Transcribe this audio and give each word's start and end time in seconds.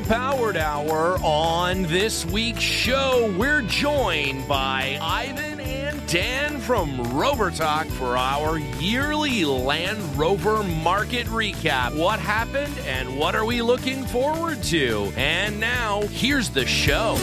Underpowered 0.00 0.56
Hour. 0.56 1.18
On 1.22 1.82
this 1.82 2.24
week's 2.24 2.62
show, 2.62 3.34
we're 3.38 3.62
joined 3.62 4.48
by 4.48 4.98
Ivan 5.00 5.60
and 5.60 6.08
Dan 6.08 6.58
from 6.60 6.96
Rovertalk 7.06 7.86
for 7.86 8.16
our 8.16 8.58
yearly 8.80 9.44
Land 9.44 10.00
Rover 10.16 10.62
market 10.62 11.26
recap. 11.26 11.94
What 11.96 12.18
happened 12.18 12.78
and 12.86 13.18
what 13.18 13.34
are 13.34 13.44
we 13.44 13.60
looking 13.62 14.04
forward 14.06 14.62
to? 14.64 15.12
And 15.16 15.60
now, 15.60 16.02
here's 16.08 16.48
the 16.48 16.66
show. 16.66 17.16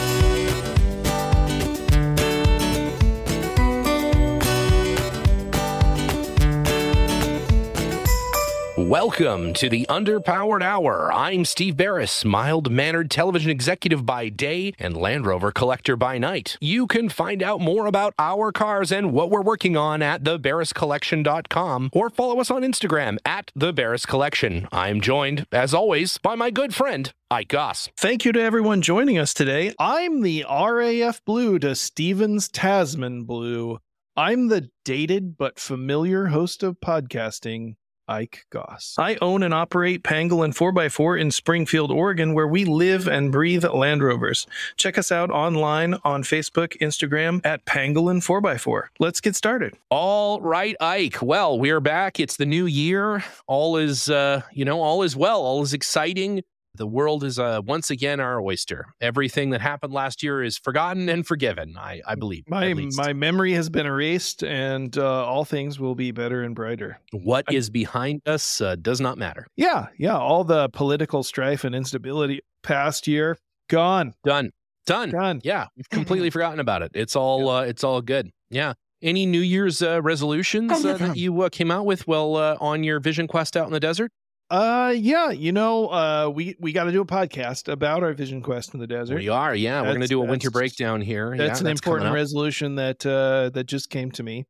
Welcome 8.88 9.52
to 9.52 9.68
the 9.68 9.84
Underpowered 9.90 10.62
Hour. 10.62 11.12
I'm 11.12 11.44
Steve 11.44 11.76
Barris, 11.76 12.24
mild 12.24 12.70
mannered 12.70 13.10
television 13.10 13.50
executive 13.50 14.06
by 14.06 14.30
day 14.30 14.72
and 14.78 14.96
Land 14.96 15.26
Rover 15.26 15.52
collector 15.52 15.94
by 15.94 16.16
night. 16.16 16.56
You 16.58 16.86
can 16.86 17.10
find 17.10 17.42
out 17.42 17.60
more 17.60 17.84
about 17.84 18.14
our 18.18 18.50
cars 18.50 18.90
and 18.90 19.12
what 19.12 19.28
we're 19.28 19.42
working 19.42 19.76
on 19.76 20.00
at 20.00 20.22
thebarriscollection.com 20.22 21.90
or 21.92 22.08
follow 22.08 22.40
us 22.40 22.50
on 22.50 22.62
Instagram 22.62 23.18
at 23.26 23.52
the 23.54 23.74
Barris 23.74 24.06
Collection. 24.06 24.66
I'm 24.72 25.02
joined, 25.02 25.46
as 25.52 25.74
always, 25.74 26.16
by 26.16 26.34
my 26.34 26.50
good 26.50 26.74
friend, 26.74 27.12
Goss. 27.48 27.90
Thank 27.94 28.24
you 28.24 28.32
to 28.32 28.40
everyone 28.40 28.80
joining 28.80 29.18
us 29.18 29.34
today. 29.34 29.74
I'm 29.78 30.22
the 30.22 30.46
RAF 30.48 31.22
Blue 31.26 31.58
to 31.58 31.74
Stevens 31.74 32.48
Tasman 32.48 33.24
Blue. 33.24 33.80
I'm 34.16 34.48
the 34.48 34.70
dated 34.86 35.36
but 35.36 35.60
familiar 35.60 36.28
host 36.28 36.62
of 36.62 36.80
podcasting, 36.80 37.74
Ike 38.08 38.46
Goss. 38.50 38.94
I 38.98 39.16
own 39.20 39.42
and 39.42 39.52
operate 39.52 40.02
Pangolin 40.02 40.54
4x4 40.54 41.20
in 41.20 41.30
Springfield, 41.30 41.90
Oregon, 41.90 42.34
where 42.34 42.48
we 42.48 42.64
live 42.64 43.06
and 43.06 43.30
breathe 43.30 43.64
Land 43.64 44.02
Rovers. 44.02 44.46
Check 44.76 44.98
us 44.98 45.12
out 45.12 45.30
online 45.30 45.94
on 46.04 46.22
Facebook, 46.22 46.78
Instagram 46.78 47.40
at 47.44 47.64
Pangolin 47.64 48.18
4x4. 48.18 48.88
Let's 48.98 49.20
get 49.20 49.36
started. 49.36 49.74
All 49.90 50.40
right, 50.40 50.76
Ike. 50.80 51.22
Well, 51.22 51.58
we're 51.58 51.80
back. 51.80 52.18
It's 52.18 52.36
the 52.36 52.46
new 52.46 52.66
year. 52.66 53.24
All 53.46 53.76
is, 53.76 54.08
uh, 54.10 54.42
you 54.52 54.64
know, 54.64 54.80
all 54.80 55.02
is 55.02 55.14
well. 55.16 55.40
All 55.42 55.62
is 55.62 55.72
exciting. 55.72 56.42
The 56.78 56.86
world 56.86 57.24
is 57.24 57.38
uh, 57.38 57.60
once 57.64 57.90
again 57.90 58.20
our 58.20 58.40
oyster. 58.40 58.86
Everything 59.00 59.50
that 59.50 59.60
happened 59.60 59.92
last 59.92 60.22
year 60.22 60.42
is 60.42 60.56
forgotten 60.56 61.08
and 61.08 61.26
forgiven. 61.26 61.76
I, 61.76 62.00
I 62.06 62.14
believe. 62.14 62.44
My 62.48 62.72
my 62.96 63.12
memory 63.12 63.52
has 63.52 63.68
been 63.68 63.84
erased, 63.86 64.42
and 64.42 64.96
uh, 64.96 65.24
all 65.26 65.44
things 65.44 65.78
will 65.78 65.94
be 65.94 66.10
better 66.12 66.42
and 66.42 66.54
brighter. 66.54 67.00
what 67.12 67.44
I- 67.48 67.54
is 67.54 67.68
behind 67.68 68.22
us 68.26 68.60
uh, 68.60 68.76
does 68.76 69.00
not 69.00 69.18
matter. 69.18 69.46
Yeah, 69.56 69.88
yeah. 69.98 70.16
All 70.16 70.44
the 70.44 70.68
political 70.70 71.22
strife 71.22 71.64
and 71.64 71.74
instability 71.74 72.40
past 72.62 73.06
year 73.06 73.36
gone, 73.68 74.14
Done. 74.24 74.50
Done. 74.86 75.10
done. 75.10 75.40
Yeah, 75.44 75.66
we've 75.76 75.90
completely 75.90 76.30
forgotten 76.36 76.60
about 76.60 76.82
it. 76.82 76.92
It's 76.94 77.14
all 77.16 77.48
uh, 77.50 77.62
it's 77.64 77.84
all 77.84 78.00
good. 78.00 78.30
Yeah. 78.50 78.72
Any 79.00 79.26
New 79.26 79.40
Year's 79.42 79.80
uh, 79.80 80.02
resolutions 80.02 80.72
uh, 80.84 80.96
that 80.96 81.16
you 81.16 81.42
uh, 81.42 81.48
came 81.50 81.70
out 81.70 81.86
with 81.86 82.08
while 82.08 82.34
uh, 82.34 82.56
on 82.60 82.82
your 82.82 82.98
Vision 82.98 83.28
Quest 83.28 83.56
out 83.56 83.66
in 83.66 83.72
the 83.72 83.78
desert? 83.78 84.10
Uh, 84.50 84.94
yeah. 84.96 85.30
You 85.30 85.52
know, 85.52 85.88
uh, 85.88 86.30
we 86.34 86.56
we 86.58 86.72
got 86.72 86.84
to 86.84 86.92
do 86.92 87.00
a 87.02 87.06
podcast 87.06 87.70
about 87.70 88.02
our 88.02 88.12
Vision 88.14 88.40
Quest 88.42 88.72
in 88.74 88.80
the 88.80 88.86
desert. 88.86 89.16
We 89.16 89.28
are. 89.28 89.54
Yeah, 89.54 89.82
we're 89.82 89.88
going 89.88 90.00
to 90.00 90.06
do 90.06 90.22
a 90.22 90.26
winter 90.26 90.50
breakdown 90.50 91.00
here. 91.00 91.36
That's 91.36 91.60
yeah, 91.60 91.66
an 91.66 91.70
important 91.72 92.14
resolution 92.14 92.76
that 92.76 93.04
uh, 93.04 93.50
that 93.50 93.64
just 93.64 93.90
came 93.90 94.10
to 94.12 94.22
me. 94.22 94.46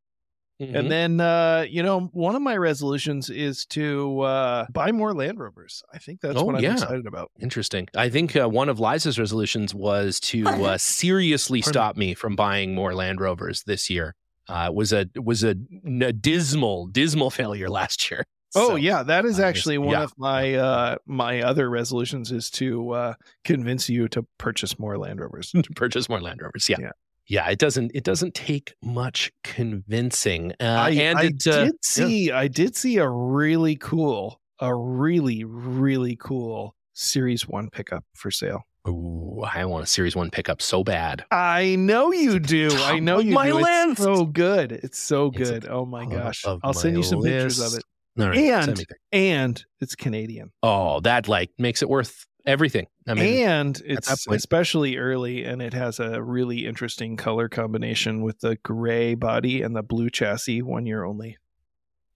Mhm. 0.61 0.75
And 0.75 0.91
then, 0.91 1.21
uh, 1.21 1.67
you 1.71 1.85
know, 1.85 2.11
one 2.13 2.35
of 2.35 2.43
my 2.43 2.57
resolutions 2.57 3.31
is 3.31 3.65
to 3.67 4.21
uh, 4.23 4.67
buy 4.73 4.91
more 4.91 5.15
Land 5.15 5.39
Rovers. 5.39 5.85
I 5.95 5.98
think 5.98 6.20
that's 6.20 6.37
Oh, 6.37 6.42
what 6.45 6.57
I'm 6.57 6.63
yeah. 6.64 6.73
excited 6.73 7.07
about. 7.07 7.31
Interesting. 7.41 7.87
I 7.97 8.08
think 8.08 8.35
uh, 8.35 8.48
one 8.48 8.69
of 8.69 8.81
Liza's 8.81 9.20
resolutions 9.20 9.73
was 9.73 10.19
to 10.20 10.48
uh, 10.48 10.77
seriously 10.79 11.61
Pardon 11.61 11.73
stop 11.73 11.97
me 11.97 12.13
from 12.14 12.35
buying 12.35 12.75
more 12.75 12.92
Land 12.92 13.20
Rovers 13.20 13.63
this 13.64 13.89
year. 13.89 14.17
Uh, 14.48 14.67
it 14.70 14.75
was 14.75 14.92
a 14.92 15.08
was 15.17 15.45
a, 15.45 15.55
a 16.03 16.13
dismal 16.13 16.87
dismal 16.89 17.31
failure 17.41 17.69
last 17.69 18.11
year. 18.11 18.25
Oh 18.55 18.69
So, 18.70 18.75
yeah, 18.77 19.03
that 19.03 19.25
is 19.25 19.39
I 19.39 19.42
just- 19.42 19.59
actually 19.59 19.79
one 19.79 19.91
yeah. 19.91 20.03
of 20.05 20.13
my 20.17 20.55
uh, 20.55 20.97
my 21.07 21.42
other 21.42 21.69
resolutions 21.69 22.33
is 22.33 22.51
to 22.53 22.91
uh, 22.92 23.14
convince 23.45 23.89
you 23.89 24.09
to 24.09 24.27
purchase 24.39 24.79
more 24.79 24.97
Land 24.98 25.20
Rovers. 25.20 25.51
to 25.53 25.63
purchase 25.75 26.09
more 26.09 26.20
Land 26.20 26.41
Rovers. 26.42 26.69
Yeah. 26.69 26.77
Yeah. 26.81 26.91
yeah. 27.27 27.51
it 27.51 27.58
doesn't 27.58 27.92
it 27.95 28.05
doesn't 28.05 28.35
take 28.35 28.75
much 28.83 29.31
convincing. 29.45 30.53
Uh, 30.61 30.64
I, 30.64 30.91
and 30.91 31.19
I 31.19 31.23
it 31.25 31.47
uh, 31.47 31.64
did 31.67 31.85
see 31.85 32.33
I 32.33 32.48
did 32.48 32.75
see 32.77 32.97
a 32.98 33.08
really 33.08 33.77
cool, 33.77 34.41
a 34.61 34.75
really 34.75 35.45
really 35.45 36.17
cool 36.17 36.75
Series 36.95 37.47
One 37.47 37.69
pickup 37.70 38.05
for 38.14 38.31
sale. 38.31 38.63
Ooh, 38.89 39.42
I 39.45 39.67
want 39.67 39.85
a 39.85 39.87
Series 39.87 40.17
One 40.17 40.31
pickup 40.31 40.63
so 40.63 40.83
bad. 40.83 41.25
I 41.31 41.77
know 41.77 42.11
you 42.13 42.39
do. 42.39 42.70
I 42.73 42.98
know 42.98 43.19
you 43.19 43.35
my 43.35 43.48
do. 43.48 43.55
list. 43.57 43.91
It's 43.91 44.03
so 44.03 44.25
good. 44.25 44.73
It's 44.73 44.98
so 44.98 45.27
It's 45.35 45.51
good. 45.51 45.69
Oh 45.69 45.85
my 45.85 46.07
gosh! 46.07 46.45
I'll 46.63 46.73
send 46.73 46.97
you 46.97 47.03
some 47.03 47.23
pictures 47.23 47.61
of 47.61 47.75
it. 47.79 47.85
All 48.18 48.29
right, 48.29 48.39
And 48.39 48.84
and 49.12 49.64
it's 49.80 49.95
Canadian. 49.95 50.51
oh, 50.62 51.01
that 51.01 51.29
like 51.29 51.51
makes 51.58 51.83
it 51.83 51.89
worth 51.89 52.27
everything. 52.45 52.86
I 53.06 53.14
mean, 53.14 53.46
and 53.46 53.83
it's 53.84 54.27
especially 54.29 54.96
early 54.96 55.45
and 55.45 55.62
it 55.62 55.73
has 55.74 56.01
a 56.01 56.23
really 56.23 56.67
interesting 56.67 57.17
color 57.17 57.48
combination 57.48 58.23
with 58.23 58.40
the 58.40 58.57
gray 58.57 59.14
body 59.14 59.62
and 59.62 59.77
the 59.77 59.83
blue 59.83 60.11
chassis 60.11 60.62
one 60.62 60.86
year 60.86 61.05
only 61.05 61.39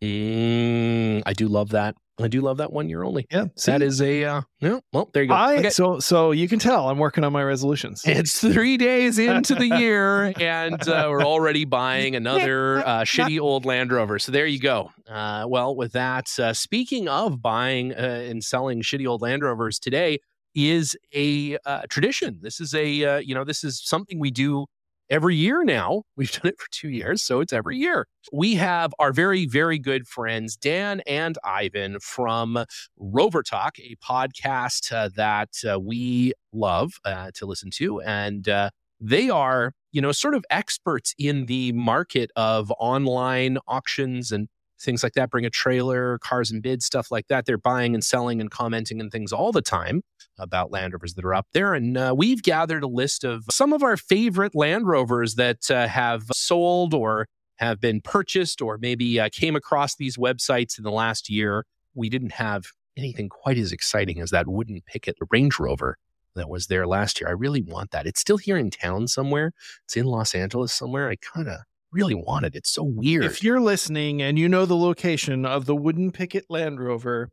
mm, 0.02 1.22
I 1.24 1.32
do 1.32 1.48
love 1.48 1.70
that. 1.70 1.94
I 2.24 2.28
do 2.28 2.40
love 2.40 2.58
that 2.58 2.72
one 2.72 2.88
year 2.88 3.02
only. 3.02 3.26
yeah 3.30 3.46
That 3.66 3.82
is 3.82 4.00
a 4.00 4.24
uh, 4.24 4.42
no. 4.60 4.80
Well, 4.92 5.10
there 5.12 5.22
you 5.22 5.28
go. 5.28 5.34
I, 5.34 5.56
Okay. 5.58 5.70
so 5.70 5.98
so 6.00 6.30
you 6.32 6.48
can 6.48 6.58
tell 6.58 6.88
i'm 6.88 6.98
working 6.98 7.24
on 7.24 7.32
my 7.32 7.42
resolutions 7.42 8.02
It's 8.06 8.40
three 8.40 8.76
days 8.76 9.18
into 9.18 9.54
the 9.54 9.66
year, 9.78 10.32
and 10.40 10.80
uh, 10.88 11.06
we're 11.10 11.24
already 11.24 11.64
buying 11.64 12.16
another 12.16 12.78
uh, 12.86 13.00
shitty 13.02 13.40
old 13.40 13.64
Land 13.64 13.92
Rover. 13.92 14.18
So 14.18 14.32
there 14.32 14.46
you 14.46 14.58
go. 14.60 14.90
Uh, 15.08 15.44
well, 15.48 15.74
with 15.76 15.92
that, 15.92 16.28
uh, 16.38 16.52
speaking 16.52 17.08
of 17.08 17.42
buying 17.42 17.92
uh, 17.92 17.96
and 18.30 18.42
selling 18.42 18.82
shitty 18.82 19.06
old 19.06 19.22
Land 19.22 19.42
Rovers, 19.42 19.78
today 19.78 20.18
is 20.54 20.96
a 21.14 21.56
uh, 21.64 21.82
tradition. 21.88 22.38
This 22.42 22.60
is 22.60 22.74
a 22.74 23.04
uh, 23.04 23.16
you 23.18 23.34
know 23.34 23.44
this 23.44 23.64
is 23.64 23.80
something 23.82 24.18
we 24.18 24.30
do 24.30 24.66
every 25.12 25.36
year 25.36 25.62
now. 25.62 26.02
We've 26.16 26.32
done 26.32 26.46
it 26.46 26.58
for 26.58 26.66
two 26.70 26.88
years, 26.88 27.22
so 27.22 27.40
it's 27.40 27.52
every 27.52 27.76
year. 27.76 28.08
We 28.32 28.54
have 28.54 28.92
our 28.98 29.12
very 29.12 29.46
very 29.46 29.78
good 29.78 30.08
friends 30.08 30.56
Dan 30.56 31.02
and 31.06 31.36
Ivan 31.44 32.00
from 32.00 32.64
Rovertalk, 32.98 33.78
a 33.78 33.94
podcast 34.02 34.90
uh, 34.92 35.10
that 35.14 35.50
uh, 35.70 35.78
we 35.78 36.32
love 36.52 36.94
uh, 37.04 37.30
to 37.34 37.46
listen 37.46 37.70
to. 37.74 38.00
And 38.00 38.48
uh, 38.48 38.70
they 39.00 39.28
are, 39.28 39.74
you 39.92 40.00
know, 40.00 40.12
sort 40.12 40.34
of 40.34 40.44
experts 40.50 41.14
in 41.18 41.46
the 41.46 41.72
market 41.72 42.30
of 42.34 42.72
online 42.78 43.58
auctions 43.68 44.32
and 44.32 44.48
things 44.82 45.02
like 45.02 45.14
that. 45.14 45.30
Bring 45.30 45.46
a 45.46 45.50
trailer, 45.50 46.18
cars 46.18 46.50
and 46.50 46.62
bids, 46.62 46.84
stuff 46.84 47.10
like 47.10 47.28
that. 47.28 47.46
They're 47.46 47.58
buying 47.58 47.94
and 47.94 48.04
selling 48.04 48.40
and 48.40 48.50
commenting 48.50 49.00
and 49.00 49.10
things 49.10 49.32
all 49.32 49.52
the 49.52 49.62
time 49.62 50.02
about 50.38 50.70
Land 50.70 50.92
Rovers 50.92 51.14
that 51.14 51.24
are 51.24 51.34
up 51.34 51.46
there. 51.52 51.74
And 51.74 51.96
uh, 51.96 52.14
we've 52.16 52.42
gathered 52.42 52.82
a 52.82 52.88
list 52.88 53.24
of 53.24 53.44
some 53.50 53.72
of 53.72 53.82
our 53.82 53.96
favorite 53.96 54.54
Land 54.54 54.86
Rovers 54.86 55.36
that 55.36 55.70
uh, 55.70 55.88
have 55.88 56.24
sold 56.34 56.94
or 56.94 57.26
have 57.56 57.80
been 57.80 58.00
purchased 58.00 58.60
or 58.60 58.78
maybe 58.78 59.20
uh, 59.20 59.28
came 59.32 59.56
across 59.56 59.96
these 59.96 60.16
websites 60.16 60.78
in 60.78 60.84
the 60.84 60.90
last 60.90 61.30
year. 61.30 61.64
We 61.94 62.08
didn't 62.08 62.32
have 62.32 62.64
anything 62.96 63.28
quite 63.28 63.58
as 63.58 63.72
exciting 63.72 64.20
as 64.20 64.30
that 64.30 64.48
wooden 64.48 64.80
picket 64.86 65.16
Range 65.30 65.58
Rover 65.58 65.96
that 66.34 66.48
was 66.48 66.66
there 66.66 66.86
last 66.86 67.20
year. 67.20 67.28
I 67.28 67.32
really 67.32 67.62
want 67.62 67.90
that. 67.90 68.06
It's 68.06 68.20
still 68.20 68.38
here 68.38 68.56
in 68.56 68.70
town 68.70 69.06
somewhere. 69.08 69.52
It's 69.84 69.96
in 69.96 70.06
Los 70.06 70.34
Angeles 70.34 70.72
somewhere. 70.72 71.10
I 71.10 71.16
kind 71.16 71.48
of 71.48 71.58
really 71.92 72.14
want 72.14 72.44
it. 72.46 72.54
It's 72.54 72.70
so 72.70 72.82
weird. 72.82 73.24
if 73.24 73.42
you're 73.42 73.60
listening 73.60 74.22
and 74.22 74.38
you 74.38 74.48
know 74.48 74.64
the 74.66 74.76
location 74.76 75.44
of 75.46 75.66
the 75.66 75.76
wooden 75.76 76.10
picket 76.10 76.44
land 76.48 76.80
rover 76.80 77.28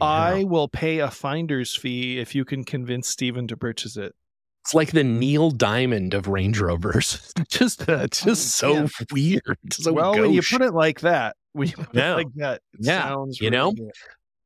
i 0.00 0.42
will 0.44 0.66
pay 0.68 0.98
a 0.98 1.10
finder's 1.10 1.76
fee 1.76 2.18
if 2.18 2.34
you 2.34 2.44
can 2.44 2.64
convince 2.64 3.08
steven 3.08 3.46
to 3.46 3.56
purchase 3.56 3.96
it 3.96 4.14
It's 4.64 4.74
like 4.74 4.92
the 4.92 5.04
Neil 5.04 5.50
Diamond 5.50 6.14
of 6.14 6.26
Range 6.28 6.58
Rovers. 6.58 7.32
just, 7.48 7.88
uh, 7.88 8.06
just 8.08 8.50
so 8.56 8.72
Yeah. 8.74 8.86
weird. 9.12 9.58
So 9.72 9.92
well 9.92 10.12
when 10.18 10.32
you 10.32 10.40
put 10.42 10.62
it 10.62 10.72
like 10.72 11.00
that 11.00 11.36
when 11.52 11.68
you 11.68 11.76
put 11.76 11.94
Yeah. 11.94 12.12
it 12.12 12.16
like 12.16 12.34
that 12.36 12.62
it 12.74 12.80
Yeah. 12.86 13.02
sounds 13.02 13.40
You 13.40 13.50
know? 13.50 13.72
good. 13.72 13.90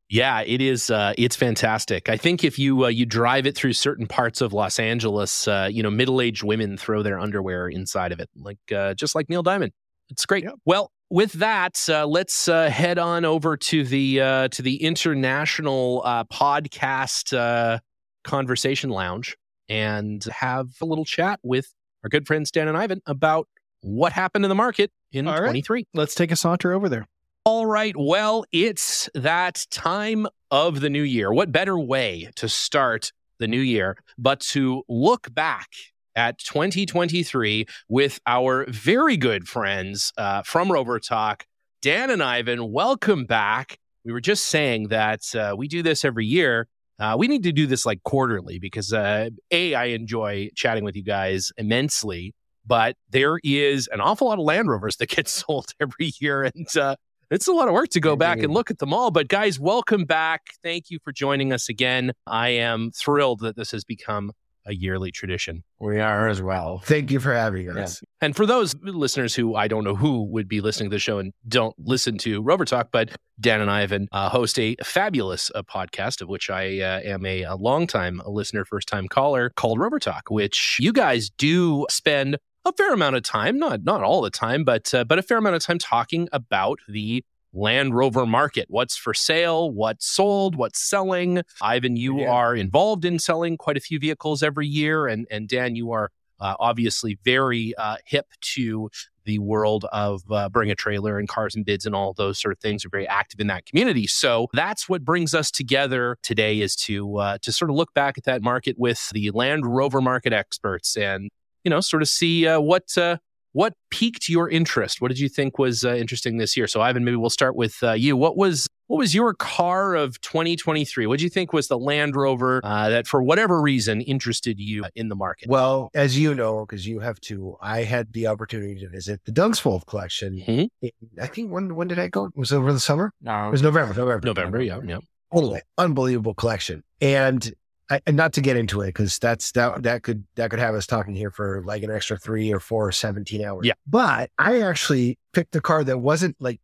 Yeah, 0.08 0.42
it 0.42 0.60
is. 0.60 0.88
Uh, 0.88 1.14
it's 1.18 1.34
fantastic. 1.34 2.08
I 2.08 2.16
think 2.16 2.44
if 2.44 2.58
you 2.58 2.84
uh, 2.84 2.88
you 2.88 3.06
drive 3.06 3.46
it 3.46 3.56
through 3.56 3.72
certain 3.72 4.06
parts 4.06 4.40
of 4.40 4.52
Los 4.52 4.78
Angeles, 4.78 5.48
uh, 5.48 5.68
you 5.70 5.82
know, 5.82 5.90
middle 5.90 6.20
aged 6.20 6.44
women 6.44 6.76
throw 6.76 7.02
their 7.02 7.18
underwear 7.18 7.68
inside 7.68 8.12
of 8.12 8.20
it, 8.20 8.30
like 8.36 8.58
uh, 8.74 8.94
just 8.94 9.14
like 9.14 9.28
Neil 9.28 9.42
Diamond. 9.42 9.72
It's 10.08 10.24
great. 10.24 10.44
Yep. 10.44 10.54
Well, 10.64 10.92
with 11.10 11.32
that, 11.34 11.84
uh, 11.88 12.06
let's 12.06 12.48
uh, 12.48 12.68
head 12.68 12.98
on 12.98 13.24
over 13.24 13.56
to 13.56 13.84
the 13.84 14.20
uh, 14.20 14.48
to 14.48 14.62
the 14.62 14.82
international 14.82 16.02
uh, 16.04 16.24
podcast 16.24 17.36
uh, 17.36 17.78
conversation 18.24 18.90
lounge 18.90 19.36
and 19.68 20.22
have 20.24 20.68
a 20.80 20.84
little 20.84 21.04
chat 21.04 21.40
with 21.42 21.72
our 22.04 22.08
good 22.08 22.26
friends 22.26 22.50
Dan 22.50 22.68
and 22.68 22.76
Ivan 22.76 23.00
about 23.06 23.48
what 23.82 24.12
happened 24.12 24.44
in 24.44 24.48
the 24.48 24.54
market 24.54 24.90
in 25.12 25.26
right. 25.26 25.38
23. 25.38 25.86
let's 25.94 26.14
take 26.14 26.30
a 26.30 26.36
saunter 26.36 26.72
over 26.72 26.88
there 26.88 27.06
All 27.46 27.64
right. 27.64 27.94
Well, 27.96 28.44
it's 28.50 29.08
that 29.14 29.66
time 29.70 30.26
of 30.50 30.80
the 30.80 30.90
new 30.90 31.04
year. 31.04 31.32
What 31.32 31.52
better 31.52 31.78
way 31.78 32.28
to 32.34 32.48
start 32.48 33.12
the 33.38 33.46
new 33.46 33.60
year, 33.60 33.96
but 34.18 34.40
to 34.40 34.82
look 34.88 35.32
back 35.32 35.68
at 36.16 36.40
2023 36.40 37.66
with 37.88 38.18
our 38.26 38.66
very 38.68 39.16
good 39.16 39.46
friends 39.46 40.12
uh, 40.18 40.42
from 40.42 40.70
Rovertalk, 40.70 41.42
Dan 41.82 42.10
and 42.10 42.20
Ivan. 42.20 42.72
Welcome 42.72 43.26
back. 43.26 43.78
We 44.04 44.10
were 44.10 44.20
just 44.20 44.46
saying 44.46 44.88
that 44.88 45.32
uh, 45.36 45.54
we 45.56 45.68
do 45.68 45.84
this 45.84 46.04
every 46.04 46.26
year. 46.26 46.66
Uh, 46.98 47.14
we 47.16 47.28
need 47.28 47.44
to 47.44 47.52
do 47.52 47.68
this 47.68 47.86
like 47.86 48.02
quarterly 48.02 48.58
because 48.58 48.92
uh, 48.92 49.30
a 49.52 49.72
I 49.76 49.84
enjoy 49.84 50.48
chatting 50.56 50.82
with 50.82 50.96
you 50.96 51.04
guys 51.04 51.52
immensely, 51.56 52.34
but 52.66 52.96
there 53.08 53.38
is 53.44 53.88
an 53.92 54.00
awful 54.00 54.26
lot 54.26 54.40
of 54.40 54.44
Land 54.44 54.68
Rovers 54.68 54.96
that 54.96 55.10
get 55.10 55.28
sold 55.28 55.66
every 55.80 56.10
year, 56.18 56.42
and 56.42 56.76
uh, 56.76 56.96
it's 57.30 57.48
a 57.48 57.52
lot 57.52 57.68
of 57.68 57.74
work 57.74 57.88
to 57.90 58.00
go 58.00 58.16
back 58.16 58.38
and 58.38 58.52
look 58.52 58.70
at 58.70 58.78
them 58.78 58.92
all. 58.92 59.10
But 59.10 59.28
guys, 59.28 59.58
welcome 59.58 60.04
back. 60.04 60.42
Thank 60.62 60.90
you 60.90 60.98
for 61.02 61.12
joining 61.12 61.52
us 61.52 61.68
again. 61.68 62.12
I 62.26 62.50
am 62.50 62.90
thrilled 62.92 63.40
that 63.40 63.56
this 63.56 63.72
has 63.72 63.84
become 63.84 64.32
a 64.66 64.74
yearly 64.74 65.12
tradition. 65.12 65.62
We 65.78 66.00
are 66.00 66.28
as 66.28 66.42
well. 66.42 66.80
Thank 66.84 67.10
you 67.10 67.20
for 67.20 67.32
having 67.32 67.70
us. 67.70 68.02
Yeah. 68.02 68.26
And 68.26 68.36
for 68.36 68.46
those 68.46 68.74
listeners 68.82 69.34
who 69.34 69.54
I 69.54 69.68
don't 69.68 69.84
know 69.84 69.94
who 69.94 70.24
would 70.24 70.48
be 70.48 70.60
listening 70.60 70.90
to 70.90 70.94
the 70.96 71.00
show 71.00 71.18
and 71.18 71.32
don't 71.46 71.74
listen 71.78 72.18
to 72.18 72.42
Rovertalk, 72.42 72.86
but 72.90 73.10
Dan 73.38 73.60
and 73.60 73.70
Ivan 73.70 74.08
uh, 74.10 74.28
host 74.28 74.58
a 74.58 74.74
fabulous 74.82 75.50
uh, 75.54 75.62
podcast 75.62 76.20
of 76.20 76.28
which 76.28 76.50
I 76.50 76.80
uh, 76.80 77.00
am 77.00 77.24
a, 77.24 77.42
a 77.42 77.54
longtime 77.54 78.20
listener, 78.26 78.64
first 78.64 78.88
time 78.88 79.06
caller 79.06 79.50
called 79.50 79.78
Rovertalk, 79.78 80.22
which 80.30 80.78
you 80.80 80.92
guys 80.92 81.30
do 81.30 81.86
spend 81.88 82.38
a 82.66 82.72
fair 82.72 82.92
amount 82.92 83.16
of 83.16 83.22
time, 83.22 83.58
not 83.58 83.84
not 83.84 84.02
all 84.02 84.20
the 84.22 84.30
time, 84.30 84.64
but 84.64 84.92
uh, 84.92 85.04
but 85.04 85.18
a 85.18 85.22
fair 85.22 85.38
amount 85.38 85.56
of 85.56 85.62
time 85.62 85.78
talking 85.78 86.28
about 86.32 86.80
the 86.88 87.24
Land 87.52 87.94
Rover 87.94 88.26
market. 88.26 88.66
What's 88.68 88.96
for 88.96 89.14
sale? 89.14 89.70
What's 89.70 90.06
sold? 90.06 90.56
What's 90.56 90.80
selling? 90.80 91.42
Ivan, 91.62 91.96
you 91.96 92.20
yeah. 92.20 92.30
are 92.30 92.54
involved 92.54 93.04
in 93.04 93.18
selling 93.18 93.56
quite 93.56 93.76
a 93.76 93.80
few 93.80 93.98
vehicles 93.98 94.42
every 94.42 94.66
year, 94.66 95.06
and 95.06 95.26
and 95.30 95.48
Dan, 95.48 95.76
you 95.76 95.92
are 95.92 96.10
uh, 96.40 96.54
obviously 96.58 97.18
very 97.24 97.74
uh, 97.78 97.96
hip 98.04 98.26
to 98.40 98.90
the 99.24 99.38
world 99.38 99.84
of 99.92 100.22
uh, 100.30 100.48
bring 100.48 100.70
a 100.70 100.74
trailer 100.74 101.18
and 101.18 101.28
cars 101.28 101.54
and 101.54 101.64
bids 101.64 101.84
and 101.84 101.94
all 101.94 102.12
those 102.12 102.38
sort 102.38 102.52
of 102.52 102.58
things 102.60 102.84
are 102.84 102.88
very 102.88 103.08
active 103.08 103.40
in 103.40 103.48
that 103.48 103.66
community 103.66 104.06
so 104.06 104.46
that's 104.52 104.88
what 104.88 105.04
brings 105.04 105.34
us 105.34 105.50
together 105.50 106.16
today 106.22 106.60
is 106.60 106.76
to 106.76 107.16
uh, 107.16 107.36
to 107.42 107.52
sort 107.52 107.68
of 107.68 107.76
look 107.76 107.92
back 107.92 108.16
at 108.16 108.22
that 108.22 108.40
market 108.40 108.76
with 108.78 109.10
the 109.10 109.30
land 109.32 109.66
rover 109.66 110.00
market 110.00 110.32
experts 110.32 110.96
and 110.96 111.28
you 111.66 111.70
know 111.70 111.80
sort 111.80 112.00
of 112.00 112.08
see 112.08 112.46
uh, 112.46 112.60
what 112.60 112.96
uh, 112.96 113.16
what 113.50 113.74
piqued 113.90 114.28
your 114.28 114.48
interest? 114.48 115.00
What 115.00 115.08
did 115.08 115.18
you 115.18 115.28
think 115.28 115.58
was 115.58 115.84
uh, 115.84 115.94
interesting 115.94 116.36
this 116.36 116.56
year? 116.56 116.68
So, 116.68 116.80
Ivan, 116.80 117.04
maybe 117.04 117.16
we'll 117.16 117.28
start 117.28 117.56
with 117.56 117.82
uh, 117.82 117.92
you. 117.92 118.16
What 118.16 118.36
was 118.36 118.68
what 118.86 118.98
was 118.98 119.16
your 119.16 119.34
car 119.34 119.96
of 119.96 120.20
2023? 120.20 121.08
What 121.08 121.18
do 121.18 121.24
you 121.24 121.30
think 121.30 121.52
was 121.52 121.66
the 121.66 121.76
Land 121.76 122.14
Rover 122.14 122.60
uh, 122.62 122.88
that, 122.88 123.08
for 123.08 123.20
whatever 123.20 123.60
reason, 123.60 124.00
interested 124.00 124.60
you 124.60 124.84
in 124.94 125.08
the 125.08 125.16
market? 125.16 125.48
Well, 125.48 125.90
as 125.92 126.16
you 126.16 126.36
know, 126.36 126.64
because 126.64 126.86
you 126.86 127.00
have 127.00 127.20
to, 127.22 127.56
I 127.60 127.82
had 127.82 128.12
the 128.12 128.28
opportunity 128.28 128.78
to 128.78 128.88
visit 128.88 129.22
the 129.24 129.32
Dunsfold 129.32 129.86
collection. 129.86 130.36
Mm-hmm. 130.36 131.20
I 131.20 131.26
think 131.26 131.50
when 131.50 131.74
when 131.74 131.88
did 131.88 131.98
I 131.98 132.06
go? 132.06 132.30
Was 132.36 132.52
it 132.52 132.56
over 132.58 132.72
the 132.72 132.78
summer? 132.78 133.12
No, 133.22 133.48
it 133.48 133.50
was 133.50 133.62
November. 133.62 133.92
November. 133.92 134.24
November. 134.24 134.62
Yeah, 134.62 134.78
yeah. 134.84 134.98
Totally 135.34 135.62
unbelievable 135.78 136.34
collection, 136.34 136.84
and 137.00 137.52
I, 137.88 138.00
not 138.10 138.32
to 138.34 138.40
get 138.40 138.56
into 138.56 138.80
it 138.80 138.88
because 138.88 139.18
that's 139.18 139.52
that 139.52 139.82
that 139.84 140.02
could 140.02 140.24
that 140.34 140.50
could 140.50 140.58
have 140.58 140.74
us 140.74 140.86
talking 140.86 141.14
here 141.14 141.30
for 141.30 141.62
like 141.64 141.82
an 141.82 141.90
extra 141.90 142.18
three 142.18 142.52
or 142.52 142.58
four 142.58 142.88
or 142.88 142.92
17 142.92 143.44
hours. 143.44 143.64
Yeah. 143.64 143.74
But 143.86 144.30
I 144.38 144.62
actually 144.62 145.18
picked 145.32 145.54
a 145.54 145.60
car 145.60 145.84
that 145.84 145.98
wasn't 145.98 146.36
like 146.40 146.60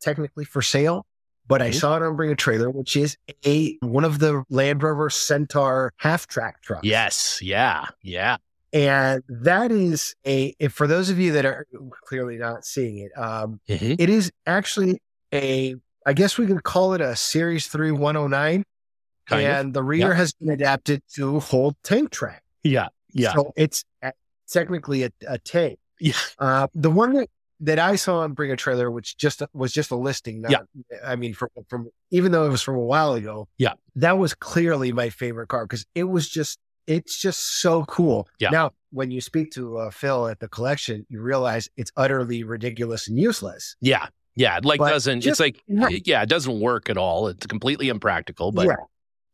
technically 0.00 0.44
for 0.44 0.62
sale, 0.62 1.06
but 1.46 1.60
mm-hmm. 1.60 1.68
I 1.68 1.72
saw 1.72 1.96
it 1.96 2.02
on 2.02 2.16
Bring 2.16 2.30
a 2.30 2.36
Trailer, 2.36 2.70
which 2.70 2.96
is 2.96 3.16
a 3.46 3.76
one 3.80 4.04
of 4.04 4.18
the 4.18 4.44
Land 4.50 4.82
Rover 4.82 5.10
Centaur 5.10 5.92
half 5.98 6.26
track 6.26 6.60
trucks. 6.62 6.84
Yes. 6.84 7.38
Yeah. 7.40 7.86
Yeah. 8.02 8.38
And 8.72 9.22
that 9.28 9.70
is 9.70 10.16
a 10.26 10.56
if 10.58 10.72
for 10.72 10.88
those 10.88 11.08
of 11.08 11.20
you 11.20 11.32
that 11.32 11.46
are 11.46 11.66
clearly 12.06 12.36
not 12.36 12.64
seeing 12.64 12.98
it, 12.98 13.16
um, 13.16 13.60
mm-hmm. 13.68 13.94
it 13.98 14.10
is 14.10 14.32
actually 14.46 15.00
a 15.32 15.76
I 16.04 16.12
guess 16.12 16.36
we 16.36 16.46
could 16.46 16.64
call 16.64 16.94
it 16.94 17.00
a 17.00 17.14
Series 17.14 17.68
3 17.68 17.92
109 17.92 18.64
Kind 19.26 19.46
and 19.46 19.68
of. 19.68 19.72
the 19.72 19.82
rear 19.82 20.08
yeah. 20.08 20.14
has 20.14 20.34
been 20.34 20.50
adapted 20.50 21.02
to 21.14 21.40
hold 21.40 21.76
tank 21.82 22.10
track. 22.10 22.42
Yeah. 22.62 22.88
Yeah. 23.12 23.32
So 23.32 23.52
it's 23.56 23.84
technically 24.50 25.04
a, 25.04 25.10
a 25.26 25.38
tank. 25.38 25.78
Yeah. 25.98 26.12
Uh, 26.38 26.66
the 26.74 26.90
one 26.90 27.14
that, 27.14 27.30
that 27.60 27.78
I 27.78 27.96
saw 27.96 28.18
on 28.18 28.32
Bring 28.32 28.50
a 28.50 28.56
Trailer, 28.56 28.90
which 28.90 29.16
just 29.16 29.40
was 29.54 29.72
just 29.72 29.90
a 29.90 29.96
listing. 29.96 30.42
Not, 30.42 30.50
yeah. 30.50 30.98
I 31.02 31.16
mean, 31.16 31.32
from, 31.32 31.48
from 31.68 31.88
even 32.10 32.32
though 32.32 32.44
it 32.44 32.50
was 32.50 32.60
from 32.60 32.74
a 32.74 32.80
while 32.80 33.14
ago. 33.14 33.48
Yeah. 33.56 33.74
That 33.96 34.18
was 34.18 34.34
clearly 34.34 34.92
my 34.92 35.08
favorite 35.08 35.46
car 35.46 35.64
because 35.64 35.86
it 35.94 36.04
was 36.04 36.28
just, 36.28 36.58
it's 36.86 37.18
just 37.18 37.60
so 37.62 37.84
cool. 37.84 38.28
Yeah. 38.38 38.50
Now, 38.50 38.72
when 38.90 39.10
you 39.10 39.22
speak 39.22 39.52
to 39.52 39.78
uh, 39.78 39.90
Phil 39.90 40.28
at 40.28 40.40
the 40.40 40.48
collection, 40.48 41.06
you 41.08 41.22
realize 41.22 41.70
it's 41.78 41.92
utterly 41.96 42.44
ridiculous 42.44 43.08
and 43.08 43.18
useless. 43.18 43.76
Yeah. 43.80 44.08
Yeah. 44.34 44.58
Like 44.62 44.80
but 44.80 44.90
doesn't, 44.90 45.22
just, 45.22 45.40
it's 45.40 45.56
like, 45.68 46.04
yeah, 46.06 46.22
it 46.22 46.28
doesn't 46.28 46.60
work 46.60 46.90
at 46.90 46.98
all. 46.98 47.28
It's 47.28 47.46
completely 47.46 47.88
impractical, 47.88 48.52
but 48.52 48.66
yeah 48.66 48.76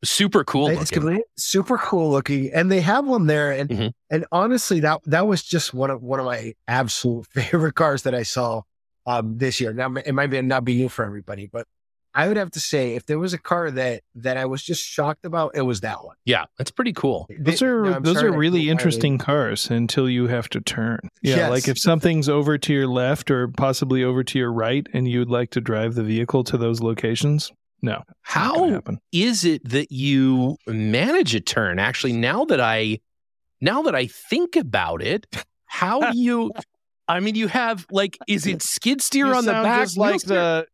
super 0.03 0.45
cool 0.45 0.69
it's 0.69 0.95
looking. 0.95 1.23
super 1.37 1.77
cool 1.77 2.11
looking 2.11 2.51
and 2.53 2.71
they 2.71 2.81
have 2.81 3.07
one 3.07 3.27
there 3.27 3.53
and 3.53 3.69
mm-hmm. 3.69 3.89
and 4.11 4.25
honestly 4.33 4.81
that 4.81 5.01
that 5.05 5.27
was 5.27 5.43
just 5.43 5.75
one 5.75 5.91
of 5.91 6.03
one 6.03 6.19
of 6.19 6.27
my 6.27 6.55
absolute 6.67 7.27
favorite 7.31 7.75
cars 7.75 8.03
that 8.03 8.15
i 8.15 8.23
saw 8.23 8.63
um 9.07 9.37
this 9.37 9.61
year 9.61 9.73
now 9.73 9.93
it 9.95 10.15
might 10.15 10.29
be 10.29 10.41
not 10.41 10.65
be 10.65 10.77
new 10.77 10.89
for 10.89 11.05
everybody 11.05 11.47
but 11.47 11.67
i 12.15 12.27
would 12.27 12.39
have 12.39 12.51
to 12.51 12.61
say 12.61 12.95
if 12.95 13.05
there 13.05 13.19
was 13.19 13.35
a 13.35 13.39
car 13.39 13.71
that 13.71 14.03
that 14.15 14.39
i 14.39 14.47
was 14.47 14.63
just 14.63 14.83
shocked 14.83 15.27
about 15.27 15.53
it 15.55 15.63
was 15.63 15.81
that 15.81 16.03
one 16.03 16.17
yeah 16.25 16.47
that's 16.57 16.71
pretty 16.71 16.95
cool 16.95 17.29
those 17.39 17.61
are 17.61 17.83
no, 17.83 18.01
those 18.01 18.23
are 18.23 18.33
really 18.33 18.71
interesting 18.71 19.19
cars 19.19 19.71
until 19.71 20.09
you 20.09 20.29
have 20.29 20.49
to 20.49 20.63
turn 20.63 20.99
yeah 21.23 21.37
yes. 21.37 21.51
like 21.51 21.69
if 21.69 21.79
something's 21.79 22.29
over 22.29 22.57
to 22.57 22.73
your 22.73 22.87
left 22.87 23.31
or 23.31 23.49
possibly 23.49 24.03
over 24.03 24.25
to 24.25 24.39
your 24.39 24.53
right 24.53 24.87
and 24.95 25.09
you'd 25.09 25.31
like 25.31 25.51
to 25.51 25.61
drive 25.61 25.95
the 25.95 26.03
vehicle 26.03 26.43
to 26.43 26.57
those 26.57 26.81
locations 26.81 27.53
no. 27.83 28.03
How 28.23 28.83
is 29.13 29.45
it 29.45 29.69
that 29.69 29.91
you 29.91 30.57
manage 30.67 31.35
a 31.35 31.41
turn? 31.41 31.79
Actually, 31.79 32.13
now 32.13 32.45
that 32.47 32.61
I 32.61 33.01
now 33.61 33.83
that 33.83 33.95
I 33.95 34.07
think 34.07 34.57
about 34.57 35.03
it, 35.03 35.27
how 35.67 36.13
do 36.13 36.19
you 36.19 36.53
I 37.09 37.21
mean 37.21 37.35
you 37.35 37.49
have 37.49 37.87
like 37.91 38.19
is 38.29 38.47
it 38.47 38.63
skid 38.63 39.01
steer 39.01 39.27
you 39.27 39.35
on 39.35 39.45
the 39.45 39.53
back 39.53 39.83
just 39.83 39.97
like 39.97 40.21
the 40.23 40.67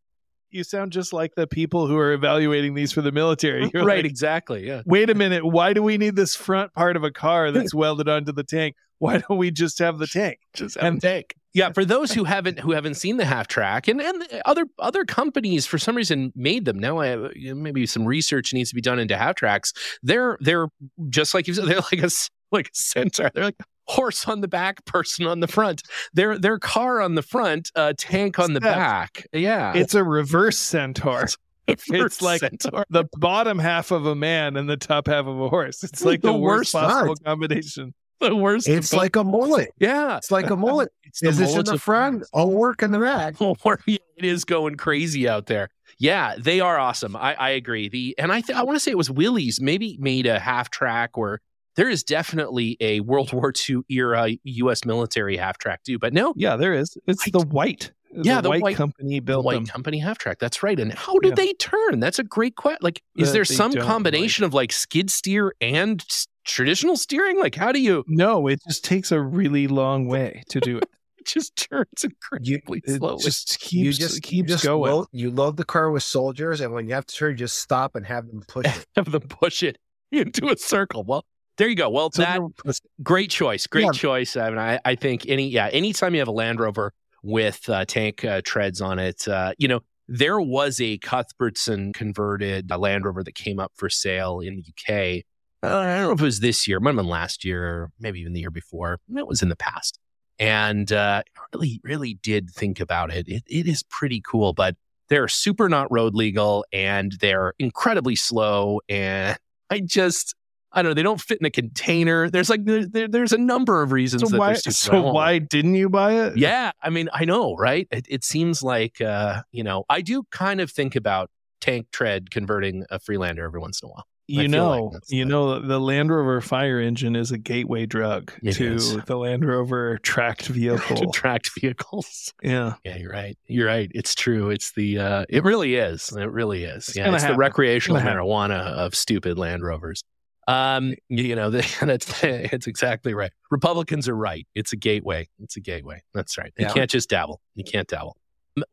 you 0.51 0.65
sound 0.65 0.93
just 0.93 1.13
like 1.13 1.35
the 1.35 1.47
people 1.47 1.87
who 1.87 1.97
are 1.97 2.13
evaluating 2.13 2.75
these 2.75 2.93
for 2.93 3.03
the 3.03 3.13
military. 3.13 3.71
You're 3.75 3.85
right, 3.85 3.99
like, 3.99 4.05
exactly. 4.05 4.67
Yeah. 4.67 4.83
Wait 4.87 5.11
a 5.11 5.15
minute. 5.15 5.45
Why 5.45 5.73
do 5.73 5.83
we 5.83 5.99
need 5.99 6.17
this 6.17 6.35
front 6.35 6.73
part 6.73 6.97
of 6.97 7.05
a 7.05 7.11
car 7.11 7.53
that's 7.53 7.75
welded 7.75 8.09
onto 8.09 8.33
the 8.33 8.45
tank? 8.45 8.75
Why 8.99 9.19
don't 9.19 9.39
we 9.39 9.51
just 9.51 9.79
have 9.79 9.99
the 9.99 10.07
tank? 10.07 10.39
Just 10.55 10.77
have 10.77 10.95
and, 10.95 11.03
tank. 11.03 11.35
Yeah, 11.57 11.73
for 11.73 11.87
those 11.87 12.13
who 12.13 12.25
haven't 12.25 12.59
who 12.59 12.73
haven't 12.73 12.97
seen 12.97 13.17
the 13.17 13.25
half 13.25 13.49
track, 13.49 13.89
and 13.89 13.99
and 13.99 14.23
other 14.45 14.67
other 14.79 15.07
companies 15.07 15.65
for 15.65 15.79
some 15.79 15.97
reason 15.97 16.31
made 16.37 16.67
them. 16.67 16.79
Now, 16.79 17.01
I, 17.01 17.17
maybe 17.35 17.87
some 17.87 18.05
research 18.05 18.53
needs 18.53 18.69
to 18.69 18.75
be 18.75 18.83
done 18.83 18.99
into 18.99 19.17
half 19.17 19.37
tracks. 19.37 19.73
They're 20.03 20.37
they're 20.43 20.69
just 21.09 21.33
like 21.33 21.49
you 21.49 21.55
said. 21.55 21.65
They're 21.69 21.79
like 21.79 22.03
a 22.03 22.11
like 22.53 22.67
a 22.67 22.75
centaur. 22.75 23.31
They're 23.33 23.45
like 23.45 23.57
horse 23.89 24.29
on 24.29 24.43
the 24.43 24.49
back, 24.49 24.85
person 24.85 25.27
on 25.27 25.41
the 25.41 25.49
front. 25.49 25.81
Their 26.13 26.39
their 26.39 26.59
car 26.59 27.01
on 27.01 27.15
the 27.15 27.23
front, 27.23 27.71
uh, 27.75 27.95
tank 27.97 28.39
on 28.39 28.53
the 28.53 28.61
back. 28.61 29.27
Yeah, 29.33 29.73
it's 29.75 29.95
a 29.95 30.05
reverse 30.05 30.59
centaur. 30.59 31.27
It's 31.67 31.89
like 32.21 32.41
centaur. 32.41 32.85
the 32.91 33.05
bottom 33.15 33.59
half 33.59 33.93
of 33.93 34.05
a 34.05 34.15
man 34.15 34.59
and 34.59 34.69
the 34.69 34.77
top 34.77 35.07
half 35.07 35.25
of 35.25 35.41
a 35.41 35.49
horse. 35.49 35.83
It's 35.83 36.05
like 36.05 36.21
the, 36.21 36.33
the 36.33 36.39
worst, 36.39 36.75
worst 36.75 36.87
possible 36.87 37.17
combination. 37.25 37.95
The 38.29 38.37
worst. 38.37 38.69
It's 38.69 38.93
like 38.93 39.17
a 39.17 39.25
mullet. 39.25 39.71
Yeah. 39.79 40.17
It's 40.17 40.31
like 40.31 40.51
a 40.51 40.57
mullet. 40.57 40.91
it's 41.05 41.23
is 41.23 41.39
this 41.39 41.55
in 41.55 41.65
the 41.65 41.79
front? 41.79 42.25
I'll 42.35 42.51
work 42.51 42.83
in 42.83 42.91
the 42.91 42.99
back. 42.99 43.37
it 43.41 44.01
is 44.25 44.45
going 44.45 44.77
crazy 44.77 45.29
out 45.29 45.47
there. 45.47 45.69
Yeah, 45.99 46.35
they 46.39 46.61
are 46.61 46.79
awesome. 46.79 47.17
I, 47.17 47.35
I 47.35 47.51
agree. 47.51 47.89
The 47.89 48.15
and 48.19 48.31
I 48.31 48.41
th- 48.43 48.57
I 48.57 48.63
want 48.63 48.77
to 48.77 48.81
say 48.81 48.91
it 48.91 48.99
was 48.99 49.11
Willys 49.11 49.61
maybe 49.61 49.97
made 49.99 50.27
a 50.27 50.39
half 50.39 50.71
track 50.71 51.17
or 51.17 51.41
there 51.77 51.89
is 51.89 52.03
definitely 52.03 52.77
a 52.81 53.01
World 53.01 53.33
War 53.33 53.53
II 53.69 53.81
era 53.89 54.31
U.S. 54.43 54.85
military 54.85 55.37
half 55.37 55.59
track 55.59 55.83
too. 55.85 55.99
But 55.99 56.13
no, 56.13 56.35
yeah, 56.37 56.57
there 56.57 56.75
is. 56.75 56.97
It's 57.07 57.31
the 57.31 57.41
white. 57.41 57.93
Yeah, 58.13 58.41
the, 58.41 58.49
white, 58.49 58.63
white, 58.63 58.77
company 58.77 59.21
built 59.21 59.43
the 59.43 59.47
white 59.47 59.55
them. 59.57 59.67
company 59.67 59.99
half 59.99 60.17
track. 60.17 60.39
That's 60.39 60.63
right. 60.63 60.79
And 60.79 60.93
how 60.93 61.19
did 61.19 61.31
yeah. 61.31 61.35
they 61.45 61.53
turn? 61.55 62.01
That's 62.01 62.19
a 62.19 62.25
great 62.25 62.57
question. 62.57 62.79
Like, 62.81 63.03
is 63.17 63.33
there 63.33 63.45
some 63.45 63.75
combination 63.75 64.43
like. 64.43 64.49
of 64.49 64.55
like 64.55 64.73
skid 64.73 65.11
steer 65.11 65.55
and 65.61 66.03
traditional 66.47 66.97
steering? 66.97 67.39
Like, 67.39 67.55
how 67.55 67.73
do 67.73 67.81
you? 67.81 68.05
No, 68.07 68.47
it 68.47 68.61
just 68.67 68.85
takes 68.85 69.13
a 69.13 69.21
really 69.21 69.67
long 69.67 70.07
way 70.07 70.43
to 70.51 70.61
do 70.61 70.79
it. 70.79 70.89
it 71.19 71.27
just 71.27 71.57
turns 71.57 72.05
incredibly 72.05 72.83
you, 72.87 72.97
slowly. 72.97 73.23
Just 73.23 73.59
keeps, 73.61 73.73
you 73.75 73.93
just 73.93 74.23
keeps 74.23 74.49
just 74.49 74.65
going. 74.65 74.93
Load, 74.93 75.07
you 75.13 75.31
load 75.31 75.57
the 75.57 75.65
car 75.65 75.91
with 75.91 76.03
soldiers, 76.03 76.61
and 76.61 76.73
when 76.73 76.89
you 76.89 76.95
have 76.95 77.07
to 77.07 77.15
turn, 77.15 77.37
just 77.37 77.59
stop 77.59 77.97
and 77.97 78.07
have 78.07 78.27
them 78.29 78.43
push 78.47 78.67
it. 78.67 78.87
have 78.97 79.11
them 79.11 79.23
push 79.23 79.63
it 79.63 79.79
into 80.13 80.49
a 80.49 80.57
circle. 80.57 81.05
Well, 81.05 81.25
there 81.59 81.69
you 81.69 81.77
go. 81.77 81.91
Well, 81.91 82.11
so 82.13 82.23
that 82.23 82.81
great 83.03 83.31
choice. 83.31 83.67
Great 83.67 83.87
yeah. 83.87 83.93
choice. 83.93 84.37
I 84.37 84.49
mean, 84.51 84.59
I, 84.59 84.79
I 84.85 84.95
think 84.95 85.27
any 85.29 85.49
yeah, 85.49 85.69
anytime 85.69 86.15
you 86.15 86.21
have 86.21 86.29
a 86.29 86.33
Land 86.33 86.61
Rover 86.61 86.93
with 87.23 87.69
uh, 87.69 87.85
tank 87.85 88.25
uh, 88.25 88.41
treads 88.45 88.81
on 88.81 88.99
it, 88.99 89.27
uh, 89.27 89.53
you 89.59 89.69
know, 89.69 89.81
there 90.09 90.41
was 90.41 90.81
a 90.81 90.99
Cuthbertson 90.99 91.93
converted 91.93 92.71
uh, 92.71 92.79
Land 92.79 93.05
Rover 93.05 93.25
that 93.25 93.35
came 93.35 93.59
up 93.59 93.73
for 93.75 93.89
sale 93.89 94.41
in 94.41 94.57
the 94.57 94.63
UK 94.63 95.25
I 95.67 95.99
don't 95.99 96.07
know 96.09 96.13
if 96.13 96.21
it 96.21 96.25
was 96.25 96.41
this 96.41 96.67
year, 96.67 96.79
it 96.79 96.81
might 96.81 96.91
have 96.91 96.97
been 96.97 97.07
last 97.07 97.45
year, 97.45 97.91
maybe 97.99 98.21
even 98.21 98.33
the 98.33 98.41
year 98.41 98.51
before. 98.51 98.99
It 99.15 99.27
was 99.27 99.43
in 99.43 99.49
the 99.49 99.57
past. 99.57 99.99
And 100.39 100.91
uh, 100.93 101.23
really, 101.55 101.81
really 101.83 102.15
did 102.15 102.51
think 102.51 102.81
about 102.81 103.13
it. 103.13 103.29
it. 103.29 103.45
It 103.47 103.67
is 103.67 103.83
pretty 103.85 104.21
cool, 104.21 104.53
but 104.53 104.77
they're 105.09 105.29
super 105.29 105.69
not 105.69 105.91
road 105.91 106.15
legal 106.15 106.65
and 106.73 107.13
they're 107.21 107.55
incredibly 107.59 108.17
slow. 108.17 108.81
And 108.89 109.39
I 109.71 109.81
just, 109.81 110.35
I 110.73 110.83
don't 110.83 110.91
know, 110.91 110.95
they 110.95 111.03
don't 111.03 111.21
fit 111.21 111.39
in 111.41 111.47
a 111.47 111.51
container. 111.51 112.29
There's 112.29 112.51
like, 112.51 112.65
there, 112.65 113.09
there's 113.09 113.33
a 113.33 113.39
number 113.39 113.83
of 113.83 113.93
reasons 113.93 114.23
so 114.23 114.29
that 114.29 114.39
why, 114.39 114.55
So 114.55 115.13
why 115.13 115.39
didn't 115.39 115.75
you 115.75 115.89
buy 115.89 116.27
it? 116.27 116.37
Yeah. 116.37 116.73
I 116.83 116.91
mean, 116.91 117.09
I 117.13 117.25
know, 117.25 117.55
right? 117.55 117.89
It, 117.91 118.07
it 118.09 118.25
seems 118.25 118.63
like, 118.63 119.01
uh, 119.01 119.43
you 119.53 119.65
know, 119.65 119.85
I 119.89 120.03
do 120.03 120.25
kind 120.31 120.61
of 120.61 120.71
think 120.71 120.97
about 120.97 121.31
tank 121.61 121.87
tread 121.93 122.31
converting 122.31 122.85
a 122.91 122.99
Freelander 122.99 123.45
every 123.45 123.61
once 123.61 123.83
in 123.83 123.87
a 123.87 123.91
while. 123.91 124.05
You 124.29 124.49
know, 124.49 124.91
like 124.93 125.03
you 125.09 125.25
the, 125.25 125.31
know, 125.31 125.61
the 125.61 125.79
Land 125.79 126.11
Rover 126.11 126.41
fire 126.41 126.81
engine 126.81 127.15
is 127.15 127.31
a 127.31 127.39
gateway 127.39 127.87
drug 127.87 128.33
to 128.43 128.75
is. 128.75 128.97
the 129.05 129.17
Land 129.17 129.47
Rover 129.47 129.99
tracked 129.99 130.47
vehicle. 130.49 131.13
tracked 131.13 131.51
vehicles. 131.59 132.33
Yeah. 132.43 132.75
Yeah, 132.85 132.97
you're 132.97 133.11
right. 133.11 133.37
You're 133.47 133.67
right. 133.67 133.91
It's 133.95 134.15
true. 134.15 134.51
It's 134.51 134.73
the 134.73 134.99
uh 134.99 135.25
it 135.29 135.43
really 135.43 135.75
is. 135.75 136.13
It 136.17 136.31
really 136.31 136.65
is. 136.65 136.89
It's 136.89 136.97
yeah, 136.97 137.13
it's 137.13 137.23
happen. 137.23 137.37
the 137.37 137.39
recreational 137.39 138.01
marijuana 138.01 138.61
of 138.61 138.95
stupid 138.95 139.39
Land 139.39 139.63
Rovers. 139.65 140.03
Um, 140.49 140.95
you 141.09 141.35
know, 141.35 141.51
that's 141.81 142.23
it's 142.23 142.67
exactly 142.67 143.15
right. 143.15 143.33
Republicans 143.51 144.09
are 144.09 144.17
right. 144.17 144.47
It's 144.55 144.73
a 144.73 144.77
gateway. 144.77 145.29
It's 145.41 145.57
a 145.57 145.61
gateway. 145.61 146.03
That's 146.15 146.39
right. 146.39 146.53
You 146.59 146.67
yeah. 146.67 146.73
can't 146.73 146.91
just 146.91 147.09
dabble. 147.09 147.41
You 147.55 147.65
can't 147.65 147.89
dabble. 147.89 148.17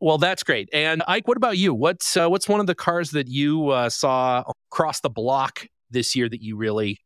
Well, 0.00 0.18
that's 0.18 0.42
great. 0.42 0.68
And 0.72 1.02
Ike, 1.06 1.28
what 1.28 1.36
about 1.36 1.58
you? 1.58 1.74
What's 1.74 2.16
uh, 2.16 2.28
what's 2.28 2.48
one 2.48 2.58
of 2.60 2.66
the 2.66 2.74
cars 2.74 3.10
that 3.10 3.28
you 3.28 3.68
uh, 3.68 3.90
saw 3.90 4.42
across 4.70 5.00
the 5.00 5.10
block 5.10 5.66
this 5.90 6.16
year 6.16 6.26
that 6.28 6.42
you 6.42 6.56
really 6.56 7.00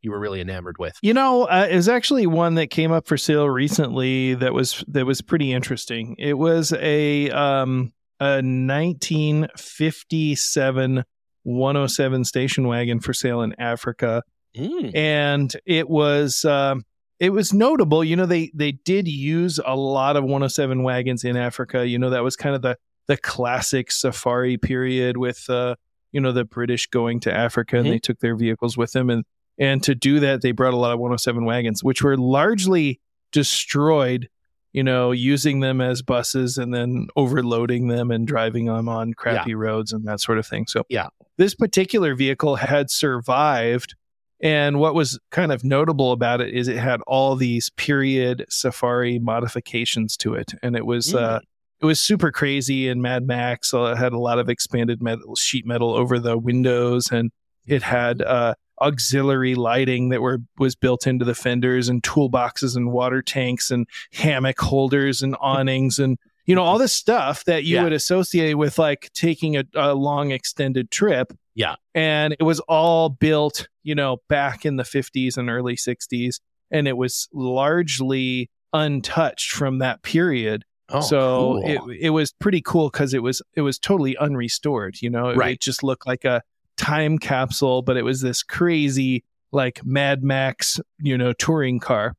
you 0.00 0.10
were 0.10 0.18
really 0.18 0.40
enamored 0.40 0.78
with? 0.78 0.96
You 1.02 1.14
know, 1.14 1.44
uh, 1.44 1.68
it 1.70 1.76
was 1.76 1.88
actually 1.88 2.26
one 2.26 2.54
that 2.54 2.68
came 2.68 2.90
up 2.90 3.06
for 3.06 3.18
sale 3.18 3.48
recently 3.48 4.34
that 4.34 4.54
was 4.54 4.82
that 4.88 5.04
was 5.04 5.20
pretty 5.20 5.52
interesting. 5.52 6.16
It 6.18 6.32
was 6.34 6.72
a 6.72 7.28
um, 7.30 7.92
a 8.18 8.40
1957 8.40 11.04
107 11.44 12.24
station 12.24 12.68
wagon 12.68 13.00
for 13.00 13.12
sale 13.12 13.42
in 13.42 13.52
Africa, 13.58 14.22
mm. 14.56 14.96
and 14.96 15.52
it 15.66 15.88
was. 15.88 16.44
Um, 16.44 16.84
it 17.20 17.30
was 17.30 17.52
notable. 17.52 18.02
You 18.02 18.16
know, 18.16 18.26
they 18.26 18.50
they 18.54 18.72
did 18.72 19.08
use 19.08 19.60
a 19.64 19.76
lot 19.76 20.16
of 20.16 20.24
107 20.24 20.82
wagons 20.82 21.24
in 21.24 21.36
Africa. 21.36 21.86
You 21.86 21.98
know, 21.98 22.10
that 22.10 22.24
was 22.24 22.36
kind 22.36 22.54
of 22.54 22.62
the 22.62 22.76
the 23.08 23.16
classic 23.16 23.90
safari 23.90 24.56
period 24.56 25.16
with 25.16 25.48
uh, 25.50 25.74
you 26.12 26.20
know, 26.20 26.32
the 26.32 26.44
British 26.44 26.86
going 26.88 27.20
to 27.20 27.34
Africa 27.34 27.76
and 27.76 27.86
mm-hmm. 27.86 27.92
they 27.94 27.98
took 27.98 28.20
their 28.20 28.36
vehicles 28.36 28.76
with 28.76 28.92
them 28.92 29.10
and 29.10 29.24
and 29.58 29.82
to 29.82 29.94
do 29.94 30.20
that 30.20 30.40
they 30.40 30.52
brought 30.52 30.72
a 30.72 30.78
lot 30.78 30.92
of 30.92 30.98
107 30.98 31.44
wagons 31.44 31.84
which 31.84 32.02
were 32.02 32.16
largely 32.16 33.00
destroyed 33.32 34.28
you 34.72 34.82
know, 34.82 35.12
using 35.12 35.60
them 35.60 35.80
as 35.80 36.02
buses 36.02 36.56
and 36.56 36.72
then 36.72 37.06
overloading 37.14 37.88
them 37.88 38.10
and 38.10 38.26
driving 38.26 38.66
them 38.66 38.88
on 38.88 39.12
crappy 39.14 39.50
yeah. 39.50 39.56
roads 39.56 39.92
and 39.92 40.06
that 40.06 40.20
sort 40.20 40.38
of 40.38 40.46
thing. 40.46 40.66
So, 40.66 40.84
yeah, 40.88 41.08
this 41.36 41.54
particular 41.54 42.14
vehicle 42.14 42.56
had 42.56 42.90
survived 42.90 43.94
and 44.42 44.80
what 44.80 44.94
was 44.94 45.20
kind 45.30 45.52
of 45.52 45.62
notable 45.62 46.10
about 46.10 46.40
it 46.40 46.52
is 46.52 46.66
it 46.66 46.76
had 46.76 47.00
all 47.06 47.36
these 47.36 47.70
period 47.70 48.44
safari 48.48 49.20
modifications 49.20 50.16
to 50.18 50.34
it. 50.34 50.52
And 50.62 50.74
it 50.74 50.84
was, 50.84 51.12
mm. 51.12 51.22
uh, 51.22 51.40
it 51.80 51.86
was 51.86 52.00
super 52.00 52.32
crazy 52.32 52.88
and 52.88 53.00
Mad 53.00 53.24
Max. 53.24 53.70
So 53.70 53.86
it 53.86 53.98
had 53.98 54.12
a 54.12 54.18
lot 54.18 54.40
of 54.40 54.48
expanded 54.48 55.00
metal, 55.00 55.36
sheet 55.36 55.64
metal 55.64 55.94
over 55.94 56.18
the 56.18 56.36
windows 56.36 57.10
and 57.12 57.30
it 57.66 57.84
had, 57.84 58.20
uh, 58.20 58.54
auxiliary 58.80 59.54
lighting 59.54 60.08
that 60.08 60.20
were 60.20 60.38
was 60.58 60.74
built 60.74 61.06
into 61.06 61.24
the 61.24 61.36
fenders 61.36 61.88
and 61.88 62.02
toolboxes 62.02 62.74
and 62.74 62.90
water 62.90 63.22
tanks 63.22 63.70
and 63.70 63.86
hammock 64.12 64.58
holders 64.60 65.22
and 65.22 65.36
awnings 65.40 66.00
and 66.00 66.18
you 66.46 66.54
know 66.54 66.62
mm-hmm. 66.62 66.68
all 66.68 66.78
this 66.78 66.92
stuff 66.92 67.44
that 67.44 67.64
you 67.64 67.76
yeah. 67.76 67.84
would 67.84 67.92
associate 67.92 68.54
with 68.54 68.78
like 68.78 69.10
taking 69.14 69.56
a, 69.56 69.64
a 69.74 69.94
long 69.94 70.30
extended 70.30 70.90
trip 70.90 71.32
yeah. 71.54 71.76
And 71.94 72.34
it 72.38 72.42
was 72.42 72.60
all 72.60 73.08
built, 73.08 73.68
you 73.82 73.94
know, 73.94 74.18
back 74.28 74.64
in 74.64 74.76
the 74.76 74.82
50s 74.82 75.36
and 75.36 75.50
early 75.50 75.76
60s. 75.76 76.40
And 76.70 76.88
it 76.88 76.96
was 76.96 77.28
largely 77.32 78.50
untouched 78.72 79.52
from 79.52 79.78
that 79.78 80.02
period. 80.02 80.64
Oh, 80.88 81.00
so 81.00 81.60
cool. 81.64 81.90
it 81.90 81.98
it 82.00 82.10
was 82.10 82.32
pretty 82.32 82.60
cool 82.60 82.90
because 82.90 83.14
it 83.14 83.22
was 83.22 83.40
it 83.54 83.62
was 83.62 83.78
totally 83.78 84.16
unrestored. 84.20 85.00
You 85.00 85.10
know, 85.10 85.28
it, 85.28 85.36
right. 85.36 85.52
it 85.52 85.60
just 85.60 85.82
looked 85.82 86.06
like 86.06 86.24
a 86.24 86.42
time 86.76 87.18
capsule, 87.18 87.82
but 87.82 87.96
it 87.96 88.02
was 88.02 88.20
this 88.20 88.42
crazy 88.42 89.24
like 89.52 89.84
Mad 89.84 90.22
Max, 90.22 90.80
you 90.98 91.16
know, 91.16 91.32
touring 91.34 91.78
car. 91.78 92.14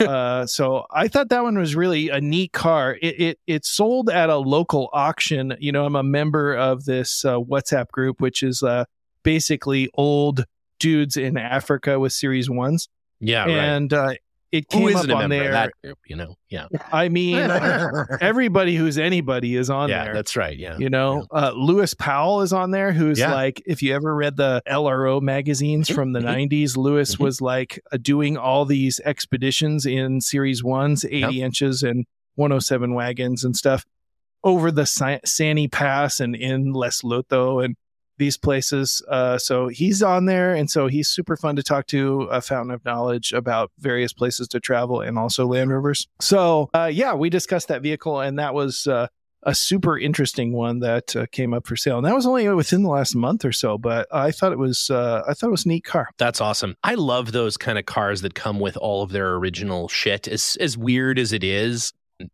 Uh, 0.00 0.46
so 0.46 0.86
I 0.90 1.08
thought 1.08 1.28
that 1.30 1.42
one 1.42 1.58
was 1.58 1.74
really 1.74 2.08
a 2.08 2.20
neat 2.20 2.52
car. 2.52 2.96
It, 3.00 3.20
it 3.20 3.38
it 3.46 3.64
sold 3.64 4.10
at 4.10 4.30
a 4.30 4.36
local 4.36 4.90
auction. 4.92 5.56
You 5.58 5.72
know, 5.72 5.84
I'm 5.84 5.96
a 5.96 6.02
member 6.02 6.54
of 6.54 6.84
this 6.84 7.24
uh, 7.24 7.38
WhatsApp 7.38 7.88
group, 7.88 8.20
which 8.20 8.42
is 8.42 8.62
uh, 8.62 8.84
basically 9.22 9.88
old 9.94 10.44
dudes 10.78 11.16
in 11.16 11.36
Africa 11.36 11.98
with 11.98 12.12
Series 12.12 12.50
Ones. 12.50 12.88
Yeah, 13.20 13.46
and 13.46 13.92
right. 13.92 14.20
It 14.50 14.68
came 14.68 14.96
up 14.96 15.08
on 15.10 15.28
there. 15.28 15.52
that 15.52 15.72
group, 15.82 15.98
you 16.06 16.16
know, 16.16 16.34
yeah. 16.48 16.68
I 16.90 17.10
mean, 17.10 17.36
everybody 18.20 18.76
who's 18.76 18.96
anybody 18.96 19.56
is 19.56 19.68
on 19.68 19.90
yeah, 19.90 20.04
there. 20.04 20.14
that's 20.14 20.36
right. 20.36 20.56
Yeah, 20.56 20.78
you 20.78 20.88
know, 20.88 21.26
yeah. 21.32 21.48
Uh, 21.48 21.52
Lewis 21.52 21.92
Powell 21.92 22.40
is 22.40 22.52
on 22.52 22.70
there, 22.70 22.92
who's 22.92 23.18
yeah. 23.18 23.34
like, 23.34 23.62
if 23.66 23.82
you 23.82 23.94
ever 23.94 24.14
read 24.14 24.36
the 24.36 24.62
LRO 24.66 25.20
magazines 25.20 25.90
from 25.90 26.12
the 26.12 26.20
'90s, 26.20 26.48
mm-hmm. 26.48 26.80
Lewis 26.80 27.14
mm-hmm. 27.14 27.24
was 27.24 27.42
like 27.42 27.78
uh, 27.92 27.98
doing 28.00 28.38
all 28.38 28.64
these 28.64 29.00
expeditions 29.04 29.84
in 29.84 30.22
Series 30.22 30.64
Ones, 30.64 31.04
80 31.04 31.18
yep. 31.18 31.32
inches, 31.32 31.82
and 31.82 32.06
107 32.36 32.94
wagons 32.94 33.44
and 33.44 33.54
stuff 33.54 33.84
over 34.44 34.70
the 34.70 34.86
Sa- 34.86 35.18
Sani 35.24 35.68
Pass 35.68 36.20
and 36.20 36.34
in 36.34 36.72
Lesotho 36.72 37.62
and 37.62 37.76
these 38.18 38.36
places. 38.36 39.02
Uh, 39.08 39.38
so 39.38 39.68
he's 39.68 40.02
on 40.02 40.26
there. 40.26 40.54
And 40.54 40.70
so 40.70 40.86
he's 40.86 41.08
super 41.08 41.36
fun 41.36 41.56
to 41.56 41.62
talk 41.62 41.86
to, 41.88 42.22
a 42.22 42.40
fountain 42.40 42.74
of 42.74 42.84
knowledge 42.84 43.32
about 43.32 43.70
various 43.78 44.12
places 44.12 44.48
to 44.48 44.60
travel 44.60 45.00
and 45.00 45.18
also 45.18 45.46
Land 45.46 45.70
Rovers. 45.70 46.06
So, 46.20 46.68
uh, 46.74 46.90
yeah, 46.92 47.14
we 47.14 47.30
discussed 47.30 47.68
that 47.68 47.82
vehicle, 47.82 48.20
and 48.20 48.38
that 48.38 48.54
was 48.54 48.86
uh, 48.86 49.08
a 49.42 49.54
super 49.54 49.98
interesting 49.98 50.52
one 50.52 50.80
that 50.80 51.14
uh, 51.14 51.26
came 51.30 51.54
up 51.54 51.66
for 51.66 51.76
sale. 51.76 51.98
And 51.98 52.06
that 52.06 52.14
was 52.14 52.26
only 52.26 52.48
within 52.48 52.82
the 52.82 52.90
last 52.90 53.14
month 53.14 53.44
or 53.44 53.52
so, 53.52 53.78
but 53.78 54.06
I 54.12 54.30
thought 54.30 54.52
it 54.52 54.58
was 54.58 54.90
uh, 54.90 55.22
I 55.28 55.34
thought 55.34 55.48
it 55.48 55.52
was 55.52 55.64
a 55.64 55.68
neat 55.68 55.84
car. 55.84 56.08
That's 56.18 56.40
awesome. 56.40 56.76
I 56.82 56.94
love 56.94 57.32
those 57.32 57.56
kind 57.56 57.78
of 57.78 57.86
cars 57.86 58.22
that 58.22 58.34
come 58.34 58.58
with 58.60 58.76
all 58.76 59.02
of 59.02 59.10
their 59.10 59.34
original 59.34 59.88
shit. 59.88 60.26
As 60.28 60.56
as 60.60 60.76
weird 60.76 61.18
as 61.18 61.32
it 61.32 61.44
is, 61.44 61.92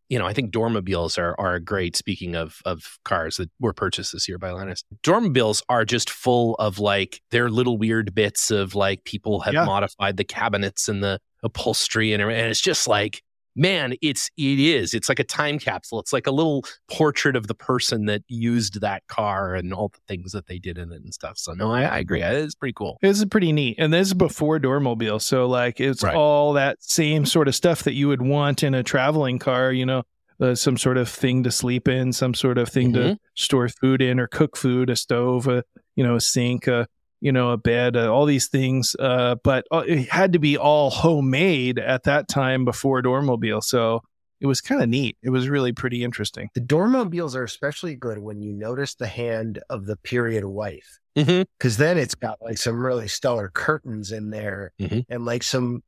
you 0.09 0.19
know, 0.19 0.27
I 0.27 0.33
think 0.33 0.53
Dormobiles 0.53 1.19
are 1.19 1.39
are 1.39 1.59
great. 1.59 1.97
Speaking 1.97 2.35
of 2.35 2.61
of 2.65 2.99
cars 3.05 3.37
that 3.37 3.51
were 3.61 3.73
purchased 3.73 4.13
this 4.13 4.29
year 4.29 4.39
by 4.39 4.51
Linus, 4.51 4.85
Dormobiles 5.03 5.63
are 5.69 5.85
just 5.85 6.11
full 6.11 6.55
of 6.57 6.79
like 6.79 7.21
their 7.31 7.51
little 7.51 7.79
weird 7.79 8.15
bits 8.15 8.51
of 8.51 8.75
like 8.75 9.05
people 9.05 9.41
have 9.41 9.55
yeah. 9.55 9.65
modified 9.65 10.17
the 10.17 10.25
cabinets 10.25 10.89
and 10.89 11.03
the 11.03 11.21
upholstery 11.43 12.13
and, 12.13 12.23
and 12.23 12.33
it's 12.33 12.61
just 12.61 12.89
like 12.89 13.23
man, 13.57 13.95
it's 14.03 14.31
it 14.37 14.59
is. 14.59 14.95
It's 14.95 15.09
like 15.09 15.19
a 15.19 15.25
time 15.25 15.59
capsule. 15.59 16.01
It's 16.01 16.13
like 16.13 16.27
a 16.27 16.31
little 16.31 16.65
portrait 16.91 17.37
of 17.37 17.47
the 17.47 17.55
person 17.55 18.07
that 18.07 18.23
used 18.29 18.81
that 18.81 19.07
car 19.07 19.55
and 19.55 19.73
all 19.73 19.89
the 19.89 20.01
things 20.09 20.33
that 20.33 20.47
they 20.47 20.59
did 20.59 20.79
in 20.79 20.93
it 20.93 21.03
and 21.03 21.15
stuff. 21.15 21.39
So 21.39 21.53
no, 21.53 21.71
I, 21.71 21.83
I 21.83 21.99
agree. 21.99 22.23
It's 22.23 22.55
pretty 22.55 22.75
cool. 22.75 22.99
It's 23.03 23.25
pretty 23.25 23.53
neat. 23.53 23.77
And 23.79 23.93
this 23.93 24.09
is 24.09 24.15
before 24.15 24.59
Dormobile, 24.59 25.21
So 25.21 25.47
like 25.47 25.81
it's 25.81 26.03
right. 26.03 26.15
all 26.15 26.55
that 26.55 26.83
same 26.83 27.27
sort 27.27 27.49
of 27.49 27.55
stuff 27.55 27.83
that 27.85 27.95
you 27.95 28.09
would 28.09 28.23
want 28.23 28.63
in 28.63 28.75
a 28.75 28.83
traveling 28.83 29.39
car, 29.39 29.73
you 29.73 29.87
know. 29.87 30.03
Uh, 30.41 30.53
some 30.53 30.77
sort 30.77 30.97
of 30.97 31.09
thing 31.09 31.45
to 31.45 31.51
sleep 31.51 31.87
in, 31.87 32.13
some 32.13 32.35
sort 32.35 32.59
of 32.59 32.69
thing 32.69 32.93
mm-hmm. 32.93 33.13
to 33.13 33.19
store 33.37 33.69
food 33.69 34.03
in 34.03 34.19
or 34.19 34.27
cook 34.27 34.57
food, 34.57 34.91
a 34.91 34.97
stove, 34.97 35.47
a 35.47 35.63
you 35.95 36.03
know, 36.03 36.17
a 36.17 36.21
sink, 36.21 36.67
a 36.67 36.89
you 37.25 37.33
know, 37.33 37.53
a 37.53 37.57
bed, 37.57 37.97
uh, 37.97 38.13
all 38.13 38.27
these 38.27 38.49
things. 38.49 38.95
Uh, 38.99 39.37
but 39.43 39.67
uh, 39.73 39.83
it 39.87 40.11
had 40.11 40.35
to 40.35 40.39
be 40.39 40.59
all 40.59 40.91
homemade 40.91 41.79
at 41.79 42.03
that 42.03 42.29
time 42.29 42.67
before 42.67 43.01
Dormobile. 43.01 43.65
So 43.65 44.03
it 44.43 44.47
was 44.47 44.61
kind 44.61 44.83
of 44.83 44.91
neat. 44.91 45.17
It 45.23 45.31
was 45.31 45.49
really 45.49 45.73
pretty 45.73 46.05
interesting. 46.05 46.51
The 46.55 46.61
Dormobiles 46.61 47.35
are 47.35 47.43
especially 47.43 47.95
good 47.95 48.19
when 48.19 48.43
you 48.43 48.53
notice 48.53 48.95
the 48.95 49.07
hand 49.07 49.59
of 49.71 49.87
the 49.87 49.97
period 49.97 50.45
wife. 50.45 51.01
Because 51.15 51.27
mm-hmm. 51.27 51.83
then 51.83 51.97
it's 51.97 52.15
got 52.15 52.43
like 52.43 52.59
some 52.59 52.85
really 52.85 53.09
stellar 53.09 53.49
curtains 53.49 54.13
in 54.13 54.29
there 54.29 54.73
mm-hmm. 54.79 55.01
and 55.09 55.25
like 55.25 55.45
some 55.45 55.83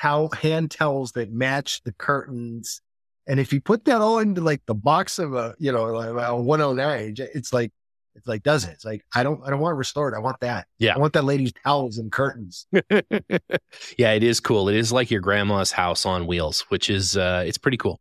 towel, 0.00 0.28
hand 0.28 0.70
towels 0.70 1.12
that 1.12 1.32
match 1.32 1.82
the 1.82 1.94
curtains. 1.94 2.80
And 3.26 3.40
if 3.40 3.52
you 3.52 3.60
put 3.60 3.86
that 3.86 4.00
all 4.00 4.20
into 4.20 4.40
like 4.40 4.62
the 4.66 4.74
box 4.74 5.18
of 5.18 5.34
a, 5.34 5.56
you 5.58 5.72
know, 5.72 5.86
like 5.86 6.10
a 6.10 6.36
109, 6.36 7.14
it's 7.34 7.52
like 7.52 7.72
it's 8.16 8.26
like 8.26 8.42
does 8.42 8.64
it? 8.64 8.70
It's 8.70 8.84
like 8.84 9.04
I 9.14 9.22
don't 9.22 9.40
I 9.44 9.50
don't 9.50 9.60
want 9.60 9.72
to 9.72 9.76
restore 9.76 10.12
it. 10.12 10.16
I 10.16 10.20
want 10.20 10.40
that. 10.40 10.66
Yeah. 10.78 10.94
I 10.94 10.98
want 10.98 11.12
that 11.12 11.24
lady's 11.24 11.52
towels 11.64 11.98
and 11.98 12.10
curtains. 12.10 12.66
yeah, 13.98 14.12
it 14.12 14.22
is 14.22 14.40
cool. 14.40 14.68
It 14.68 14.76
is 14.76 14.92
like 14.92 15.10
your 15.10 15.20
grandma's 15.20 15.72
house 15.72 16.06
on 16.06 16.26
wheels, 16.26 16.62
which 16.68 16.90
is 16.90 17.16
uh 17.16 17.44
it's 17.46 17.58
pretty 17.58 17.76
cool. 17.76 18.00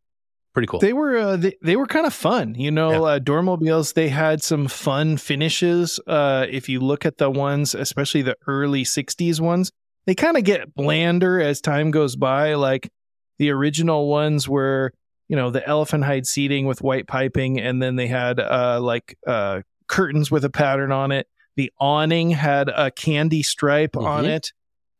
Pretty 0.54 0.68
cool. 0.68 0.80
They 0.80 0.94
were 0.94 1.18
uh, 1.18 1.36
they, 1.36 1.58
they 1.62 1.76
were 1.76 1.86
kind 1.86 2.06
of 2.06 2.14
fun, 2.14 2.56
you 2.56 2.72
know. 2.72 2.92
Yeah. 2.92 3.02
Uh, 3.02 3.20
Dormobiles 3.20 3.94
they 3.94 4.08
had 4.08 4.42
some 4.42 4.70
fun 4.70 5.18
finishes. 5.18 6.00
Uh, 6.08 6.46
if 6.50 6.70
you 6.70 6.80
look 6.80 7.06
at 7.06 7.18
the 7.18 7.30
ones, 7.30 7.76
especially 7.76 8.22
the 8.22 8.38
early 8.48 8.86
'60s 8.86 9.42
ones, 9.42 9.74
they 10.06 10.16
kind 10.16 10.38
of 10.38 10.46
get 10.46 10.74
blander 10.74 11.42
as 11.42 11.60
time 11.60 11.92
goes 11.92 12.16
by. 12.16 12.54
Like 12.54 12.90
the 13.38 13.50
original 13.50 14.08
ones 14.08 14.48
were, 14.48 14.94
you 15.28 15.36
know, 15.36 15.50
the 15.50 15.68
elephant 15.68 16.06
hide 16.06 16.26
seating 16.26 16.66
with 16.66 16.82
white 16.82 17.06
piping, 17.06 17.60
and 17.60 17.82
then 17.82 17.98
they 17.98 18.08
had 18.08 18.40
uh, 18.40 18.80
like 18.82 19.18
uh, 19.28 19.62
curtains 19.88 20.32
with 20.32 20.46
a 20.46 20.50
pattern 20.50 20.92
on 20.92 21.12
it. 21.12 21.28
The 21.56 21.72
awning 21.80 22.32
had 22.32 22.70
a 22.70 22.92
candy 22.92 23.44
stripe 23.44 23.94
mm-hmm. 23.94 24.06
on 24.06 24.26
it. 24.26 24.52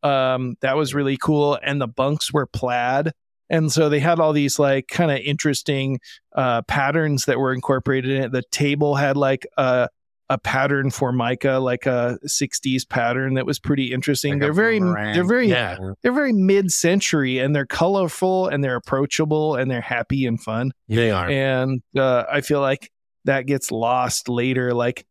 Um, 0.04 0.56
that 0.62 0.78
was 0.78 0.94
really 0.94 1.18
cool, 1.18 1.58
and 1.64 1.82
the 1.82 1.88
bunks 1.88 2.32
were 2.32 2.46
plaid. 2.46 3.12
And 3.50 3.72
so 3.72 3.90
they 3.90 4.00
had 4.00 4.20
all 4.20 4.34
these 4.34 4.58
like 4.58 4.88
kind 4.88 5.12
of 5.12 5.20
interesting 5.20 6.00
uh, 6.36 6.64
patterns 6.64 7.26
that 7.26 7.40
were 7.40 7.54
incorporated 7.54 8.12
in 8.12 8.24
it. 8.24 8.32
The 8.32 8.44
table 8.52 8.96
had 8.96 9.18
like 9.18 9.46
a 9.58 9.90
a 10.30 10.38
pattern 10.40 10.90
formica, 10.90 11.60
like 11.60 11.86
a 11.86 12.18
60s 12.26 12.88
pattern 12.90 13.36
that 13.36 13.46
was 13.46 13.60
pretty 13.60 13.94
interesting. 13.94 14.34
Like 14.34 14.42
they're 14.42 14.54
very 14.54 14.80
they're 14.80 15.24
very 15.24 15.48
yeah. 15.48 15.78
they're 16.02 16.12
very 16.12 16.34
mid-century 16.34 17.40
and 17.40 17.56
they're 17.56 17.66
colorful 17.66 18.48
and 18.48 18.64
they're 18.64 18.76
approachable 18.76 19.56
and 19.56 19.70
they're 19.70 19.82
happy 19.82 20.26
and 20.26 20.42
fun. 20.42 20.72
They 20.88 21.12
are. 21.12 21.30
And 21.30 21.82
uh, 21.96 22.24
I 22.32 22.42
feel 22.42 22.62
like 22.62 22.92
that 23.26 23.46
gets 23.46 23.72
lost 23.72 24.30
later 24.30 24.74
like 24.74 25.06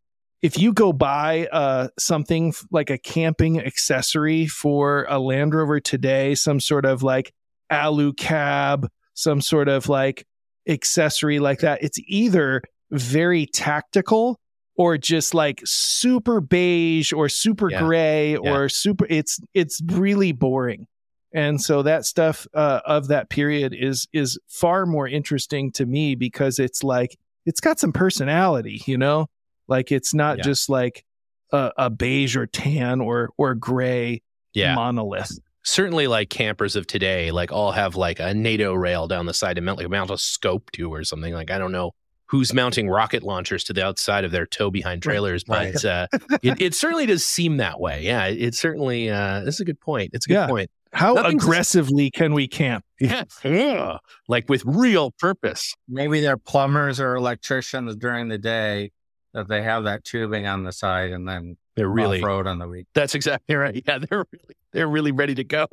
if 0.44 0.59
you 0.59 0.75
go 0.75 0.92
buy 0.92 1.49
uh, 1.50 1.88
something 1.99 2.52
like 2.71 2.90
a 2.90 2.99
camping 2.99 3.59
accessory 3.59 4.47
for 4.47 5.06
a 5.09 5.18
Land 5.18 5.54
Rover 5.54 5.80
today, 5.80 6.35
some 6.35 6.61
sort 6.61 6.85
of 6.85 7.02
like 7.02 7.33
alu 7.71 8.12
cab, 8.12 8.87
some 9.14 9.40
sort 9.40 9.68
of 9.68 9.88
like 9.88 10.26
accessory 10.68 11.38
like 11.38 11.61
that, 11.61 11.83
it's 11.83 11.99
either 12.06 12.61
very 12.90 13.47
tactical 13.47 14.38
or 14.76 14.99
just 14.99 15.33
like 15.33 15.62
super 15.64 16.42
beige 16.42 17.11
or 17.14 17.30
super 17.30 17.71
yeah. 17.71 17.80
gray 17.80 18.33
yeah. 18.33 18.38
or 18.38 18.68
super 18.68 19.06
it's 19.09 19.40
it's 19.54 19.80
really 19.87 20.33
boring 20.33 20.87
and 21.33 21.61
so 21.61 21.83
that 21.83 22.04
stuff 22.04 22.47
uh, 22.54 22.80
of 22.85 23.09
that 23.09 23.30
period 23.30 23.75
is 23.75 24.06
is 24.12 24.38
far 24.49 24.85
more 24.85 25.09
interesting 25.09 25.73
to 25.73 25.87
me 25.87 26.14
because 26.14 26.59
it's 26.59 26.83
like 26.85 27.16
it's 27.46 27.60
got 27.60 27.78
some 27.78 27.92
personality 27.92 28.82
you 28.86 28.98
know 28.98 29.26
like 29.68 29.92
it's 29.92 30.14
not 30.14 30.38
yeah. 30.38 30.44
just 30.44 30.68
like 30.68 31.04
a, 31.52 31.72
a, 31.76 31.90
beige 31.90 32.36
or 32.36 32.46
tan 32.46 33.00
or 33.00 33.30
or 33.36 33.54
gray 33.54 34.22
yeah. 34.52 34.74
monolith 34.74 35.38
certainly 35.64 36.06
like 36.06 36.30
campers 36.30 36.76
of 36.76 36.86
today 36.86 37.30
like 37.30 37.52
all 37.52 37.72
have 37.72 37.96
like 37.96 38.20
a 38.20 38.34
nato 38.34 38.74
rail 38.74 39.08
down 39.08 39.26
the 39.26 39.34
side 39.34 39.56
and 39.58 39.64
mount 39.64 39.78
like 39.78 39.88
mount 39.88 40.10
a 40.10 40.18
scope 40.18 40.70
to 40.72 40.92
or 40.92 41.04
something 41.04 41.32
like 41.32 41.50
i 41.50 41.58
don't 41.58 41.72
know 41.72 41.92
who's 42.26 42.52
mounting 42.52 42.88
rocket 42.88 43.22
launchers 43.22 43.64
to 43.64 43.72
the 43.72 43.84
outside 43.84 44.24
of 44.24 44.32
their 44.32 44.46
tow 44.46 44.70
behind 44.70 45.02
trailers, 45.02 45.44
right. 45.46 45.72
but 45.72 45.84
uh, 45.84 46.06
it, 46.42 46.60
it, 46.60 46.74
certainly 46.74 47.06
does 47.06 47.24
seem 47.24 47.58
that 47.58 47.78
way. 47.78 48.02
Yeah, 48.02 48.26
it, 48.26 48.42
it 48.42 48.54
certainly. 48.54 49.10
Uh, 49.10 49.40
this 49.44 49.54
is 49.54 49.60
a 49.60 49.64
good 49.64 49.80
point. 49.80 50.10
It's 50.14 50.26
a 50.26 50.28
good 50.28 50.34
yeah. 50.34 50.46
point. 50.48 50.70
How 50.94 51.14
Nothing's 51.14 51.42
aggressively 51.42 52.10
can 52.10 52.32
we 52.34 52.48
camp? 52.48 52.84
Yeah. 53.00 53.24
yeah, 53.42 53.98
like 54.28 54.48
with 54.48 54.64
real 54.64 55.10
purpose. 55.18 55.74
Maybe 55.88 56.20
they're 56.20 56.36
plumbers 56.36 57.00
or 57.00 57.16
electricians 57.16 57.96
during 57.96 58.28
the 58.28 58.38
day 58.38 58.92
that 59.32 59.48
they 59.48 59.62
have 59.62 59.84
that 59.84 60.04
tubing 60.04 60.46
on 60.46 60.62
the 60.62 60.72
side 60.72 61.10
and 61.10 61.28
then 61.28 61.56
they're 61.76 61.88
really 61.88 62.22
road 62.22 62.46
on 62.46 62.58
the 62.58 62.68
week. 62.68 62.86
That's 62.94 63.14
exactly 63.14 63.56
right. 63.56 63.82
Yeah, 63.86 63.98
they're 63.98 64.24
really 64.32 64.54
they're 64.72 64.88
really 64.88 65.12
ready 65.12 65.34
to 65.34 65.44
go. 65.44 65.66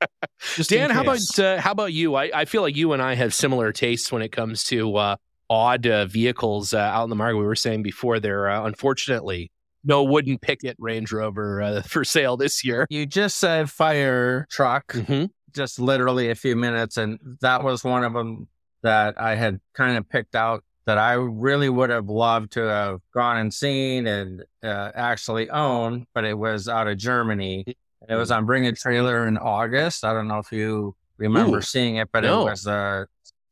Dan, 0.68 0.90
how 0.90 1.02
about 1.02 1.38
uh, 1.38 1.60
how 1.60 1.72
about 1.72 1.92
you? 1.92 2.14
I, 2.14 2.30
I 2.32 2.44
feel 2.44 2.62
like 2.62 2.76
you 2.76 2.92
and 2.92 3.02
I 3.02 3.14
have 3.14 3.34
similar 3.34 3.72
tastes 3.72 4.12
when 4.12 4.22
it 4.22 4.30
comes 4.30 4.64
to 4.64 4.96
uh, 4.96 5.16
odd 5.48 5.86
uh, 5.86 6.06
vehicles 6.06 6.72
uh, 6.72 6.78
out 6.78 7.04
in 7.04 7.10
the 7.10 7.16
market. 7.16 7.36
We 7.36 7.44
were 7.44 7.56
saying 7.56 7.82
before, 7.82 8.20
there 8.20 8.48
uh, 8.48 8.64
unfortunately 8.64 9.50
no 9.84 10.02
wooden 10.02 10.38
picket 10.38 10.76
Range 10.78 11.10
Rover 11.10 11.62
uh, 11.62 11.82
for 11.86 12.04
sale 12.04 12.36
this 12.36 12.64
year. 12.64 12.86
You 12.90 13.06
just 13.06 13.38
said 13.38 13.70
fire 13.70 14.46
truck, 14.50 14.92
mm-hmm. 14.92 15.26
just 15.54 15.78
literally 15.78 16.30
a 16.30 16.34
few 16.34 16.56
minutes, 16.56 16.96
and 16.96 17.18
that 17.40 17.62
was 17.62 17.84
one 17.84 18.04
of 18.04 18.12
them 18.12 18.48
that 18.82 19.20
I 19.20 19.34
had 19.34 19.60
kind 19.74 19.98
of 19.98 20.08
picked 20.08 20.34
out 20.34 20.64
that 20.86 20.98
I 20.98 21.12
really 21.12 21.68
would 21.68 21.90
have 21.90 22.08
loved 22.08 22.52
to 22.52 22.62
have 22.62 23.00
gone 23.12 23.36
and 23.36 23.52
seen 23.52 24.06
and 24.06 24.42
uh, 24.62 24.90
actually 24.94 25.50
own, 25.50 26.06
but 26.14 26.24
it 26.24 26.36
was 26.36 26.68
out 26.68 26.88
of 26.88 26.96
Germany. 26.96 27.64
It 28.08 28.14
was 28.14 28.30
on 28.30 28.46
Bring 28.46 28.66
a 28.66 28.72
Trailer 28.72 29.28
in 29.28 29.36
August. 29.36 30.04
I 30.04 30.12
don't 30.14 30.26
know 30.26 30.38
if 30.38 30.50
you 30.50 30.96
remember 31.18 31.58
Ooh, 31.58 31.62
seeing 31.62 31.96
it, 31.96 32.08
but 32.10 32.24
no. 32.24 32.40
it 32.40 32.50
was 32.50 32.66
a 32.66 33.06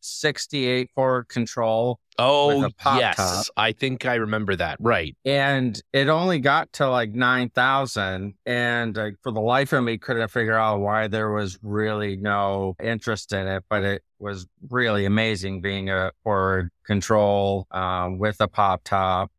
68 0.08 0.90
forward 0.94 1.28
control. 1.28 2.00
Oh, 2.18 2.68
yes. 2.84 3.16
Top. 3.16 3.46
I 3.56 3.72
think 3.72 4.04
I 4.04 4.16
remember 4.16 4.56
that. 4.56 4.78
Right. 4.80 5.16
And 5.24 5.80
it 5.92 6.08
only 6.08 6.40
got 6.40 6.72
to 6.74 6.90
like 6.90 7.12
9,000. 7.12 8.34
And 8.44 8.98
uh, 8.98 9.10
for 9.22 9.30
the 9.30 9.40
life 9.40 9.72
of 9.72 9.84
me, 9.84 9.98
couldn't 9.98 10.28
figure 10.28 10.58
out 10.58 10.80
why 10.80 11.06
there 11.06 11.30
was 11.30 11.58
really 11.62 12.16
no 12.16 12.74
interest 12.82 13.32
in 13.32 13.46
it. 13.46 13.64
But 13.70 13.84
it 13.84 14.02
was 14.18 14.46
really 14.68 15.04
amazing 15.04 15.60
being 15.60 15.90
a 15.90 16.10
forward 16.24 16.70
control 16.84 17.68
um, 17.70 18.18
with 18.18 18.40
a 18.40 18.48
pop 18.48 18.82
top 18.84 19.30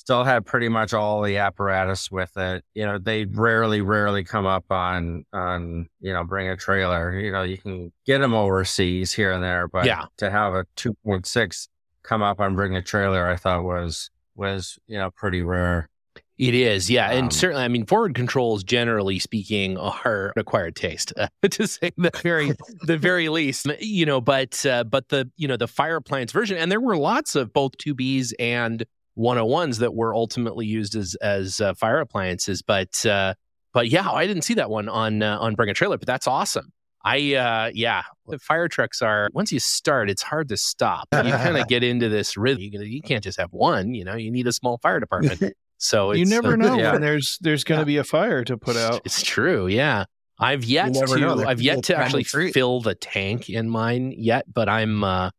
still 0.00 0.24
had 0.24 0.46
pretty 0.46 0.70
much 0.70 0.94
all 0.94 1.20
the 1.20 1.36
apparatus 1.36 2.10
with 2.10 2.34
it. 2.38 2.64
You 2.72 2.86
know, 2.86 2.98
they 2.98 3.26
rarely, 3.26 3.82
rarely 3.82 4.24
come 4.24 4.46
up 4.46 4.64
on, 4.70 5.26
on, 5.34 5.90
you 6.00 6.14
know, 6.14 6.24
bring 6.24 6.48
a 6.48 6.56
trailer. 6.56 7.18
You 7.18 7.30
know, 7.30 7.42
you 7.42 7.58
can 7.58 7.92
get 8.06 8.18
them 8.18 8.32
overseas 8.32 9.12
here 9.12 9.30
and 9.30 9.44
there, 9.44 9.68
but 9.68 9.84
yeah. 9.84 10.06
to 10.16 10.30
have 10.30 10.54
a 10.54 10.64
2.6 10.76 11.68
come 12.02 12.22
up 12.22 12.40
on 12.40 12.56
bring 12.56 12.74
a 12.74 12.80
trailer, 12.80 13.28
I 13.28 13.36
thought 13.36 13.62
was, 13.62 14.10
was, 14.34 14.78
you 14.86 14.96
know, 14.96 15.10
pretty 15.10 15.42
rare. 15.42 15.90
It 16.38 16.54
is, 16.54 16.88
yeah, 16.88 17.10
and 17.10 17.24
um, 17.24 17.30
certainly, 17.30 17.62
I 17.62 17.68
mean, 17.68 17.84
forward 17.84 18.14
controls, 18.14 18.64
generally 18.64 19.18
speaking, 19.18 19.76
are 19.76 20.32
acquired 20.38 20.74
taste, 20.74 21.12
uh, 21.18 21.28
to 21.50 21.66
say 21.66 21.90
the 21.98 22.10
very, 22.22 22.52
the 22.86 22.96
very 22.96 23.28
least. 23.28 23.66
You 23.78 24.06
know, 24.06 24.22
but 24.22 24.64
uh, 24.64 24.84
but 24.84 25.10
the 25.10 25.30
you 25.36 25.46
know 25.46 25.58
the 25.58 25.68
fire 25.68 25.96
appliance 25.96 26.32
version, 26.32 26.56
and 26.56 26.72
there 26.72 26.80
were 26.80 26.96
lots 26.96 27.34
of 27.36 27.52
both 27.52 27.76
two 27.76 27.94
Bs 27.94 28.32
and 28.38 28.86
101s 29.20 29.78
that 29.78 29.94
were 29.94 30.14
ultimately 30.14 30.66
used 30.66 30.96
as 30.96 31.14
as 31.16 31.60
uh, 31.60 31.74
fire 31.74 32.00
appliances. 32.00 32.62
But 32.62 33.04
uh, 33.04 33.34
but 33.72 33.88
yeah, 33.88 34.10
I 34.10 34.26
didn't 34.26 34.42
see 34.42 34.54
that 34.54 34.70
one 34.70 34.88
on 34.88 35.22
uh, 35.22 35.38
on 35.38 35.54
Bring 35.54 35.68
a 35.68 35.74
Trailer, 35.74 35.98
but 35.98 36.06
that's 36.06 36.26
awesome. 36.26 36.72
I 37.02 37.34
uh 37.34 37.70
yeah, 37.72 38.02
fire 38.40 38.68
trucks 38.68 39.00
are 39.00 39.30
once 39.32 39.52
you 39.52 39.58
start, 39.58 40.10
it's 40.10 40.22
hard 40.22 40.48
to 40.48 40.56
stop. 40.56 41.08
You 41.12 41.32
kind 41.32 41.56
of 41.56 41.66
get 41.68 41.82
into 41.82 42.08
this 42.08 42.36
rhythm. 42.36 42.62
You, 42.62 42.82
you, 42.82 43.00
can't 43.00 43.24
just 43.24 43.38
have 43.40 43.52
one. 43.52 43.94
You 43.94 44.04
know, 44.04 44.16
you 44.16 44.30
need 44.30 44.46
a 44.46 44.52
small 44.52 44.78
fire 44.78 45.00
department. 45.00 45.54
So 45.82 46.12
you 46.12 46.26
never 46.26 46.58
know 46.58 46.76
yeah. 46.76 46.92
when 46.92 47.00
there's 47.00 47.38
there's 47.40 47.64
going 47.64 47.78
to 47.78 47.90
yeah. 47.90 47.94
be 47.94 47.96
a 47.96 48.04
fire 48.04 48.44
to 48.44 48.58
put 48.58 48.76
out. 48.76 49.00
It's 49.06 49.22
true. 49.22 49.66
Yeah. 49.66 50.04
I've 50.38 50.62
yet 50.62 50.92
to 50.92 51.44
I've 51.46 51.62
yet 51.62 51.84
to 51.84 51.96
actually 51.96 52.24
fill 52.24 52.82
the 52.82 52.94
tank 52.94 53.48
in 53.48 53.70
mine 53.70 54.12
yet, 54.14 54.44
but 54.52 54.68
I'm 54.68 55.02
uh 55.02 55.30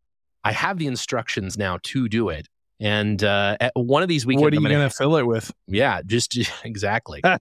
I 0.44 0.52
have 0.52 0.80
the 0.80 0.88
instructions 0.88 1.60
now 1.60 1.78
to 1.84 2.10
do 2.10 2.30
it. 2.30 2.48
And 2.82 3.24
uh, 3.24 3.58
at 3.60 3.72
one 3.76 4.02
of 4.02 4.10
these 4.10 4.26
weekends, 4.26 4.42
what 4.42 4.54
are 4.54 4.56
you 4.56 4.68
going 4.68 4.90
to 4.90 4.90
fill 4.90 5.16
it 5.18 5.28
with? 5.28 5.54
Yeah, 5.68 6.02
just, 6.04 6.32
just 6.32 6.52
exactly. 6.66 7.22
um, 7.24 7.40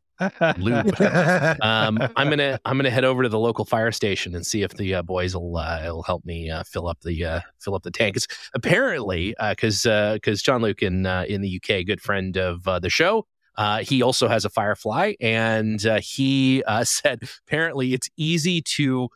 I'm 2.15 2.29
gonna 2.29 2.61
I'm 2.67 2.77
gonna 2.77 2.91
head 2.91 3.07
over 3.07 3.23
to 3.23 3.29
the 3.31 3.39
local 3.39 3.65
fire 3.65 3.91
station 3.91 4.35
and 4.35 4.47
see 4.47 4.61
if 4.63 4.73
the 4.73 4.97
uh, 4.97 5.03
boys 5.03 5.35
will 5.35 5.57
uh, 5.57 5.81
will 5.87 6.03
help 6.03 6.27
me 6.27 6.51
uh, 6.51 6.63
fill 6.65 6.89
up 6.89 7.01
the 7.01 7.25
uh, 7.25 7.41
fill 7.59 7.75
up 7.75 7.85
the 7.85 7.91
tank. 7.91 8.17
It's 8.17 8.27
apparently 8.53 9.35
because 9.49 9.87
uh, 9.87 10.15
because 10.15 10.43
John 10.43 10.61
Luke 10.61 10.83
in 10.83 11.07
in 11.07 11.41
the 11.41 11.57
UK, 11.57 11.87
good 11.87 12.03
friend 12.03 12.37
of 12.37 12.65
the 12.65 12.91
show, 12.91 13.27
he 13.81 14.03
also 14.03 14.29
has 14.29 14.45
a 14.45 14.51
Firefly, 14.51 15.15
and 15.23 15.81
he 16.03 16.63
said 16.83 17.23
apparently 17.49 17.95
it's 17.95 18.11
easy 18.19 18.61
to 18.61 19.09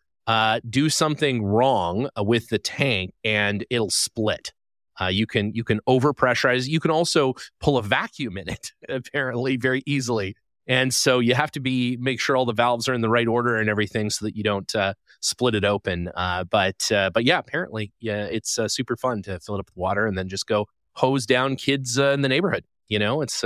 do 0.70 0.88
something 0.88 1.44
wrong 1.44 2.08
with 2.16 2.48
the 2.48 2.58
tank 2.58 3.12
and 3.24 3.66
it'll 3.68 3.90
split. 3.90 4.52
Uh, 5.00 5.06
you 5.06 5.26
can 5.26 5.52
you 5.54 5.64
can 5.64 5.80
overpressurize. 5.88 6.68
You 6.68 6.80
can 6.80 6.90
also 6.90 7.34
pull 7.60 7.78
a 7.78 7.82
vacuum 7.82 8.36
in 8.38 8.48
it 8.48 8.72
apparently 8.88 9.56
very 9.56 9.82
easily. 9.86 10.36
And 10.66 10.94
so 10.94 11.18
you 11.18 11.34
have 11.34 11.50
to 11.52 11.60
be 11.60 11.96
make 11.98 12.20
sure 12.20 12.36
all 12.36 12.46
the 12.46 12.54
valves 12.54 12.88
are 12.88 12.94
in 12.94 13.02
the 13.02 13.08
right 13.08 13.28
order 13.28 13.56
and 13.56 13.68
everything 13.68 14.08
so 14.08 14.24
that 14.24 14.34
you 14.34 14.42
don't 14.42 14.74
uh, 14.74 14.94
split 15.20 15.54
it 15.54 15.64
open. 15.64 16.10
Uh, 16.16 16.44
but 16.44 16.90
uh, 16.90 17.10
but 17.10 17.24
yeah, 17.24 17.38
apparently 17.38 17.92
yeah, 18.00 18.24
it's 18.24 18.58
uh, 18.58 18.68
super 18.68 18.96
fun 18.96 19.22
to 19.22 19.38
fill 19.40 19.56
it 19.56 19.60
up 19.60 19.66
with 19.66 19.76
water 19.76 20.06
and 20.06 20.16
then 20.16 20.28
just 20.28 20.46
go 20.46 20.66
hose 20.94 21.26
down 21.26 21.56
kids 21.56 21.98
uh, 21.98 22.10
in 22.10 22.22
the 22.22 22.28
neighborhood. 22.28 22.64
You 22.88 22.98
know, 22.98 23.20
it's 23.20 23.42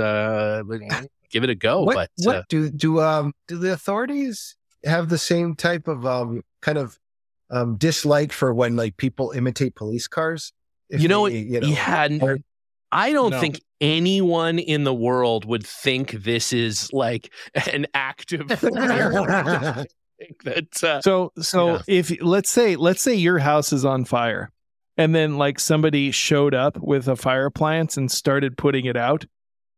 give 1.29 1.43
it 1.43 1.49
a 1.49 1.55
go. 1.55 1.83
What, 1.83 1.95
but 1.95 2.09
what 2.17 2.49
do 2.49 2.69
do 2.69 3.01
um 3.01 3.33
do 3.47 3.57
the 3.57 3.73
authorities 3.73 4.55
have 4.85 5.09
the 5.09 5.17
same 5.17 5.55
type 5.55 5.87
of 5.87 6.05
um 6.05 6.41
kind 6.61 6.77
of 6.77 6.97
um 7.49 7.75
dislike 7.77 8.31
for 8.31 8.53
when 8.53 8.75
like 8.75 8.97
people 8.97 9.31
imitate 9.31 9.75
police 9.75 10.07
cars? 10.07 10.53
You 10.89 11.07
know, 11.07 11.27
they, 11.29 11.37
you 11.39 11.59
know, 11.61 11.67
yeah, 11.67 12.07
or, 12.21 12.39
I 12.91 13.11
don't 13.11 13.31
no. 13.31 13.39
think 13.39 13.61
anyone 13.81 14.59
in 14.59 14.83
the 14.83 14.93
world 14.93 15.45
would 15.45 15.65
think 15.65 16.11
this 16.11 16.51
is 16.51 16.91
like 16.91 17.31
an 17.71 17.87
active 17.93 18.47
that 20.43 20.83
uh, 20.83 21.01
so 21.01 21.31
so 21.39 21.75
yeah. 21.75 21.81
if 21.87 22.21
let's 22.21 22.49
say 22.49 22.75
let's 22.75 23.01
say 23.01 23.15
your 23.15 23.39
house 23.39 23.71
is 23.71 23.85
on 23.85 24.03
fire 24.05 24.51
and 24.97 25.15
then 25.15 25.37
like 25.37 25.59
somebody 25.59 26.11
showed 26.11 26.53
up 26.53 26.77
with 26.77 27.07
a 27.07 27.15
fire 27.15 27.45
appliance 27.45 27.95
and 27.95 28.11
started 28.11 28.57
putting 28.57 28.85
it 28.85 28.97
out 28.97 29.25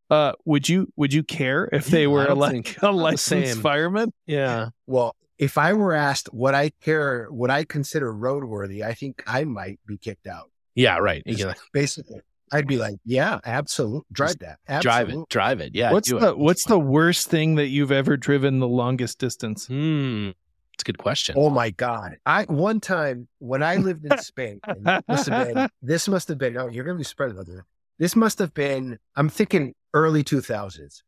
Uh, 0.09 0.33
would 0.45 0.67
you 0.67 0.87
would 0.95 1.13
you 1.13 1.23
care 1.23 1.69
if 1.71 1.85
they 1.87 2.01
Yeah, 2.03 2.07
were 2.07 2.25
don't 2.25 2.37
like 2.39 2.51
think- 2.51 2.77
a 2.81 2.87
I'm 2.87 2.95
the 2.95 3.01
licensed 3.03 3.53
same. 3.53 3.61
fireman? 3.61 4.11
Yeah. 4.25 4.69
Well, 4.87 5.15
if 5.37 5.57
I 5.57 5.73
were 5.73 5.93
asked 5.93 6.33
what 6.33 6.53
I 6.55 6.71
care, 6.81 7.27
what 7.31 7.49
I 7.49 7.63
consider 7.63 8.11
roadworthy, 8.13 8.83
I 8.83 8.93
think 8.93 9.23
I 9.27 9.43
might 9.45 9.79
be 9.85 9.97
kicked 9.97 10.27
out. 10.27 10.49
Yeah. 10.75 10.97
Right. 10.97 11.23
Can 11.25 11.53
Basically, 11.73 12.21
I'd 12.51 12.67
be 12.67 12.77
like, 12.77 12.95
yeah, 13.05 13.39
absolutely, 13.45 14.05
drive 14.11 14.39
that, 14.39 14.81
drive 14.81 15.09
it. 15.09 15.17
Drive 15.29 15.61
it. 15.61 15.71
Yeah. 15.73 15.91
what's 15.91 16.09
the 16.09 16.29
it. 16.29 16.37
What's 16.37 16.65
the 16.65 16.79
worst 16.79 17.29
thing 17.29 17.55
that 17.55 17.67
you've 17.67 17.91
ever 17.91 18.17
driven 18.17 18.59
the 18.59 18.67
longest 18.67 19.19
distance? 19.19 19.67
Hmm. 19.67 20.31
It's 20.73 20.83
a 20.83 20.85
good 20.85 20.97
question. 20.97 21.35
Oh 21.37 21.49
my 21.49 21.69
god! 21.69 22.17
I 22.25 22.43
one 22.45 22.79
time 22.79 23.27
when 23.39 23.61
I 23.61 23.75
lived 23.75 24.05
in 24.05 24.17
Spain, 24.17 24.59
this 24.65 25.01
must 25.07 25.29
have 25.29 25.53
been. 25.53 25.69
This 25.81 26.07
must 26.07 26.27
have 26.29 26.37
been. 26.37 26.57
Oh, 26.57 26.67
you're 26.67 26.83
gonna 26.83 26.97
be 26.97 27.03
spread 27.03 27.31
about 27.31 27.45
this. 27.45 27.61
This 27.99 28.15
must 28.15 28.39
have 28.39 28.53
been. 28.53 28.97
I'm 29.15 29.29
thinking 29.29 29.75
early 29.93 30.23
2000s. 30.23 31.03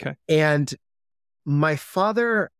Okay. 0.00 0.16
And 0.28 0.72
my 1.44 1.76
father 1.76 2.50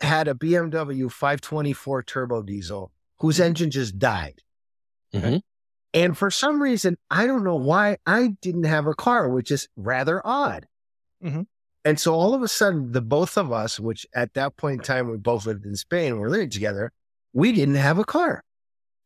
had 0.00 0.26
a 0.26 0.34
BMW 0.34 1.10
524 1.10 2.02
turbo 2.02 2.42
diesel 2.42 2.90
whose 3.20 3.38
engine 3.38 3.70
just 3.70 3.98
died. 3.98 4.40
Mhm. 5.14 5.42
And 5.94 6.18
for 6.18 6.30
some 6.30 6.60
reason, 6.60 6.96
I 7.10 7.26
don't 7.26 7.44
know 7.44 7.54
why 7.56 7.98
I 8.04 8.34
didn't 8.42 8.64
have 8.64 8.86
a 8.86 8.94
car, 8.94 9.28
which 9.28 9.50
is 9.50 9.68
rather 9.76 10.20
odd. 10.26 10.66
Mhm. 11.22 11.46
And 11.84 12.00
so 12.00 12.14
all 12.14 12.34
of 12.34 12.42
a 12.42 12.48
sudden, 12.48 12.92
the 12.92 13.00
both 13.00 13.38
of 13.38 13.52
us, 13.52 13.78
which 13.78 14.06
at 14.14 14.34
that 14.34 14.56
point 14.56 14.80
in 14.80 14.84
time 14.84 15.10
we 15.10 15.16
both 15.18 15.46
lived 15.46 15.64
in 15.64 15.76
Spain, 15.76 16.18
we're 16.18 16.28
living 16.30 16.50
together, 16.50 16.92
we 17.32 17.52
didn't 17.52 17.76
have 17.76 17.98
a 17.98 18.04
car. 18.04 18.42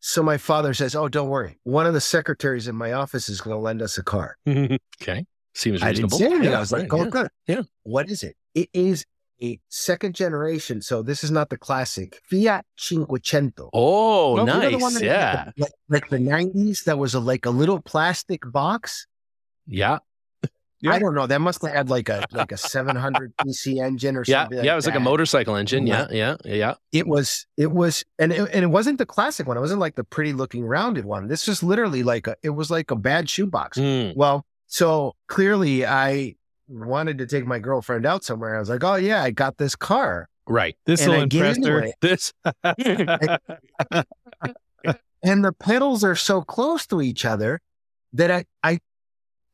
So 0.00 0.22
my 0.22 0.38
father 0.38 0.72
says, 0.74 0.94
"Oh, 0.94 1.08
don't 1.08 1.28
worry. 1.28 1.58
One 1.64 1.84
of 1.86 1.92
the 1.92 2.00
secretaries 2.00 2.68
in 2.68 2.76
my 2.76 2.92
office 2.92 3.28
is 3.28 3.40
going 3.40 3.54
to 3.56 3.60
lend 3.60 3.82
us 3.82 3.98
a 3.98 4.02
car." 4.04 4.36
okay. 4.48 5.26
Seems 5.54 5.82
reasonable. 5.82 5.88
I 5.88 5.92
didn't 5.92 6.10
say 6.12 6.24
anything. 6.26 6.44
Yeah, 6.44 6.56
I 6.56 6.60
was 6.60 6.72
like, 6.72 6.92
"Oh, 6.94 7.04
yeah. 7.04 7.10
good. 7.10 7.28
Yeah. 7.48 7.62
What 7.82 8.08
is 8.08 8.22
it? 8.22 8.36
It 8.54 8.68
is 8.72 9.04
a 9.42 9.58
second 9.68 10.14
generation. 10.14 10.80
So 10.82 11.02
this 11.02 11.22
is 11.24 11.30
not 11.30 11.50
the 11.50 11.56
classic 11.58 12.20
Fiat 12.30 12.64
Cinquecento. 12.78 13.70
Oh, 13.72 14.34
Well, 14.34 14.46
you 14.46 14.52
know 14.52 14.78
nice. 14.78 14.98
the 14.98 15.04
yeah. 15.04 15.50
Like, 15.58 15.72
like 15.88 16.08
the 16.08 16.18
nineties, 16.18 16.84
that 16.84 16.98
was 16.98 17.14
a, 17.14 17.20
like 17.20 17.46
a 17.46 17.50
little 17.50 17.80
plastic 17.80 18.42
box. 18.50 19.06
Yeah. 19.66 19.98
Yeah. 20.80 20.92
I 20.92 21.00
don't 21.00 21.12
know. 21.14 21.26
That 21.26 21.40
must 21.40 21.60
have 21.62 21.72
had 21.72 21.90
like 21.90 22.08
a 22.08 22.24
like 22.30 22.52
a 22.52 22.56
700 22.56 23.36
PC 23.36 23.84
engine 23.84 24.16
or 24.16 24.22
Yeah. 24.26 24.44
something. 24.44 24.64
Yeah. 24.64 24.74
It 24.74 24.76
was 24.76 24.86
like 24.86 24.94
a 24.94 25.00
motorcycle 25.00 25.56
engine. 25.56 25.88
Yeah. 25.88 26.06
Yeah. 26.10 26.36
Yeah. 26.44 26.74
It 26.92 27.08
was. 27.08 27.46
It 27.56 27.72
was, 27.72 28.04
and 28.20 28.32
it, 28.32 28.48
and 28.52 28.62
it 28.62 28.68
wasn't 28.68 28.98
the 28.98 29.06
classic 29.06 29.48
one. 29.48 29.56
It 29.56 29.60
wasn't 29.60 29.80
like 29.80 29.96
the 29.96 30.04
pretty 30.04 30.32
looking 30.32 30.64
rounded 30.64 31.04
one. 31.04 31.26
This 31.26 31.48
was 31.48 31.64
literally 31.64 32.04
like 32.04 32.28
a. 32.28 32.36
It 32.44 32.50
was 32.50 32.70
like 32.70 32.92
a 32.92 32.96
bad 32.96 33.28
shoebox. 33.28 33.76
Mm. 33.76 34.14
Well, 34.14 34.46
so 34.68 35.16
clearly 35.26 35.84
I 35.84 36.36
wanted 36.68 37.18
to 37.18 37.26
take 37.26 37.46
my 37.46 37.58
girlfriend 37.58 38.06
out 38.06 38.24
somewhere. 38.24 38.56
I 38.56 38.60
was 38.60 38.68
like, 38.68 38.84
oh 38.84 38.94
yeah, 38.96 39.22
I 39.22 39.30
got 39.30 39.56
this 39.58 39.74
car, 39.76 40.28
Right. 40.46 40.76
This 40.86 41.06
will 41.06 41.14
impress 41.22 41.62
her. 41.66 41.88
This. 42.00 42.32
and 45.22 45.44
the 45.44 45.52
pedals 45.58 46.04
are 46.04 46.16
so 46.16 46.40
close 46.42 46.86
to 46.86 47.02
each 47.02 47.24
other 47.24 47.60
that 48.14 48.30
I 48.30 48.44
I, 48.62 48.78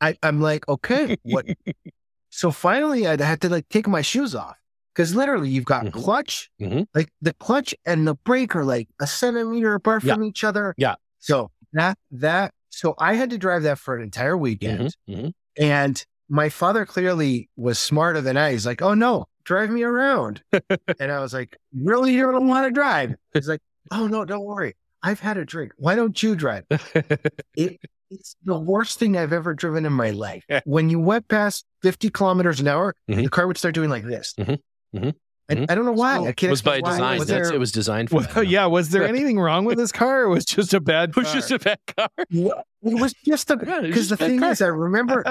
I 0.00 0.16
I'm 0.22 0.40
like, 0.40 0.68
okay, 0.68 1.16
what? 1.24 1.46
so 2.30 2.50
finally, 2.50 3.06
I 3.06 3.20
had 3.22 3.40
to 3.42 3.48
like 3.48 3.68
take 3.68 3.88
my 3.88 4.02
shoes 4.02 4.34
off 4.34 4.56
because 4.94 5.14
literally 5.14 5.48
you've 5.48 5.64
got 5.64 5.86
Mhm. 5.86 5.92
clutch, 5.92 6.50
Mhm. 6.60 6.86
like 6.94 7.10
the 7.20 7.32
clutch 7.34 7.74
and 7.84 8.06
the 8.06 8.14
brake 8.14 8.54
are 8.54 8.64
like 8.64 8.88
a 9.00 9.06
centimeter 9.06 9.74
apart 9.74 10.04
Yeah. 10.04 10.14
from 10.14 10.24
each 10.24 10.44
other. 10.44 10.74
Yeah. 10.76 10.94
So 11.18 11.50
that 11.72 11.98
that 12.12 12.52
so 12.70 12.94
I 12.98 13.14
had 13.14 13.30
to 13.30 13.38
drive 13.38 13.62
that 13.64 13.78
for 13.78 13.96
an 13.96 14.02
entire 14.02 14.36
weekend. 14.36 14.94
Mhm, 15.08 15.16
mhm. 15.26 15.32
And 15.58 16.04
my 16.28 16.48
father 16.48 16.86
clearly 16.86 17.48
was 17.56 17.78
smarter 17.78 18.20
than 18.20 18.36
I. 18.36 18.52
He's 18.52 18.66
like, 18.66 18.82
"Oh 18.82 18.94
no, 18.94 19.26
drive 19.44 19.70
me 19.70 19.82
around." 19.82 20.42
and 21.00 21.12
I 21.12 21.20
was 21.20 21.32
like, 21.34 21.56
"Really, 21.76 22.12
you 22.14 22.30
don't 22.32 22.48
want 22.48 22.66
to 22.66 22.70
drive?" 22.72 23.14
He's 23.32 23.48
like, 23.48 23.60
"Oh 23.90 24.06
no, 24.06 24.24
don't 24.24 24.44
worry. 24.44 24.74
I've 25.02 25.20
had 25.20 25.36
a 25.36 25.44
drink. 25.44 25.72
Why 25.76 25.94
don't 25.96 26.20
you 26.22 26.34
drive?" 26.34 26.64
It, 27.56 27.78
it's 28.10 28.36
the 28.44 28.58
worst 28.58 28.98
thing 28.98 29.16
I've 29.16 29.32
ever 29.32 29.54
driven 29.54 29.84
in 29.86 29.92
my 29.92 30.10
life. 30.10 30.44
when 30.64 30.88
you 30.90 31.00
went 31.00 31.26
past 31.28 31.64
50 31.82 32.10
kilometers 32.10 32.60
an 32.60 32.68
hour, 32.68 32.94
Mhm. 33.10 33.24
the 33.24 33.28
car 33.30 33.46
would 33.46 33.58
start 33.58 33.74
doing 33.74 33.90
like 33.90 34.04
this. 34.04 34.34
Mhm. 34.38 34.58
Mhm. 34.94 35.14
And 35.48 35.58
Mhm. 35.60 35.66
I 35.70 35.74
don't 35.74 35.84
know 35.84 35.92
why. 35.92 36.18
I 36.26 36.32
can't 36.32 36.50
was 36.50 36.62
by 36.62 36.78
why. 36.80 36.90
design. 36.92 37.18
Was 37.18 37.28
there- 37.28 37.52
it 37.52 37.58
was 37.58 37.72
designed 37.72 38.10
for 38.10 38.24
Well, 38.34 38.44
yeah. 38.44 38.66
Was 38.66 38.90
there 38.90 39.04
anything 39.06 39.38
wrong 39.40 39.64
with 39.64 39.76
this 39.78 39.92
car? 39.92 40.22
Or 40.22 40.28
was 40.30 40.44
just 40.44 40.72
a 40.74 40.80
bad 40.80 41.10
It 41.16 41.16
was 41.16 41.32
just 41.32 41.50
a 41.50 41.58
bad 41.58 41.78
car. 41.96 42.08
it 42.18 42.64
was 42.82 43.12
just 43.26 43.50
a 43.50 43.58
Yeah, 43.66 43.80
because 43.80 44.08
the 44.10 44.14
a 44.14 44.18
bad 44.18 44.26
thing 44.28 44.40
car. 44.40 44.52
is, 44.52 44.62
I 44.62 44.66
remember 44.68 45.22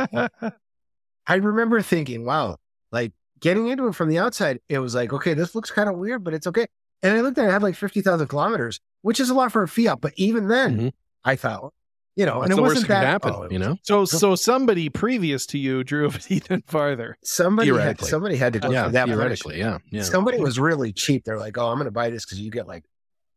I 1.27 1.36
remember 1.36 1.81
thinking, 1.81 2.25
wow, 2.25 2.57
like 2.91 3.13
getting 3.39 3.67
into 3.67 3.88
it 3.88 3.95
from 3.95 4.09
the 4.09 4.19
outside, 4.19 4.59
it 4.69 4.79
was 4.79 4.95
like, 4.95 5.13
okay, 5.13 5.33
this 5.33 5.55
looks 5.55 5.71
kind 5.71 5.89
of 5.89 5.95
weird, 5.97 6.23
but 6.23 6.33
it's 6.33 6.47
okay. 6.47 6.65
And 7.01 7.13
I 7.17 7.21
looked 7.21 7.38
at 7.38 7.45
it, 7.45 7.49
it 7.49 7.51
had 7.51 7.63
like 7.63 7.75
50,000 7.75 8.27
kilometers, 8.27 8.79
which 9.01 9.19
is 9.19 9.29
a 9.29 9.33
lot 9.33 9.51
for 9.51 9.63
a 9.63 9.67
Fiat. 9.67 9.99
But 10.01 10.13
even 10.15 10.47
then, 10.47 10.77
Mhm. 10.79 10.91
I 11.25 11.36
thought, 11.36 11.73
you 12.15 12.25
know, 12.25 12.38
What's 12.39 12.45
and 12.45 12.53
it 12.53 12.55
the 12.57 12.62
wasn't 12.62 12.88
that 12.89 12.99
could 12.99 13.03
that. 13.03 13.07
happen? 13.07 13.33
oh, 13.36 13.47
you 13.49 13.59
know. 13.59 13.77
so 13.83 14.05
so 14.05 14.36
somebody 14.36 14.88
previous 14.89 15.45
to 15.47 15.57
you 15.57 15.83
drove 15.83 16.15
it 16.29 16.31
even 16.31 16.62
farther. 16.67 17.17
Somebody 17.23 17.69
had, 17.75 17.99
somebody 18.01 18.36
had 18.38 18.53
to 18.53 18.59
go 18.59 18.69
Yeah. 18.69 18.88
that 18.89 19.07
Theoretically. 19.07 19.57
Yeah. 19.59 19.79
Yeah. 19.89 20.03
Somebody 20.03 20.39
was 20.39 20.59
really 20.59 20.93
cheap. 20.93 21.23
They're 21.25 21.39
like, 21.39 21.57
oh, 21.57 21.67
I'm 21.69 21.77
going 21.77 21.86
to 21.86 21.91
buy 21.91 22.09
this 22.09 22.25
because 22.25 22.39
you 22.39 22.51
get 22.51 22.67
like 22.67 22.83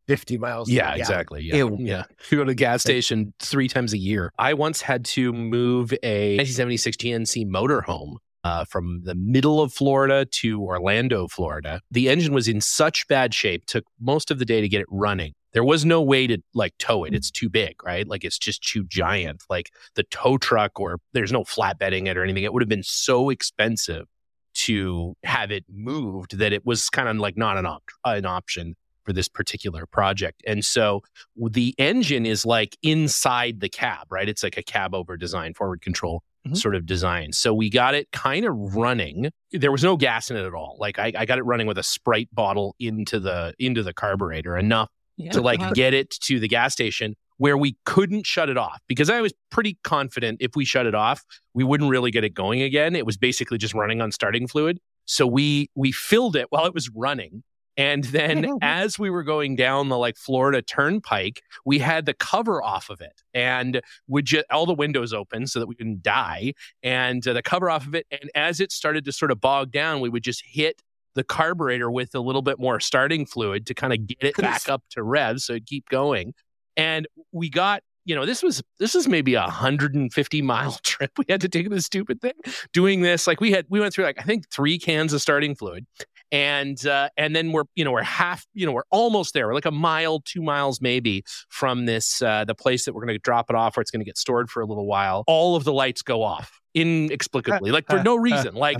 50 0.07 0.37
miles. 0.37 0.67
to 0.67 0.73
Yeah, 0.73 0.95
exactly. 0.95 1.43
Yeah. 1.43 1.55
Ew. 1.57 1.77
Yeah. 1.79 2.03
You 2.31 2.37
go 2.37 2.43
to 2.45 2.51
the 2.51 2.55
gas 2.55 2.81
station 2.81 3.33
three 3.39 3.67
times 3.67 3.93
a 3.93 3.97
year. 3.97 4.31
I 4.37 4.53
once 4.53 4.81
had 4.81 5.05
to 5.05 5.33
move 5.33 5.93
a 6.03 6.37
1976 6.37 6.97
GMC 6.97 7.47
motorhome 7.47 8.17
uh, 8.43 8.63
from 8.65 9.01
the 9.03 9.15
middle 9.15 9.61
of 9.61 9.73
Florida 9.73 10.25
to 10.25 10.63
Orlando, 10.63 11.27
Florida. 11.27 11.81
The 11.91 12.09
engine 12.09 12.33
was 12.33 12.47
in 12.47 12.61
such 12.61 13.07
bad 13.07 13.33
shape, 13.33 13.65
took 13.65 13.85
most 13.99 14.31
of 14.31 14.39
the 14.39 14.45
day 14.45 14.61
to 14.61 14.69
get 14.69 14.81
it 14.81 14.87
running. 14.89 15.33
There 15.53 15.63
was 15.63 15.85
no 15.85 16.01
way 16.01 16.27
to 16.27 16.37
like 16.53 16.73
tow 16.77 17.03
it. 17.03 17.13
It's 17.13 17.31
too 17.31 17.49
big, 17.49 17.83
right? 17.83 18.07
Like 18.07 18.23
it's 18.23 18.37
just 18.37 18.61
too 18.61 18.85
giant. 18.85 19.43
Like 19.49 19.71
the 19.95 20.03
tow 20.03 20.37
truck 20.37 20.79
or 20.79 20.99
there's 21.13 21.31
no 21.31 21.43
flatbedding 21.43 22.07
it 22.07 22.15
or 22.15 22.23
anything. 22.23 22.43
It 22.43 22.53
would 22.53 22.61
have 22.61 22.69
been 22.69 22.83
so 22.83 23.29
expensive 23.29 24.05
to 24.53 25.15
have 25.23 25.51
it 25.51 25.65
moved 25.69 26.37
that 26.37 26.53
it 26.53 26.65
was 26.65 26.89
kind 26.89 27.07
of 27.09 27.17
like 27.17 27.37
not 27.37 27.57
an, 27.57 27.65
op- 27.65 27.83
an 28.05 28.25
option 28.25 28.75
for 29.07 29.13
this 29.13 29.29
particular 29.29 29.85
project. 29.85 30.43
And 30.45 30.65
so 30.65 31.01
the 31.37 31.73
engine 31.77 32.25
is 32.25 32.45
like 32.45 32.77
inside 32.83 33.61
the 33.61 33.69
cab, 33.69 34.07
right? 34.11 34.27
It's 34.27 34.43
like 34.43 34.57
a 34.57 34.63
cab 34.63 34.93
over 34.93 35.15
design, 35.15 35.53
forward 35.53 35.81
control 35.81 36.23
Mhm. 36.45 36.57
sort 36.57 36.75
of 36.75 36.85
design. 36.85 37.31
So 37.31 37.53
we 37.53 37.69
got 37.69 37.95
it 37.95 38.09
kind 38.11 38.45
of 38.45 38.53
running. 38.75 39.31
There 39.53 39.71
was 39.71 39.81
no 39.83 39.95
gas 39.95 40.29
in 40.29 40.35
it 40.35 40.45
at 40.45 40.53
all. 40.53 40.75
Like 40.77 40.99
I, 40.99 41.13
I 41.17 41.25
got 41.25 41.37
it 41.39 41.43
running 41.43 41.67
with 41.67 41.77
a 41.77 41.83
Sprite 41.83 42.27
bottle 42.33 42.75
into 42.79 43.19
the 43.21 43.53
into 43.59 43.81
the 43.81 43.93
carburetor 43.93 44.57
enough 44.57 44.89
to 45.31 45.41
like 45.41 45.73
get 45.73 45.93
it 45.93 46.09
to 46.23 46.39
the 46.39 46.47
gas 46.49 46.73
station 46.73 47.15
where 47.37 47.57
we 47.57 47.77
couldn't 47.85 48.25
shut 48.25 48.49
it 48.49 48.57
off 48.57 48.81
because 48.89 49.09
I 49.09 49.21
was 49.21 49.33
pretty 49.51 49.77
confident 49.83 50.37
if 50.41 50.51
we 50.55 50.65
shut 50.65 50.85
it 50.85 50.95
off, 50.95 51.23
we 51.53 51.63
wouldn't 51.63 51.89
really 51.89 52.11
get 52.11 52.23
it 52.25 52.33
going 52.33 52.61
again. 52.61 52.93
It 52.95 53.05
was 53.05 53.15
basically 53.17 53.57
just 53.57 53.73
running 53.73 54.01
on 54.01 54.11
starting 54.11 54.47
fluid. 54.47 54.79
So 55.05 55.25
we 55.25 55.69
we 55.75 55.91
filled 55.93 56.35
it 56.35 56.47
while 56.49 56.65
it 56.65 56.73
was 56.73 56.89
running. 56.93 57.43
And 57.77 58.03
then 58.05 58.57
as 58.61 58.97
we 58.97 59.09
were 59.11 59.23
going 59.23 59.55
down 59.55 59.89
the 59.89 59.97
like 59.97 60.17
Florida 60.17 60.61
turnpike, 60.63 61.43
we 61.63 61.77
had 61.77 62.07
the 62.07 62.13
cover 62.13 62.61
off 62.61 62.89
of 62.89 63.01
it 63.01 63.21
and 63.33 63.81
would 64.07 64.25
just 64.25 64.45
all 64.51 64.65
the 64.65 64.73
windows 64.73 65.13
open 65.13 65.45
so 65.45 65.59
that 65.59 65.67
we 65.67 65.75
didn't 65.75 66.01
die 66.01 66.53
and 66.81 67.25
uh, 67.27 67.33
the 67.33 67.43
cover 67.43 67.69
off 67.69 67.85
of 67.85 67.93
it. 67.93 68.07
And 68.11 68.31
as 68.33 68.59
it 68.59 68.71
started 68.71 69.05
to 69.05 69.11
sort 69.11 69.31
of 69.31 69.39
bog 69.39 69.71
down, 69.71 70.01
we 70.01 70.09
would 70.09 70.23
just 70.23 70.43
hit 70.43 70.81
the 71.13 71.23
carburetor 71.23 71.89
with 71.91 72.15
a 72.15 72.19
little 72.19 72.41
bit 72.41 72.59
more 72.59 72.79
starting 72.79 73.25
fluid 73.25 73.65
to 73.67 73.73
kind 73.73 73.93
of 73.93 74.07
get 74.07 74.17
it 74.21 74.37
back 74.37 74.69
up 74.69 74.83
to 74.91 75.03
rev 75.03 75.39
so 75.39 75.53
it'd 75.53 75.65
keep 75.65 75.87
going. 75.89 76.33
And 76.75 77.07
we 77.31 77.49
got, 77.49 77.81
you 78.05 78.15
know, 78.15 78.25
this 78.25 78.41
was 78.41 78.63
this 78.79 78.93
was 78.93 79.07
maybe 79.07 79.33
a 79.33 79.41
150 79.41 80.41
mile 80.41 80.71
trip. 80.83 81.11
We 81.17 81.25
had 81.29 81.41
to 81.41 81.49
take 81.49 81.69
this 81.69 81.85
stupid 81.85 82.21
thing 82.21 82.33
doing 82.71 83.01
this. 83.01 83.27
Like 83.27 83.41
we 83.41 83.51
had 83.51 83.65
we 83.69 83.79
went 83.79 83.93
through 83.93 84.05
like 84.05 84.19
I 84.19 84.23
think 84.23 84.49
three 84.49 84.79
cans 84.79 85.11
of 85.11 85.21
starting 85.21 85.55
fluid. 85.55 85.85
And 86.31 86.85
uh, 86.85 87.09
and 87.17 87.35
then 87.35 87.51
we're 87.51 87.63
you 87.75 87.85
know 87.85 87.91
we're 87.91 88.03
half 88.03 88.45
you 88.53 88.65
know 88.65 88.73
we're 88.73 88.83
almost 88.91 89.33
there. 89.33 89.47
We're 89.47 89.53
like 89.53 89.65
a 89.65 89.71
mile 89.71 90.19
two 90.19 90.41
miles 90.41 90.81
maybe 90.81 91.23
from 91.49 91.85
this 91.85 92.21
uh, 92.21 92.43
the 92.45 92.55
place 92.55 92.85
that 92.85 92.93
we're 92.93 93.05
going 93.05 93.15
to 93.15 93.19
drop 93.19 93.49
it 93.49 93.55
off 93.55 93.77
where 93.77 93.81
it's 93.81 93.91
going 93.91 94.01
to 94.01 94.05
get 94.05 94.17
stored 94.17 94.49
for 94.49 94.61
a 94.61 94.65
little 94.65 94.85
while. 94.85 95.23
All 95.27 95.55
of 95.55 95.63
the 95.63 95.73
lights 95.73 96.01
go 96.01 96.23
off 96.23 96.59
inexplicably 96.73 97.71
like 97.71 97.85
for 97.89 98.03
no 98.03 98.15
reason. 98.15 98.55
Like 98.55 98.77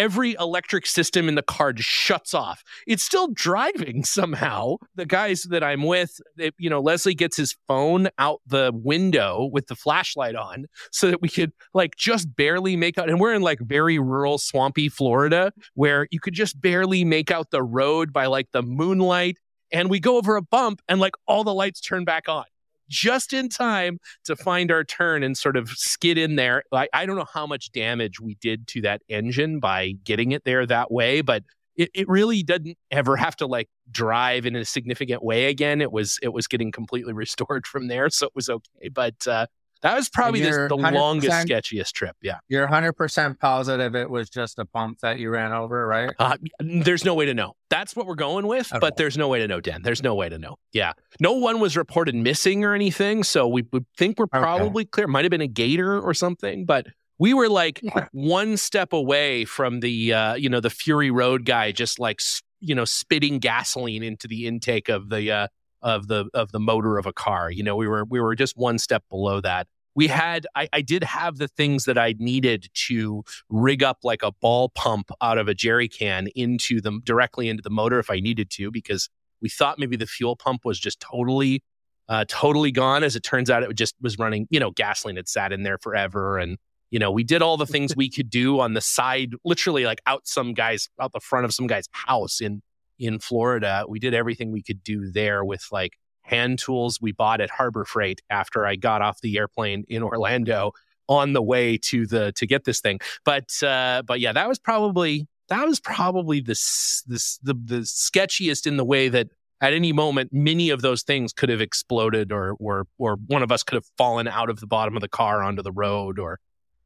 every 0.00 0.34
electric 0.40 0.86
system 0.86 1.28
in 1.28 1.34
the 1.34 1.42
car 1.42 1.74
just 1.74 1.88
shuts 1.88 2.32
off. 2.32 2.64
It's 2.86 3.02
still 3.02 3.28
driving 3.28 4.02
somehow. 4.04 4.76
The 4.94 5.04
guys 5.04 5.42
that 5.50 5.62
I'm 5.62 5.82
with, 5.82 6.18
you 6.58 6.70
know, 6.70 6.80
Leslie 6.80 7.14
gets 7.14 7.36
his 7.36 7.54
phone 7.68 8.08
out 8.18 8.40
the 8.46 8.72
window 8.74 9.50
with 9.52 9.66
the 9.66 9.76
flashlight 9.76 10.34
on 10.34 10.66
so 10.90 11.10
that 11.10 11.20
we 11.20 11.28
could 11.28 11.52
like 11.74 11.96
just 11.96 12.34
barely 12.34 12.76
make 12.76 12.96
out. 12.96 13.10
And 13.10 13.20
we're 13.20 13.34
in 13.34 13.42
like 13.42 13.60
very 13.60 13.98
rural, 13.98 14.38
swampy 14.38 14.88
Florida 14.88 15.52
where 15.74 16.08
you 16.10 16.18
could 16.18 16.34
just 16.34 16.58
barely 16.58 17.04
make 17.04 17.30
out 17.30 17.50
the 17.50 17.62
road 17.62 18.10
by 18.10 18.24
like 18.24 18.48
the 18.52 18.62
moonlight. 18.62 19.36
And 19.70 19.90
we 19.90 20.00
go 20.00 20.16
over 20.16 20.36
a 20.36 20.42
bump 20.42 20.80
and 20.88 20.98
like 20.98 21.14
all 21.28 21.44
the 21.44 21.54
lights 21.54 21.80
turn 21.80 22.06
back 22.06 22.26
on 22.26 22.44
just 22.90 23.32
in 23.32 23.48
time 23.48 23.98
to 24.24 24.36
find 24.36 24.70
our 24.70 24.84
turn 24.84 25.22
and 25.22 25.38
sort 25.38 25.56
of 25.56 25.70
skid 25.70 26.18
in 26.18 26.36
there. 26.36 26.62
I, 26.72 26.88
I 26.92 27.06
don't 27.06 27.16
know 27.16 27.26
how 27.32 27.46
much 27.46 27.72
damage 27.72 28.20
we 28.20 28.34
did 28.34 28.66
to 28.68 28.82
that 28.82 29.02
engine 29.08 29.60
by 29.60 29.92
getting 30.04 30.32
it 30.32 30.44
there 30.44 30.66
that 30.66 30.90
way, 30.90 31.22
but 31.22 31.44
it, 31.76 31.90
it 31.94 32.08
really 32.08 32.42
didn't 32.42 32.76
ever 32.90 33.16
have 33.16 33.36
to 33.36 33.46
like 33.46 33.68
drive 33.90 34.44
in 34.44 34.54
a 34.56 34.64
significant 34.64 35.22
way 35.22 35.46
again. 35.46 35.80
It 35.80 35.92
was 35.92 36.18
it 36.22 36.32
was 36.32 36.46
getting 36.46 36.72
completely 36.72 37.12
restored 37.14 37.66
from 37.66 37.88
there, 37.88 38.10
so 38.10 38.26
it 38.26 38.32
was 38.34 38.50
okay. 38.50 38.88
But 38.92 39.26
uh, 39.26 39.46
that 39.82 39.96
was 39.96 40.08
probably 40.10 40.42
the, 40.42 40.66
the 40.68 40.76
longest, 40.76 41.48
sketchiest 41.48 41.92
trip. 41.92 42.16
Yeah. 42.20 42.38
You're 42.48 42.68
100% 42.68 43.38
positive 43.38 43.94
it 43.94 44.10
was 44.10 44.28
just 44.28 44.58
a 44.58 44.66
bump 44.66 44.98
that 45.00 45.18
you 45.18 45.30
ran 45.30 45.52
over, 45.52 45.86
right? 45.86 46.12
Uh, 46.18 46.36
there's 46.60 47.04
no 47.04 47.14
way 47.14 47.26
to 47.26 47.34
know. 47.34 47.54
That's 47.70 47.96
what 47.96 48.06
we're 48.06 48.14
going 48.14 48.46
with, 48.46 48.70
okay. 48.72 48.78
but 48.78 48.96
there's 48.96 49.16
no 49.16 49.28
way 49.28 49.38
to 49.38 49.48
know, 49.48 49.60
Dan. 49.60 49.82
There's 49.82 50.02
no 50.02 50.14
way 50.14 50.28
to 50.28 50.38
know. 50.38 50.56
Yeah. 50.72 50.92
No 51.18 51.32
one 51.32 51.60
was 51.60 51.76
reported 51.76 52.14
missing 52.14 52.64
or 52.64 52.74
anything. 52.74 53.24
So 53.24 53.48
we 53.48 53.64
would 53.72 53.86
think 53.96 54.18
we're 54.18 54.26
probably 54.26 54.82
okay. 54.82 54.90
clear. 54.90 55.06
Might 55.06 55.24
have 55.24 55.30
been 55.30 55.40
a 55.40 55.46
gator 55.46 55.98
or 55.98 56.12
something, 56.12 56.66
but 56.66 56.86
we 57.18 57.32
were 57.32 57.48
like 57.48 57.80
yeah. 57.82 58.08
one 58.12 58.56
step 58.56 58.92
away 58.92 59.44
from 59.46 59.80
the, 59.80 60.12
uh, 60.12 60.34
you 60.34 60.50
know, 60.50 60.60
the 60.60 60.70
Fury 60.70 61.10
Road 61.10 61.46
guy 61.46 61.72
just 61.72 61.98
like, 61.98 62.20
you 62.60 62.74
know, 62.74 62.84
spitting 62.84 63.38
gasoline 63.38 64.02
into 64.02 64.28
the 64.28 64.46
intake 64.46 64.90
of 64.90 65.08
the, 65.08 65.30
uh, 65.30 65.48
of 65.82 66.08
the 66.08 66.28
of 66.34 66.52
the 66.52 66.60
motor 66.60 66.98
of 66.98 67.06
a 67.06 67.12
car. 67.12 67.50
You 67.50 67.62
know, 67.62 67.76
we 67.76 67.88
were 67.88 68.04
we 68.04 68.20
were 68.20 68.34
just 68.34 68.56
one 68.56 68.78
step 68.78 69.04
below 69.08 69.40
that. 69.40 69.66
We 69.94 70.06
had 70.06 70.46
I, 70.54 70.68
I 70.72 70.82
did 70.82 71.02
have 71.04 71.38
the 71.38 71.48
things 71.48 71.84
that 71.84 71.98
I 71.98 72.14
needed 72.18 72.68
to 72.86 73.24
rig 73.48 73.82
up 73.82 73.98
like 74.04 74.22
a 74.22 74.32
ball 74.32 74.68
pump 74.68 75.10
out 75.20 75.38
of 75.38 75.48
a 75.48 75.54
jerry 75.54 75.88
can 75.88 76.28
into 76.34 76.80
them 76.80 77.00
directly 77.04 77.48
into 77.48 77.62
the 77.62 77.70
motor 77.70 77.98
if 77.98 78.10
I 78.10 78.20
needed 78.20 78.50
to, 78.50 78.70
because 78.70 79.08
we 79.42 79.48
thought 79.48 79.78
maybe 79.78 79.96
the 79.96 80.06
fuel 80.06 80.36
pump 80.36 80.64
was 80.64 80.78
just 80.78 81.00
totally 81.00 81.62
uh, 82.08 82.24
totally 82.28 82.72
gone. 82.72 83.02
As 83.04 83.16
it 83.16 83.22
turns 83.22 83.50
out, 83.50 83.62
it 83.62 83.74
just 83.74 83.94
was 84.00 84.18
running, 84.18 84.46
you 84.50 84.60
know, 84.60 84.70
gasoline 84.70 85.16
had 85.16 85.28
sat 85.28 85.52
in 85.52 85.62
there 85.62 85.78
forever. 85.78 86.38
And, 86.38 86.58
you 86.90 86.98
know, 86.98 87.10
we 87.10 87.24
did 87.24 87.40
all 87.40 87.56
the 87.56 87.66
things 87.66 87.94
we 87.94 88.10
could 88.10 88.28
do 88.30 88.60
on 88.60 88.74
the 88.74 88.80
side, 88.80 89.32
literally 89.44 89.84
like 89.84 90.00
out 90.06 90.26
some 90.26 90.52
guy's 90.52 90.88
out 91.00 91.12
the 91.12 91.20
front 91.20 91.44
of 91.44 91.54
some 91.54 91.66
guy's 91.66 91.88
house 91.92 92.40
in 92.40 92.62
in 93.00 93.18
Florida. 93.18 93.84
We 93.88 93.98
did 93.98 94.14
everything 94.14 94.52
we 94.52 94.62
could 94.62 94.84
do 94.84 95.10
there 95.10 95.44
with 95.44 95.66
like 95.72 95.98
hand 96.22 96.58
tools 96.58 97.00
we 97.00 97.12
bought 97.12 97.40
at 97.40 97.50
Harbor 97.50 97.84
Freight 97.84 98.20
after 98.30 98.66
I 98.66 98.76
got 98.76 99.02
off 99.02 99.20
the 99.20 99.36
airplane 99.38 99.84
in 99.88 100.02
Orlando 100.02 100.72
on 101.08 101.32
the 101.32 101.42
way 101.42 101.76
to 101.76 102.06
the 102.06 102.32
to 102.36 102.46
get 102.46 102.64
this 102.64 102.80
thing. 102.80 103.00
But 103.24 103.50
uh, 103.62 104.02
but 104.06 104.20
yeah, 104.20 104.32
that 104.32 104.48
was 104.48 104.58
probably 104.58 105.26
that 105.48 105.66
was 105.66 105.80
probably 105.80 106.40
the 106.40 106.52
this 106.52 107.38
the 107.42 107.54
the 107.64 107.80
sketchiest 107.80 108.66
in 108.66 108.76
the 108.76 108.84
way 108.84 109.08
that 109.08 109.28
at 109.60 109.72
any 109.74 109.92
moment 109.92 110.30
many 110.32 110.70
of 110.70 110.82
those 110.82 111.02
things 111.02 111.32
could 111.32 111.48
have 111.48 111.60
exploded 111.60 112.32
or 112.32 112.54
or 112.60 112.86
or 112.98 113.16
one 113.26 113.42
of 113.42 113.50
us 113.50 113.62
could 113.62 113.74
have 113.74 113.86
fallen 113.98 114.28
out 114.28 114.48
of 114.48 114.60
the 114.60 114.66
bottom 114.66 114.96
of 114.96 115.00
the 115.00 115.08
car 115.08 115.42
onto 115.42 115.62
the 115.62 115.72
road 115.72 116.18
or 116.18 116.38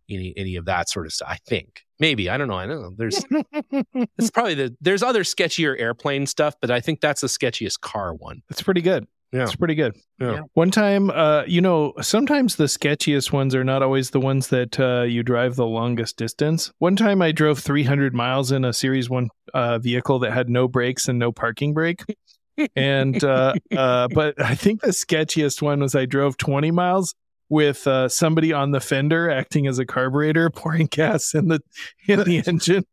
any 0.09 0.33
any 0.37 0.57
of 0.57 0.65
that 0.65 0.89
sort 0.89 1.07
of 1.07 1.13
stuff. 1.13 1.29
I 1.31 1.37
think 1.47 1.84
maybe 2.01 2.29
I 2.29 2.37
don't 2.37 2.49
know. 2.49 2.57
I 2.57 2.67
don't 2.67 2.83
know. 2.83 2.95
There's 2.97 3.25
it's 4.19 4.31
probably 4.31 4.55
the 4.55 4.77
there's 4.81 5.03
other 5.03 5.23
sketchier 5.23 5.79
airplane 5.79 6.27
stuff, 6.27 6.55
but 6.61 6.71
I 6.71 6.81
think 6.81 7.01
that's 7.01 7.21
the 7.21 7.27
sketchiest 7.27 7.81
car 7.81 8.15
one. 8.15 8.43
It's 8.51 8.63
pretty 8.63 8.83
good. 8.83 9.07
Yeah. 9.35 9.43
It's 9.43 9.57
pretty 9.57 9.75
good. 9.75 9.97
Yeah. 10.21 10.43
One 10.53 10.71
time, 10.71 11.11
uh, 11.11 11.43
you 11.49 11.61
know, 11.61 11.93
sometimes 12.01 12.55
the 12.55 12.65
sketchiest 12.65 13.33
ones 13.33 13.53
are 13.57 13.65
not 13.65 13.83
always 13.83 14.11
the 14.11 14.21
ones 14.21 14.47
that 14.49 14.79
uh, 14.79 15.03
you 15.03 15.25
drive 15.25 15.57
the 15.57 15.67
longest 15.67 16.17
distance. 16.17 16.73
One 16.79 16.95
time 16.95 17.21
I 17.21 17.33
drove 17.33 17.59
300 17.59 18.15
miles 18.15 18.53
in 18.53 18.65
a 18.65 18.73
Series 18.73 19.11
1 19.11 19.29
uh, 19.53 19.79
vehicle 19.81 20.21
that 20.21 20.33
had 20.33 20.49
no 20.49 20.69
brakes 20.69 21.09
and 21.09 21.19
no 21.19 21.33
parking 21.33 21.75
brake. 21.75 22.05
and, 22.77 23.25
uh, 23.25 23.55
uh, 23.77 24.07
but 24.15 24.41
I 24.41 24.55
think 24.55 24.83
the 24.83 24.91
sketchiest 24.91 25.61
one 25.61 25.81
was 25.81 25.97
I 25.97 26.07
drove 26.07 26.37
20 26.37 26.71
miles 26.71 27.17
with 27.49 27.87
uh, 27.87 28.09
somebody 28.09 28.53
on 28.53 28.71
the 28.71 28.81
fender 28.81 29.31
acting 29.31 29.67
as 29.67 29.79
a 29.79 29.87
carburetor, 29.87 30.51
pouring 30.55 30.87
gas 30.87 31.35
in 31.35 31.49
the 31.49 31.61
in 32.07 32.21
the 32.25 32.39
engine. 32.47 32.85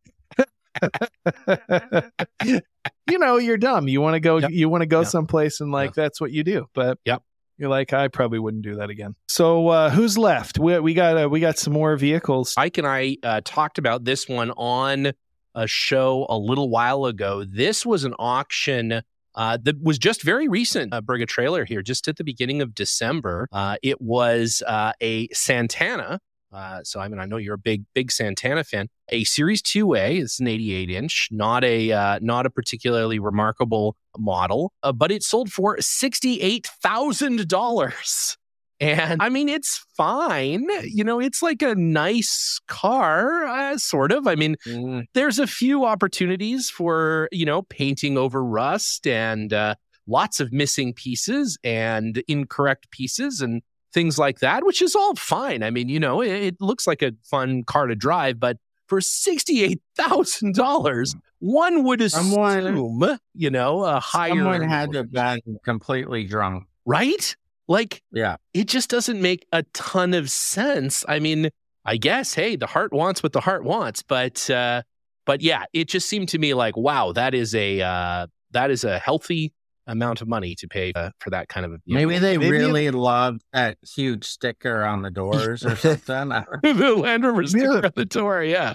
you 3.09 3.19
know, 3.19 3.37
you're 3.37 3.57
dumb. 3.57 3.87
You 3.87 4.01
want 4.01 4.15
to 4.15 4.19
go. 4.19 4.37
Yep. 4.37 4.51
You 4.51 4.69
want 4.69 4.81
to 4.81 4.87
go 4.87 5.01
yep. 5.01 5.09
someplace, 5.09 5.59
and 5.59 5.71
like 5.71 5.89
yep. 5.89 5.95
that's 5.95 6.21
what 6.21 6.31
you 6.31 6.43
do. 6.43 6.67
But 6.73 6.97
yep, 7.05 7.23
you're 7.57 7.69
like, 7.69 7.93
I 7.93 8.07
probably 8.07 8.39
wouldn't 8.39 8.63
do 8.63 8.75
that 8.75 8.89
again. 8.89 9.15
So 9.27 9.67
uh, 9.67 9.89
who's 9.89 10.17
left? 10.17 10.57
We, 10.57 10.79
we 10.79 10.93
got 10.93 11.23
uh, 11.23 11.29
we 11.29 11.39
got 11.39 11.57
some 11.57 11.73
more 11.73 11.95
vehicles. 11.95 12.53
Ike 12.57 12.77
and 12.77 12.87
I 12.87 13.17
uh, 13.23 13.41
talked 13.43 13.77
about 13.77 14.03
this 14.05 14.27
one 14.27 14.51
on 14.51 15.13
a 15.53 15.67
show 15.67 16.25
a 16.29 16.37
little 16.37 16.69
while 16.69 17.05
ago. 17.05 17.43
This 17.43 17.85
was 17.85 18.03
an 18.03 18.15
auction. 18.17 19.01
Uh, 19.35 19.57
that 19.63 19.81
was 19.81 19.97
just 19.97 20.23
very 20.23 20.47
recent. 20.47 20.93
Uh, 20.93 21.01
Bring 21.01 21.21
a 21.21 21.25
trailer 21.25 21.65
here, 21.65 21.81
just 21.81 22.07
at 22.07 22.17
the 22.17 22.23
beginning 22.23 22.61
of 22.61 22.75
December. 22.75 23.47
Uh, 23.51 23.77
it 23.81 24.01
was 24.01 24.61
uh, 24.67 24.93
a 25.01 25.27
Santana 25.29 26.19
uh, 26.51 26.81
so 26.83 26.99
I 26.99 27.07
mean, 27.07 27.19
I 27.19 27.25
know 27.25 27.37
you're 27.37 27.55
a 27.55 27.59
big, 27.59 27.85
big 27.93 28.11
Santana 28.11 28.63
fan. 28.63 28.89
A 29.09 29.23
Series 29.23 29.61
2A, 29.61 30.21
it's 30.21 30.39
an 30.39 30.47
88 30.47 30.89
inch, 30.89 31.29
not 31.31 31.63
a 31.63 31.91
uh, 31.91 32.19
not 32.21 32.45
a 32.45 32.49
particularly 32.49 33.19
remarkable 33.19 33.95
model, 34.17 34.73
uh, 34.83 34.91
but 34.91 35.11
it 35.11 35.23
sold 35.23 35.51
for 35.51 35.79
sixty 35.79 36.41
eight 36.41 36.67
thousand 36.67 37.47
dollars. 37.47 38.37
And 38.81 39.21
I 39.21 39.29
mean, 39.29 39.47
it's 39.47 39.85
fine. 39.95 40.67
You 40.83 41.03
know, 41.03 41.19
it's 41.19 41.43
like 41.43 41.61
a 41.61 41.75
nice 41.75 42.59
car, 42.67 43.45
uh, 43.45 43.77
sort 43.77 44.11
of. 44.11 44.27
I 44.27 44.35
mean, 44.35 44.55
mm. 44.65 45.05
there's 45.13 45.37
a 45.37 45.45
few 45.45 45.85
opportunities 45.85 46.69
for, 46.69 47.29
you 47.31 47.45
know, 47.45 47.61
painting 47.61 48.17
over 48.17 48.43
rust 48.43 49.05
and 49.05 49.53
uh, 49.53 49.75
lots 50.07 50.39
of 50.39 50.51
missing 50.51 50.93
pieces 50.93 51.59
and 51.63 52.23
incorrect 52.27 52.89
pieces. 52.89 53.39
And 53.39 53.61
things 53.93 54.17
like 54.17 54.39
that, 54.39 54.65
which 54.65 54.81
is 54.81 54.95
all 54.95 55.15
fine. 55.15 55.63
I 55.63 55.69
mean, 55.69 55.89
you 55.89 55.99
know, 55.99 56.21
it, 56.21 56.31
it 56.31 56.55
looks 56.59 56.87
like 56.87 57.01
a 57.01 57.11
fun 57.23 57.63
car 57.63 57.87
to 57.87 57.95
drive, 57.95 58.39
but 58.39 58.57
for 58.87 58.99
$68,000, 58.99 61.15
one 61.39 61.83
would 61.83 62.01
assume, 62.01 62.31
someone, 62.31 63.17
you 63.33 63.49
know, 63.49 63.83
a 63.83 63.99
higher. 63.99 64.29
Someone 64.29 64.61
had 64.61 64.91
to 64.93 64.99
have 64.99 65.11
been 65.11 65.41
completely 65.63 66.25
drunk. 66.25 66.67
Right? 66.85 67.35
Like, 67.71 68.03
yeah, 68.11 68.35
it 68.53 68.67
just 68.67 68.89
doesn't 68.89 69.21
make 69.21 69.45
a 69.53 69.63
ton 69.73 70.13
of 70.13 70.29
sense. 70.29 71.05
I 71.07 71.19
mean, 71.19 71.49
I 71.85 71.95
guess, 71.95 72.33
hey, 72.33 72.57
the 72.57 72.67
heart 72.67 72.91
wants 72.91 73.23
what 73.23 73.31
the 73.31 73.39
heart 73.39 73.63
wants, 73.63 74.03
but, 74.03 74.49
uh, 74.49 74.81
but 75.25 75.39
yeah, 75.41 75.63
it 75.71 75.87
just 75.87 76.09
seemed 76.09 76.27
to 76.29 76.37
me 76.37 76.53
like, 76.53 76.75
wow, 76.75 77.13
that 77.13 77.33
is 77.33 77.55
a, 77.55 77.79
uh, 77.79 78.27
that 78.51 78.71
is 78.71 78.83
a 78.83 78.99
healthy 78.99 79.53
amount 79.87 80.21
of 80.21 80.27
money 80.27 80.53
to 80.55 80.67
pay 80.67 80.91
uh, 80.95 81.11
for 81.19 81.29
that 81.29 81.47
kind 81.47 81.65
of. 81.65 81.79
Maybe 81.87 82.15
know, 82.15 82.19
they 82.19 82.37
maybe 82.37 82.51
really 82.51 82.87
it, 82.87 82.93
love 82.93 83.39
that 83.53 83.77
huge 83.95 84.25
sticker 84.25 84.83
on 84.83 85.01
the 85.01 85.09
doors 85.09 85.65
or 85.65 85.77
something. 85.77 86.29
the 86.63 86.95
Land 86.97 87.23
Rover 87.23 87.47
sticker 87.47 87.71
yeah. 87.71 87.85
on 87.85 87.91
the 87.95 88.05
door, 88.05 88.43
yeah. 88.43 88.73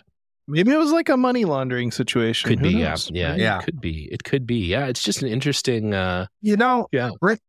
Maybe 0.48 0.72
it 0.72 0.78
was 0.78 0.92
like 0.92 1.10
a 1.10 1.18
money 1.18 1.44
laundering 1.44 1.90
situation. 1.90 2.48
Could 2.48 2.60
Who 2.60 2.68
be, 2.68 2.82
knows? 2.82 3.10
yeah, 3.10 3.34
yeah, 3.34 3.36
yeah. 3.36 3.58
It 3.58 3.64
could 3.64 3.80
be. 3.80 4.08
It 4.10 4.24
could 4.24 4.46
be. 4.46 4.68
Yeah, 4.68 4.86
it's 4.86 5.02
just 5.02 5.20
an 5.20 5.28
interesting. 5.28 5.92
uh 5.92 6.28
You 6.40 6.56
know, 6.56 6.86
yeah, 6.92 7.10
Rick. 7.20 7.40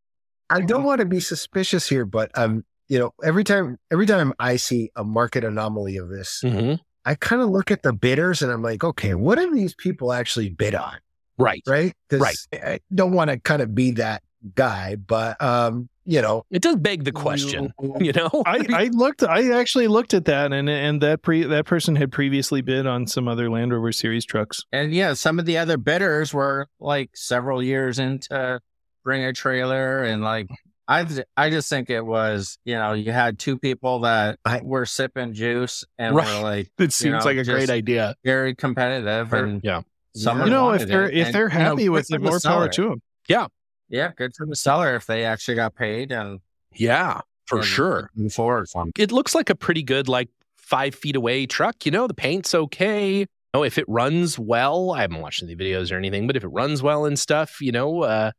I 0.50 0.62
don't 0.62 0.84
want 0.84 1.00
to 1.00 1.06
be 1.06 1.20
suspicious 1.20 1.88
here, 1.88 2.06
but 2.06 2.32
um, 2.38 2.64
you 2.88 3.00
know, 3.00 3.14
every 3.24 3.44
time 3.44 3.78
every 3.92 4.06
time 4.06 4.34
I 4.40 4.56
see 4.56 4.92
a 4.96 5.04
market 5.04 5.44
anomaly 5.44 5.98
of 5.98 6.10
this, 6.10 6.42
mm-hmm. 6.44 6.76
I 7.06 7.16
kind 7.16 7.42
of 7.42 7.50
look 7.50 7.72
at 7.72 7.84
the 7.84 7.94
bidders 7.94 8.42
and 8.42 8.52
I'm 8.52 8.62
like, 8.62 8.84
okay, 8.84 9.14
what 9.14 9.38
do 9.38 9.54
these 9.54 9.76
people 9.76 10.14
actually 10.14 10.50
bid 10.50 10.76
on? 10.76 10.98
Right. 11.38 11.62
Right. 11.68 11.94
Right. 12.12 12.38
I 12.54 12.80
don't 12.94 13.12
want 13.12 13.30
to 13.30 13.40
kind 13.40 13.62
of 13.62 13.76
be 13.76 13.92
that 13.92 14.24
guy, 14.56 14.96
but 14.96 15.42
um, 15.42 15.90
you 16.06 16.22
know, 16.22 16.44
it 16.50 16.62
does 16.62 16.78
beg 16.78 17.04
the 17.04 17.12
question. 17.12 17.74
You 18.00 18.14
know, 18.14 18.30
I, 18.46 18.66
I 18.74 18.84
looked, 18.94 19.24
I 19.24 19.52
actually 19.52 19.88
looked 19.88 20.14
at 20.14 20.26
that, 20.26 20.54
and 20.54 20.70
and 20.70 21.02
that 21.02 21.22
pre 21.22 21.44
that 21.44 21.66
person 21.66 21.96
had 21.96 22.12
previously 22.12 22.62
bid 22.62 22.86
on 22.86 23.08
some 23.08 23.28
other 23.28 23.50
Land 23.50 23.74
Rover 23.74 23.92
Series 23.92 24.26
trucks, 24.26 24.64
and 24.72 24.94
yeah, 24.94 25.14
some 25.14 25.40
of 25.40 25.46
the 25.46 25.58
other 25.58 25.78
bidders 25.78 26.34
were 26.34 26.68
like 26.80 27.12
several 27.16 27.64
years 27.64 27.98
into 27.98 28.62
bring 29.08 29.24
a 29.24 29.32
trailer, 29.32 30.04
and 30.04 30.22
like 30.22 30.50
I 30.88 31.08
I 31.38 31.50
just 31.50 31.70
think 31.70 31.89
it 31.89 32.06
was 32.06 32.58
you 32.65 32.76
know 32.76 32.91
you 32.91 33.12
had 33.12 33.39
two 33.39 33.58
people 33.58 34.00
that 34.02 34.39
were 34.63 34.86
sipping 34.86 35.34
juice 35.34 35.86
and 35.98 36.15
right. 36.15 36.28
were 36.28 36.43
like 36.43 36.72
it 36.78 36.91
seems 36.91 37.24
know, 37.24 37.26
like 37.26 37.38
a 37.38 37.43
great 37.43 37.70
idea, 37.70 38.15
very 38.24 38.54
competitive, 38.54 39.32
and 39.34 39.62
yeah 39.63 39.82
Someone 40.17 40.48
you 40.48 40.54
know, 40.54 40.72
if 40.72 40.88
they're 40.88 41.10
if 41.10 41.32
they're 41.32 41.50
happy 41.50 41.84
you 41.84 41.89
know, 41.89 41.93
with 41.93 42.12
it, 42.12 42.22
more 42.22 42.39
power 42.39 42.67
to 42.70 42.89
them. 42.89 43.02
Yeah, 43.30 43.48
yeah, 43.88 44.12
good 44.15 44.34
for 44.36 44.48
the 44.48 44.56
seller 44.56 44.96
if 44.96 45.06
they 45.06 45.24
actually 45.24 45.56
got 45.56 45.76
paid 45.76 46.12
and 46.12 46.39
yeah, 46.74 47.22
for 47.46 47.60
and 47.60 47.65
sure. 47.65 48.10
Move 48.15 48.34
forward 48.34 48.67
It 48.98 49.12
looks 49.12 49.36
like 49.36 49.50
a 49.50 49.56
pretty 49.56 49.84
good 49.84 50.08
like 50.08 50.30
five 50.56 50.96
feet 50.96 51.15
away 51.15 51.46
truck. 51.46 51.86
You 51.86 51.91
know, 51.91 52.08
the 52.08 52.15
paint's 52.15 52.56
okay. 52.56 53.28
Oh, 53.54 53.63
if 53.63 53.78
it 53.78 53.86
runs 53.88 54.39
well, 54.39 54.91
I 54.91 55.02
haven't 55.02 55.22
watched 55.22 55.43
any 55.43 55.56
videos 55.56 55.91
or 55.91 55.96
anything, 55.96 56.26
but 56.26 56.36
if 56.36 56.43
it 56.43 56.50
runs 56.50 56.82
well 56.82 57.06
and 57.06 57.17
stuff, 57.17 57.62
you 57.62 57.72
know, 57.72 58.02
uh, 58.02 58.32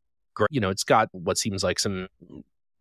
You 0.51 0.61
know, 0.61 0.70
it's 0.70 0.85
got 0.85 1.09
what 1.12 1.38
seems 1.38 1.62
like 1.62 1.79
some 1.79 2.09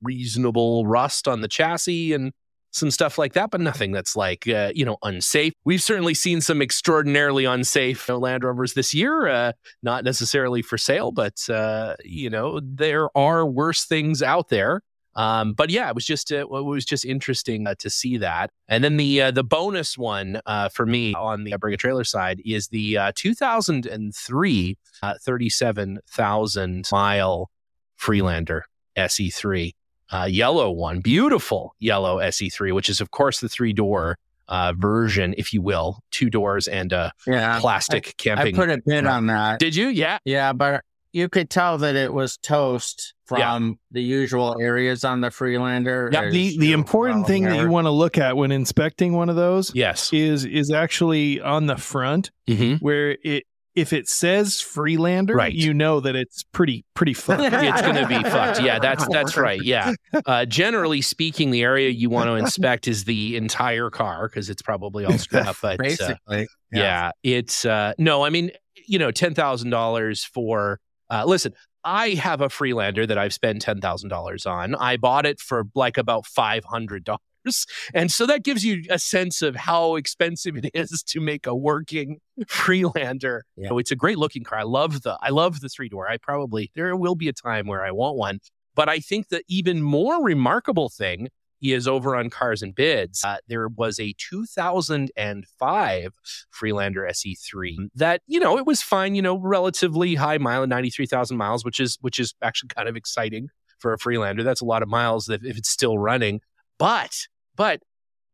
reasonable 0.02 0.86
rust 0.86 1.28
on 1.28 1.42
the 1.42 1.48
chassis 1.48 2.14
and 2.14 2.32
some 2.72 2.92
stuff 2.92 3.18
like 3.18 3.34
that, 3.34 3.50
but 3.50 3.62
nothing 3.62 3.92
that's 3.92 4.16
like, 4.16 4.48
uh, 4.48 4.72
you 4.76 4.86
know, 4.86 4.98
unsafe. 5.02 5.54
We've 5.66 5.82
certainly 5.82 6.14
seen 6.14 6.42
some 6.42 6.62
extraordinarily 6.62 7.46
unsafe 7.46 8.08
Land 8.10 8.44
Rovers 8.44 8.74
this 8.74 8.94
year, 8.94 9.28
uh, 9.28 9.54
not 9.82 10.04
necessarily 10.04 10.62
for 10.62 10.78
sale, 10.78 11.12
but, 11.12 11.50
uh, 11.50 11.96
you 12.04 12.30
know, 12.30 12.60
there 12.64 13.10
are 13.18 13.46
worse 13.46 13.86
things 13.86 14.22
out 14.22 14.50
there. 14.50 14.82
Um, 15.18 15.54
but 15.54 15.70
yeah, 15.72 15.90
it 15.90 15.96
was 15.96 16.06
just 16.06 16.32
uh, 16.32 16.38
it 16.48 16.50
was 16.50 16.86
just 16.86 17.04
interesting 17.04 17.66
uh, 17.68 17.74
to 17.80 17.90
see 17.90 18.18
that. 18.18 18.52
And 18.70 18.84
then 18.84 18.98
the 18.98 19.22
uh, 19.24 19.32
the 19.32 19.44
bonus 19.44 19.98
one 19.98 20.40
uh, 20.46 20.70
for 20.70 20.86
me 20.86 21.14
on 21.16 21.44
the 21.44 21.58
Bring 21.58 21.74
a 21.74 21.78
Trailer 21.78 22.04
side 22.04 22.40
is 22.46 22.68
the 22.70 22.98
uh, 22.98 23.12
2003 23.16 24.78
uh, 25.04 25.14
37,000 25.22 26.86
mile 26.92 27.50
Freelander 27.96 28.66
SE3 28.96 29.74
uh, 30.12 30.28
yellow 30.30 30.72
one, 30.72 31.02
beautiful 31.02 31.74
yellow 31.80 32.18
SE3, 32.20 32.74
which 32.74 32.88
is 32.90 33.02
of 33.02 33.12
course 33.12 33.40
the 33.40 33.50
three 33.50 33.74
door 33.74 34.18
uh, 34.48 34.74
version, 34.78 35.36
if 35.38 35.52
you 35.52 35.62
will, 35.62 36.00
two 36.12 36.30
doors 36.30 36.68
and 36.68 36.94
a 36.94 37.12
Yeah. 37.26 37.60
plastic 37.60 38.08
I 38.08 38.12
camping. 38.18 38.56
I 38.56 38.58
put 38.58 38.70
a 38.70 38.82
bid 38.86 39.06
on 39.06 39.28
that. 39.28 39.60
Did 39.60 39.76
you? 39.76 39.88
Yeah. 39.90 40.20
Yeah, 40.24 40.54
but 40.54 40.84
you 41.14 41.30
could 41.30 41.50
tell 41.50 41.78
that 41.80 41.96
it 41.96 42.14
was 42.14 42.38
toast 42.38 43.14
Yeah. 43.32 43.38
from 43.56 43.80
the 43.92 44.02
usual 44.02 44.58
areas 44.62 45.04
on 45.04 45.22
the 45.22 45.32
Freelander. 45.32 46.10
Yeah, 46.12 46.30
The 46.30 46.58
the 46.58 46.72
important 46.74 47.20
well 47.20 47.28
thing 47.28 47.44
that 47.44 47.60
you 47.60 47.70
want 47.70 47.86
to 47.86 47.92
look 47.92 48.18
at 48.18 48.38
when 48.38 48.52
inspecting 48.52 49.14
one 49.14 49.30
of 49.30 49.36
those 49.36 49.74
Yes. 49.76 50.12
is 50.14 50.46
is 50.46 50.72
actually 50.72 51.42
on 51.42 51.66
the 51.68 51.78
front 51.78 52.32
hmm 52.48 52.76
where 52.76 53.18
it 53.24 53.44
if 53.76 53.94
it 53.94 54.08
says 54.10 54.60
Freelander, 54.60 55.36
Right. 55.36 55.54
you 55.54 55.72
know 55.72 56.00
that 56.00 56.16
it's 56.16 56.42
pretty 56.52 56.84
pretty 56.96 57.14
fucked. 57.14 57.44
it's 57.54 57.82
going 57.84 57.96
to 57.96 58.08
be 58.08 58.24
fucked. 58.28 58.60
Yeah, 58.60 58.80
that's 58.80 59.08
that's 59.10 59.38
right. 59.38 59.62
Yeah. 59.62 59.94
Uh, 60.26 60.46
generally 60.46 61.02
speaking, 61.04 61.52
the 61.52 61.62
area 61.62 61.90
you 61.90 62.10
want 62.10 62.28
to 62.28 62.34
inspect 62.34 62.88
is 62.88 63.04
the 63.04 63.38
entire 63.38 63.92
car 63.92 64.28
because 64.28 64.50
it's 64.50 64.64
probably 64.64 65.06
all 65.06 65.16
screwed 65.20 65.46
up. 65.46 65.58
But 65.62 65.76
uh, 65.80 65.84
basically. 65.84 66.48
yeah. 66.72 67.12
it's 67.22 67.66
uh, 67.66 67.94
no. 68.00 68.24
I 68.26 68.32
mean, 68.32 68.50
you 68.88 68.98
know, 68.98 69.12
ten 69.12 69.36
thousand 69.36 69.70
dollars 69.70 70.24
for. 70.24 70.80
Uh, 71.10 71.24
listen, 71.26 71.54
I 71.84 72.10
have 72.10 72.42
a 72.42 72.50
Freelander 72.50 73.06
that 73.06 73.18
I've 73.18 73.34
spent 73.34 73.62
ten 73.62 73.80
thousand 73.80 74.10
dollars 74.10 74.46
on. 74.46 74.76
I 74.76 74.98
bought 74.98 75.26
it 75.26 75.40
for 75.40 75.66
like 75.76 75.98
about 75.98 76.26
five 76.26 76.66
hundred 76.66 77.04
dollars. 77.04 77.22
And 77.94 78.12
so 78.12 78.26
that 78.26 78.44
gives 78.44 78.66
you 78.66 78.84
a 78.90 79.00
sense 79.00 79.42
of 79.42 79.56
how 79.56 79.96
expensive 79.96 80.58
it 80.58 80.70
is 80.74 81.02
to 81.08 81.22
make 81.22 81.48
a 81.48 81.56
working 81.56 82.18
Freelander. 82.48 83.46
Yeah. 83.56 83.70
So 83.70 83.78
it's 83.78 83.90
a 83.90 83.96
great 83.96 84.18
looking 84.18 84.44
car. 84.44 84.60
I 84.60 84.64
love 84.64 85.04
the 85.04 85.18
I 85.22 85.30
love 85.30 85.62
the 85.62 85.70
three 85.70 85.88
door. 85.88 86.10
I 86.10 86.18
probably 86.18 86.72
there 86.76 86.94
will 86.98 87.16
be 87.16 87.30
a 87.30 87.34
time 87.34 87.68
where 87.68 87.86
I 87.86 87.92
want 87.92 88.18
one. 88.18 88.40
But 88.76 88.90
I 88.90 89.00
think 89.00 89.30
the 89.30 89.44
even 89.48 89.82
more 89.82 90.22
remarkable 90.22 90.90
thing 90.90 91.30
is 91.62 91.88
over 91.88 92.16
on 92.16 92.30
Cars 92.30 92.62
and 92.62 92.74
Bids. 92.76 93.24
Uh, 93.24 93.38
there 93.48 93.68
was 93.68 94.00
a 94.00 94.14
2005 94.18 96.14
Freelander 96.50 97.08
SE3 97.10 97.90
that 97.96 98.22
you 98.28 98.40
know 98.40 98.58
it 98.58 98.66
was 98.66 98.82
fine. 98.82 99.16
You 99.16 99.22
know, 99.22 99.38
relatively 99.38 100.16
high 100.16 100.38
mile, 100.38 100.66
93,000 100.68 101.38
miles, 101.38 101.66
which 101.66 101.80
is 101.80 101.98
which 102.02 102.20
is 102.20 102.34
actually 102.42 102.70
kind 102.70 102.88
of 102.88 102.96
exciting 102.96 103.50
for 103.80 103.94
a 103.94 103.98
Freelander. 103.98 104.44
That's 104.44 104.62
a 104.62 104.66
lot 104.66 104.84
of 104.84 104.90
miles 104.90 105.26
that 105.26 105.46
if 105.46 105.58
it's 105.58 105.70
still 105.70 105.98
running. 105.98 106.42
But 106.78 107.28
but 107.56 107.82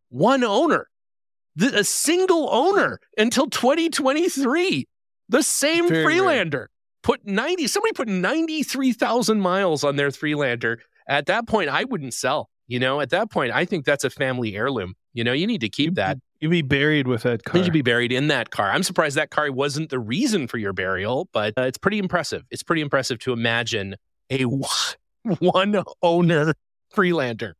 one 0.09 0.43
owner, 0.43 0.87
the, 1.55 1.79
a 1.79 1.83
single 1.83 2.49
owner 2.51 2.99
until 3.17 3.49
2023. 3.49 4.87
The 5.29 5.41
same 5.41 5.87
Very 5.87 5.99
rare. 5.99 6.05
Freelander 6.05 6.69
put 7.01 7.25
90, 7.25 7.67
somebody 7.67 7.93
put 7.93 8.07
93,000 8.07 9.39
miles 9.39 9.83
on 9.83 9.95
their 9.95 10.11
Freelander. 10.11 10.81
At 11.07 11.27
that 11.27 11.47
point, 11.47 11.69
I 11.69 11.83
wouldn't 11.83 12.13
sell. 12.13 12.49
You 12.73 12.79
know, 12.79 13.01
at 13.01 13.11
that 13.11 13.29
point, 13.29 13.51
I 13.53 13.65
think 13.65 13.85
that's 13.85 14.03
a 14.03 14.09
family 14.09 14.55
heirloom. 14.55 14.95
You 15.13 15.23
know, 15.23 15.31
you 15.31 15.45
need 15.45 15.61
to 15.61 15.69
keep 15.69 15.93
that. 15.93 16.17
You'd 16.39 16.49
be 16.49 16.63
buried 16.63 17.07
with 17.07 17.21
that 17.21 17.43
car. 17.43 17.59
You 17.59 17.63
should 17.63 17.71
be 17.71 17.83
buried 17.83 18.11
in 18.11 18.29
that 18.29 18.49
car. 18.49 18.71
I'm 18.71 18.81
surprised 18.81 19.15
that 19.15 19.29
car 19.29 19.51
wasn't 19.51 19.91
the 19.91 19.99
reason 19.99 20.47
for 20.47 20.57
your 20.57 20.73
burial, 20.73 21.29
but 21.33 21.53
uh, 21.55 21.61
it's 21.61 21.77
pretty 21.77 21.99
impressive. 21.99 22.41
It's 22.49 22.63
pretty 22.63 22.81
impressive 22.81 23.19
to 23.19 23.31
imagine 23.31 23.95
a 24.31 24.45
one 25.37 25.83
owner 26.01 26.55
Freelander. 26.89 27.55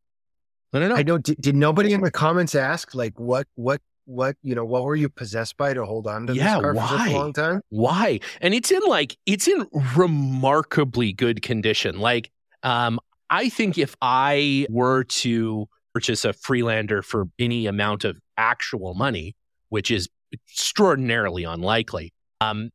I 0.72 0.80
don't 0.80 0.88
know. 0.88 0.96
I 0.96 1.04
know. 1.04 1.18
Did, 1.18 1.36
did 1.40 1.54
nobody 1.54 1.92
in 1.92 2.00
the 2.00 2.10
comments 2.10 2.56
ask 2.56 2.92
like 2.92 3.16
what 3.16 3.46
what 3.54 3.80
what 4.06 4.34
you 4.42 4.56
know 4.56 4.64
what 4.64 4.82
were 4.82 4.96
you 4.96 5.08
possessed 5.08 5.56
by 5.56 5.74
to 5.74 5.84
hold 5.84 6.08
on 6.08 6.26
to 6.26 6.34
Yeah, 6.34 6.54
this 6.56 6.60
car 6.60 6.74
for 6.74 6.80
such 6.80 6.98
why? 6.98 7.08
a 7.10 7.12
long 7.12 7.32
time? 7.32 7.60
Why? 7.68 8.18
And 8.40 8.52
it's 8.52 8.72
in 8.72 8.82
like 8.88 9.16
it's 9.26 9.46
in 9.46 9.64
remarkably 9.94 11.12
good 11.12 11.40
condition. 11.42 12.00
Like 12.00 12.32
um 12.64 12.98
I 13.30 13.48
think 13.48 13.78
if 13.78 13.94
I 14.00 14.66
were 14.70 15.04
to 15.04 15.66
purchase 15.94 16.24
a 16.24 16.32
Freelander 16.32 17.02
for 17.02 17.26
any 17.38 17.66
amount 17.66 18.04
of 18.04 18.18
actual 18.36 18.94
money, 18.94 19.34
which 19.68 19.90
is 19.90 20.08
extraordinarily 20.32 21.44
unlikely, 21.44 22.12
um 22.40 22.70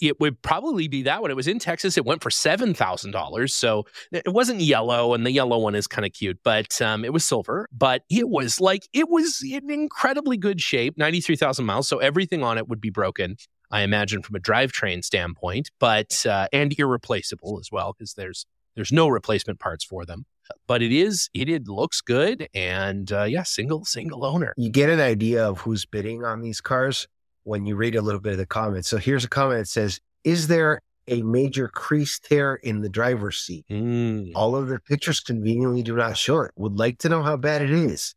it 0.00 0.20
would 0.20 0.40
probably 0.42 0.88
be 0.88 1.02
that 1.04 1.22
one. 1.22 1.30
It 1.30 1.36
was 1.36 1.48
in 1.48 1.58
Texas. 1.58 1.96
It 1.96 2.04
went 2.04 2.22
for 2.22 2.30
seven 2.30 2.74
thousand 2.74 3.12
dollars. 3.12 3.54
So 3.54 3.84
it 4.12 4.32
wasn't 4.32 4.60
yellow, 4.60 5.14
and 5.14 5.24
the 5.24 5.30
yellow 5.30 5.58
one 5.58 5.74
is 5.74 5.86
kind 5.86 6.04
of 6.04 6.12
cute, 6.12 6.38
but 6.44 6.80
um, 6.82 7.04
it 7.04 7.12
was 7.12 7.24
silver. 7.24 7.68
But 7.72 8.02
it 8.10 8.28
was 8.28 8.60
like 8.60 8.88
it 8.92 9.08
was 9.08 9.42
in 9.42 9.70
incredibly 9.70 10.36
good 10.36 10.60
shape, 10.60 10.98
ninety 10.98 11.20
three 11.20 11.36
thousand 11.36 11.66
miles. 11.66 11.88
So 11.88 11.98
everything 11.98 12.42
on 12.42 12.58
it 12.58 12.68
would 12.68 12.80
be 12.80 12.90
broken. 12.90 13.36
I 13.70 13.80
imagine 13.80 14.22
from 14.22 14.36
a 14.36 14.40
drivetrain 14.40 15.04
standpoint, 15.04 15.70
but 15.80 16.26
uh, 16.26 16.48
and 16.52 16.78
irreplaceable 16.78 17.58
as 17.60 17.70
well 17.72 17.94
because 17.96 18.14
there's 18.14 18.46
there's 18.76 18.92
no 18.92 19.08
replacement 19.08 19.58
parts 19.60 19.84
for 19.84 20.04
them. 20.04 20.26
But 20.66 20.82
it 20.82 20.92
is 20.92 21.30
it, 21.32 21.48
it 21.48 21.68
looks 21.68 22.00
good 22.02 22.48
and 22.54 23.10
uh, 23.10 23.24
yeah, 23.24 23.44
single 23.44 23.84
single 23.84 24.24
owner. 24.24 24.52
You 24.56 24.70
get 24.70 24.90
an 24.90 25.00
idea 25.00 25.48
of 25.48 25.60
who's 25.60 25.86
bidding 25.86 26.24
on 26.24 26.42
these 26.42 26.60
cars 26.60 27.08
when 27.44 27.64
you 27.66 27.76
read 27.76 27.94
a 27.94 28.02
little 28.02 28.20
bit 28.20 28.32
of 28.32 28.38
the 28.38 28.46
comments. 28.46 28.88
So 28.88 28.98
here's 28.98 29.24
a 29.24 29.28
comment 29.28 29.60
that 29.60 29.68
says, 29.68 30.00
"Is 30.22 30.48
there 30.48 30.80
a 31.08 31.22
major 31.22 31.68
crease 31.68 32.18
tear 32.18 32.56
in 32.56 32.82
the 32.82 32.90
driver's 32.90 33.38
seat?" 33.38 33.64
Mm. 33.70 34.32
All 34.34 34.54
of 34.54 34.68
the 34.68 34.80
pictures 34.80 35.20
conveniently 35.20 35.82
do 35.82 35.96
not 35.96 36.18
show 36.18 36.40
it. 36.40 36.50
Would 36.56 36.78
like 36.78 36.98
to 36.98 37.08
know 37.08 37.22
how 37.22 37.38
bad 37.38 37.62
it 37.62 37.70
is. 37.70 38.14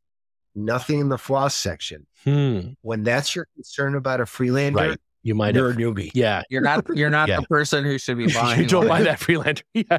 Nothing 0.53 0.99
in 0.99 1.09
the 1.09 1.17
floss 1.19 1.55
section. 1.55 2.07
Hmm. 2.23 2.59
When 2.81 3.03
that's 3.03 3.35
your 3.35 3.47
concern 3.55 3.95
about 3.95 4.19
a 4.21 4.25
Freelander, 4.25 4.79
Right. 4.89 4.97
You 5.23 5.35
might 5.35 5.55
you're 5.55 5.69
have. 5.71 5.77
a 5.77 5.81
newbie. 5.81 6.09
Yeah. 6.13 6.41
You're 6.49 6.61
not 6.61 6.85
you're 6.95 7.09
not 7.09 7.27
Yeah. 7.29 7.41
the 7.41 7.47
person 7.47 7.83
who 7.83 7.97
should 7.97 8.17
be 8.17 8.27
buying. 8.33 8.61
you 8.61 8.67
don't 8.67 8.87
buy 8.87 9.03
that 9.03 9.19
Freelander. 9.19 9.61
Yeah. 9.73 9.97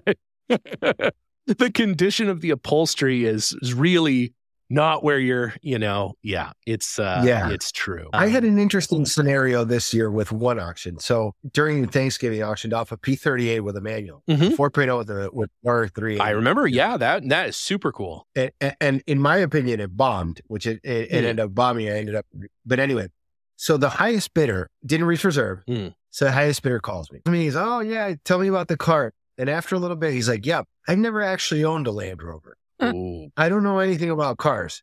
the 1.47 1.71
condition 1.73 2.29
of 2.29 2.41
the 2.41 2.51
upholstery 2.51 3.25
is, 3.25 3.57
is 3.63 3.75
really 3.75 4.35
not 4.71 5.03
where 5.03 5.19
you're, 5.19 5.55
you 5.63 5.79
know, 5.79 6.13
yeah, 6.23 6.53
it's 6.67 6.99
uh 6.99 7.23
Yeah. 7.25 7.49
it's 7.49 7.73
true. 7.73 8.11
I 8.13 8.27
had 8.27 8.45
an 8.45 8.59
interesting 8.59 9.07
scenario 9.07 9.65
this 9.65 9.95
year 9.95 10.11
with 10.11 10.31
one 10.31 10.61
auction. 10.61 10.99
So 10.99 11.35
during 11.55 11.89
Thanksgiving, 11.89 12.43
I 12.43 12.47
auctioned 12.49 12.75
off 12.75 12.93
a 12.93 12.99
P38 12.99 13.63
with 13.63 13.79
a 13.79 13.81
manual, 13.81 14.23
Mhm. 14.29 14.55
4.0 14.57 14.99
with 14.99 15.09
a 15.11 15.31
with 15.33 15.49
R3. 15.65 16.21
I 16.21 16.31
remember, 16.31 16.67
yeah, 16.67 16.99
that 16.99 17.27
that 17.31 17.49
is 17.49 17.57
super 17.57 17.93
cool. 17.93 18.27
and, 18.37 18.51
and- 18.79 19.03
in 19.07 19.19
my 19.21 19.39
opinion, 19.39 19.81
it 19.81 19.97
bombed, 19.97 20.43
which 20.49 20.67
it, 20.67 20.81
it, 20.85 20.91
it 20.91 21.11
Hmm. 21.11 21.17
ended 21.17 21.41
up 21.41 21.55
bombing. 21.55 21.89
I 21.89 21.93
ended 22.01 22.15
up, 22.15 22.27
but 22.67 22.79
anyway, 22.79 23.09
so 23.57 23.79
the 23.79 23.89
highest 23.89 24.35
bidder 24.35 24.69
didn't 24.85 25.07
reach 25.07 25.25
reserve. 25.25 25.61
Hmm. 25.67 25.89
So 26.11 26.27
the 26.27 26.33
highest 26.33 26.63
bidder 26.63 26.79
calls 26.81 27.11
me. 27.11 27.21
I 27.27 27.31
mean, 27.31 27.41
he's, 27.43 27.57
oh 27.57 27.81
yeah, 27.81 28.13
tell 28.23 28.39
me 28.39 28.49
about 28.49 28.69
the 28.69 28.77
car. 28.77 29.15
And 29.39 29.49
after 29.49 29.75
a 29.77 29.79
little 29.79 29.97
bit, 29.97 30.13
he's 30.13 30.29
like, 30.29 30.45
yeah, 30.45 30.63
I've 30.89 30.99
never 30.99 31.23
actually 31.23 31.65
owned 31.65 31.87
a 31.87 31.93
Land 31.93 32.23
Rover. 32.23 32.57
Ooh. 32.83 33.31
I 33.37 33.49
don't 33.49 33.63
know 33.63 33.79
anything 33.79 34.11
about 34.11 34.39
cars. 34.39 34.83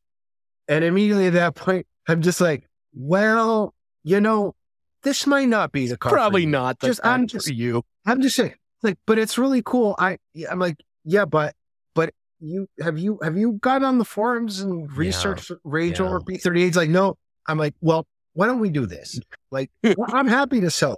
And 0.67 0.83
immediately 0.83 1.27
at 1.27 1.33
that 1.33 1.55
point, 1.55 1.85
I'm 2.07 2.21
just 2.21 2.41
like, 2.41 2.67
well, 2.93 3.73
you 4.03 4.19
know, 4.21 4.55
this 5.03 5.27
might 5.27 5.47
not 5.49 5.71
be 5.71 5.87
the 5.87 5.97
car. 5.97 6.09
for 6.09 6.15
Probably 6.15 6.43
you. 6.43 6.47
not 6.49 6.79
the 6.79 6.87
Just- 6.87 7.01
car 7.01 7.11
I'm 7.11 7.27
for 7.27 7.33
just- 7.33 7.51
you. 7.51 7.83
I'm 8.05 8.21
just 8.21 8.35
saying, 8.35 8.53
like, 8.81 8.97
but 9.05 9.17
it's 9.19 9.37
really 9.37 9.61
cool. 9.63 9.95
I, 9.99 10.17
I'm 10.49 10.59
like, 10.59 10.77
yeah, 11.03 11.25
but, 11.25 11.53
but 11.93 12.13
you 12.39 12.67
have 12.81 12.99
you 12.99 13.17
have 13.23 13.37
you 13.37 13.53
got 13.53 13.83
on 13.83 13.97
the 13.97 14.05
forums 14.05 14.59
and 14.59 14.91
researched 14.95 15.51
Range 15.63 15.97
yeah. 15.99 16.05
Rover 16.05 16.19
P38s? 16.21 16.75
Like, 16.75 16.89
no. 16.89 17.17
I'm 17.47 17.57
like, 17.57 17.73
well, 17.81 18.05
why 18.33 18.45
don't 18.47 18.59
we 18.59 18.69
do 18.69 18.85
this? 18.85 19.19
Like, 19.51 19.71
well, 19.83 20.09
I'm 20.09 20.27
happy 20.27 20.61
to 20.61 20.69
sell, 20.69 20.97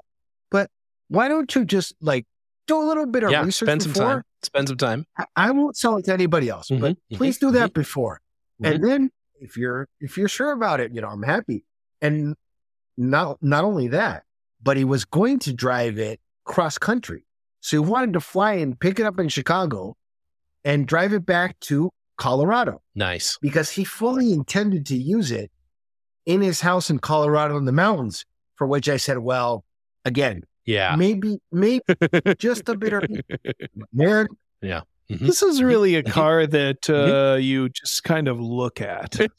but 0.52 0.70
why 1.08 1.28
don't 1.28 1.54
you 1.56 1.64
just 1.66 1.94
like 2.02 2.26
do 2.68 2.80
a 2.82 2.86
little 2.86 3.06
bit 3.06 3.24
of 3.24 3.32
Yeah, 3.32 3.44
research 3.44 3.68
spend 3.68 3.84
some 3.84 3.94
before? 3.94 4.06
time. 4.16 4.24
Spend 4.44 4.68
some 4.68 4.78
time. 4.78 5.06
I, 5.36 5.52
won't 5.52 5.76
sell 5.78 5.98
it 5.98 6.06
to 6.06 6.14
anybody 6.14 6.48
else, 6.50 6.68
but 6.70 6.78
Mhm, 6.94 6.98
mhm, 7.12 7.18
please 7.18 7.38
do 7.40 7.52
that 7.52 7.74
before. 7.74 8.22
Mhm. 8.62 8.70
And 8.76 8.84
then 8.84 9.12
if 9.42 9.58
you're 9.58 9.88
if 10.00 10.18
you're 10.18 10.28
sure 10.30 10.52
about 10.52 10.80
it, 10.80 10.94
you 10.94 11.02
know, 11.02 11.08
I'm 11.10 11.24
happy. 11.24 11.66
And 12.02 12.36
not 12.98 13.42
not 13.42 13.64
only 13.64 13.88
that, 13.90 14.24
but 14.62 14.78
he 14.78 14.84
was 14.84 15.06
going 15.06 15.40
to 15.40 15.54
drive 15.54 15.98
it 15.98 16.20
cross 16.44 16.78
country. 16.78 17.26
So 17.62 17.82
he 17.82 17.90
wanted 17.90 18.14
to 18.14 18.20
fly 18.20 18.54
and 18.54 18.80
pick 18.80 19.00
it 19.00 19.06
up 19.06 19.20
in 19.20 19.30
Chicago 19.30 19.96
and 20.64 20.88
drive 20.88 21.14
it 21.14 21.26
back 21.26 21.60
to 21.62 21.92
Colorado 22.18 22.82
Nice. 22.96 23.38
because 23.42 23.72
he 23.72 23.84
fully 23.84 24.32
intended 24.34 24.86
to 24.88 24.96
use 24.98 25.32
it 25.32 25.52
in 26.26 26.42
his 26.42 26.62
house 26.62 26.90
in 26.90 27.00
Colorado 27.00 27.58
in 27.58 27.66
the 27.66 27.72
mountains. 27.72 28.26
For 28.56 28.66
which 28.66 28.90
I 28.90 28.98
said, 28.98 29.20
well, 29.20 29.64
again, 30.04 30.44
Yeah. 30.68 30.96
maybe 30.96 31.40
maybe 31.52 31.82
just 32.38 32.70
a 32.70 32.76
bit 32.78 32.94
of 32.94 33.04
man. 33.94 34.28
Yeah, 34.62 34.82
this 35.10 35.42
is 35.42 35.64
really 35.64 35.96
a 35.96 36.04
Mhm. 36.04 36.12
car 36.12 36.46
that 36.46 36.82
Mhm. 36.84 37.34
uh, 37.34 37.38
you 37.38 37.70
just 37.70 38.04
kind 38.04 38.28
of 38.28 38.40
look 38.40 38.80
at. 38.82 39.18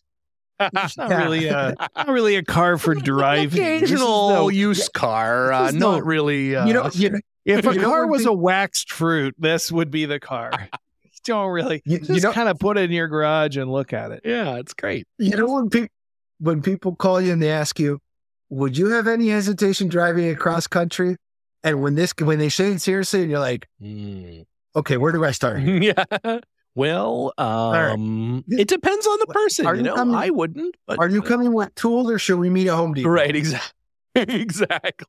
It's 0.60 0.96
not 0.96 1.10
Yeah. 1.10 1.22
really 1.22 1.46
a 1.46 1.74
not 1.96 2.08
really 2.08 2.34
a 2.34 2.42
car 2.42 2.78
for 2.78 2.94
driving. 2.96 3.50
This 3.62 3.82
is 3.82 3.90
Occasional 3.92 4.28
no- 4.30 4.48
use 4.48 4.88
car, 4.88 5.52
uh, 5.52 5.66
this 5.66 5.74
is 5.74 5.80
not 5.80 5.98
no- 5.98 6.04
really. 6.04 6.56
Uh, 6.56 6.66
You 6.66 6.72
know, 6.74 6.90
you 6.94 7.10
know, 7.10 7.20
if 7.44 7.64
a 7.64 7.76
car 7.78 8.08
was 8.08 8.22
thing- 8.22 8.30
a 8.30 8.32
waxed 8.34 8.90
fruit, 8.92 9.36
this 9.38 9.70
would 9.70 9.90
be 9.92 10.04
the 10.06 10.18
car. 10.18 10.50
don't 11.24 11.50
really. 11.50 11.82
You, 11.84 11.98
Just 11.98 12.10
you 12.10 12.20
know, 12.22 12.32
kind 12.32 12.48
of 12.48 12.58
put 12.58 12.78
it 12.78 12.84
in 12.84 12.90
your 12.92 13.06
garage 13.06 13.56
and 13.58 13.70
look 13.70 13.92
at 13.92 14.10
it. 14.12 14.22
Yeah, 14.24 14.56
it's 14.56 14.72
great. 14.74 15.06
you 15.18 15.36
know 15.36 15.46
when 15.52 15.68
people 15.70 15.94
when 16.40 16.62
people 16.62 16.96
call 16.96 17.20
you 17.20 17.32
and 17.32 17.42
they 17.42 17.50
ask 17.50 17.78
you, 17.78 18.00
"Would 18.51 18.76
you 18.78 18.86
have 18.90 19.07
any 19.07 19.28
hesitation 19.28 19.88
driving 19.88 20.28
across 20.30 20.66
country?" 20.66 21.16
And 21.64 21.82
when 21.82 21.94
this 21.96 22.12
when 22.20 22.38
they 22.38 22.49
say 22.49 22.72
it 22.72 22.80
seriously, 22.80 23.22
and 23.22 23.30
you're 23.30 23.40
like, 23.40 23.66
Mm. 23.82 24.44
"Okay, 24.76 24.96
where 24.96 25.12
do 25.12 25.24
I 25.24 25.32
start?" 25.32 25.61
yeah. 25.62 26.05
Well, 26.74 27.32
right. 27.38 27.90
um, 27.92 28.44
it 28.49 28.68
depends 28.68 29.07
on 29.07 29.18
the 29.18 29.26
Are 29.30 29.34
person. 29.34 29.64
You 29.66 29.74
you 29.74 29.82
know, 29.82 29.94
coming- 29.96 30.14
I 30.14 30.30
wouldn't. 30.30 30.76
But 30.86 31.01
Are 31.01 31.09
you 31.09 31.22
coming 31.22 31.53
with 31.53 31.74
tools 31.74 32.09
or 32.11 32.18
should 32.20 32.38
we 32.38 32.51
meet 32.51 32.68
at 32.68 32.74
Home 32.76 32.94
Depot? 32.94 33.09
right? 33.09 33.34
Exactly. 33.36 33.72
exactly. 34.14 35.07